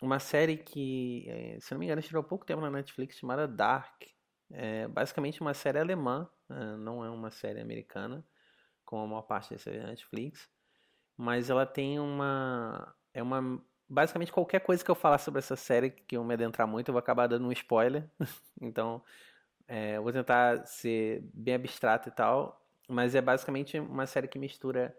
uma 0.00 0.20
série 0.20 0.56
que, 0.56 1.26
é, 1.28 1.58
se 1.60 1.72
não 1.72 1.80
me 1.80 1.86
engano, 1.86 2.00
tirou 2.00 2.22
pouco 2.22 2.46
tempo 2.46 2.60
na 2.60 2.70
Netflix 2.70 3.18
chamada 3.18 3.48
Dark. 3.48 4.04
É 4.50 4.86
basicamente 4.88 5.40
uma 5.40 5.52
série 5.52 5.78
alemã, 5.78 6.28
né? 6.48 6.76
não 6.76 7.04
é 7.04 7.10
uma 7.10 7.30
série 7.30 7.60
americana 7.60 8.24
como 8.84 9.02
a 9.02 9.06
maior 9.06 9.22
parte 9.22 9.50
dessa 9.50 9.70
Netflix, 9.70 10.48
mas 11.16 11.50
ela 11.50 11.66
tem 11.66 12.00
uma 12.00 12.94
é 13.12 13.22
uma 13.22 13.62
basicamente 13.88 14.32
qualquer 14.32 14.60
coisa 14.60 14.84
que 14.84 14.90
eu 14.90 14.94
falar 14.94 15.18
sobre 15.18 15.38
essa 15.38 15.56
série 15.56 15.90
que 15.90 16.16
eu 16.16 16.24
me 16.24 16.34
adentrar 16.34 16.66
muito, 16.66 16.88
eu 16.88 16.92
vou 16.92 16.98
acabar 16.98 17.26
dando 17.26 17.46
um 17.46 17.52
spoiler. 17.52 18.04
então, 18.60 19.02
é, 19.66 19.96
eu 19.96 20.02
vou 20.02 20.12
tentar 20.12 20.66
ser 20.66 21.22
bem 21.32 21.54
abstrato 21.54 22.08
e 22.08 22.12
tal, 22.12 22.64
mas 22.88 23.14
é 23.14 23.20
basicamente 23.20 23.78
uma 23.78 24.06
série 24.06 24.28
que 24.28 24.38
mistura 24.38 24.96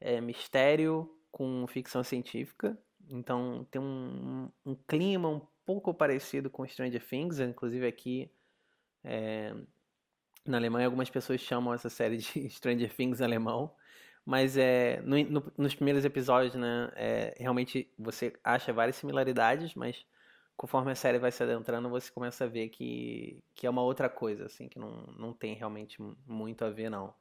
é, 0.00 0.20
mistério 0.20 1.08
com 1.30 1.66
ficção 1.66 2.02
científica. 2.02 2.78
Então, 3.10 3.66
tem 3.70 3.80
um, 3.80 4.50
um, 4.64 4.74
clima 4.74 5.28
um 5.28 5.40
pouco 5.64 5.92
parecido 5.92 6.50
com 6.50 6.66
Stranger 6.66 7.04
Things, 7.06 7.40
inclusive 7.40 7.86
aqui 7.86 8.30
é, 9.04 9.54
na 10.46 10.56
Alemanha, 10.56 10.86
algumas 10.86 11.10
pessoas 11.10 11.40
chamam 11.40 11.72
essa 11.72 11.88
série 11.88 12.16
de 12.18 12.48
Stranger 12.50 12.94
Things 12.94 13.20
alemão, 13.20 13.74
mas 14.24 14.56
é, 14.56 15.00
no, 15.02 15.22
no, 15.24 15.52
nos 15.58 15.74
primeiros 15.74 16.04
episódios, 16.04 16.54
né, 16.54 16.90
é, 16.94 17.34
realmente 17.38 17.92
você 17.98 18.32
acha 18.44 18.72
várias 18.72 18.96
similaridades, 18.96 19.74
mas 19.74 20.04
conforme 20.56 20.92
a 20.92 20.94
série 20.94 21.18
vai 21.18 21.32
se 21.32 21.42
adentrando, 21.42 21.90
você 21.90 22.10
começa 22.10 22.44
a 22.44 22.48
ver 22.48 22.68
que, 22.68 23.42
que 23.54 23.66
é 23.66 23.70
uma 23.70 23.82
outra 23.82 24.08
coisa, 24.08 24.46
assim, 24.46 24.68
que 24.68 24.78
não, 24.78 25.02
não 25.18 25.32
tem 25.32 25.54
realmente 25.54 25.98
muito 26.26 26.64
a 26.64 26.70
ver, 26.70 26.88
não. 26.90 27.14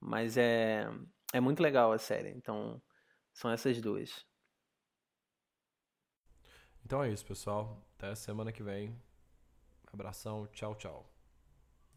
Mas 0.00 0.36
é, 0.36 0.88
é 1.32 1.40
muito 1.40 1.62
legal 1.62 1.92
a 1.92 1.98
série, 1.98 2.30
então 2.30 2.80
são 3.32 3.50
essas 3.50 3.80
duas. 3.80 4.24
Então 6.84 7.02
é 7.02 7.10
isso, 7.10 7.26
pessoal. 7.26 7.84
Até 7.96 8.14
semana 8.14 8.52
que 8.52 8.62
vem. 8.62 8.96
Abração, 9.92 10.46
tchau, 10.52 10.74
tchau. 10.76 11.15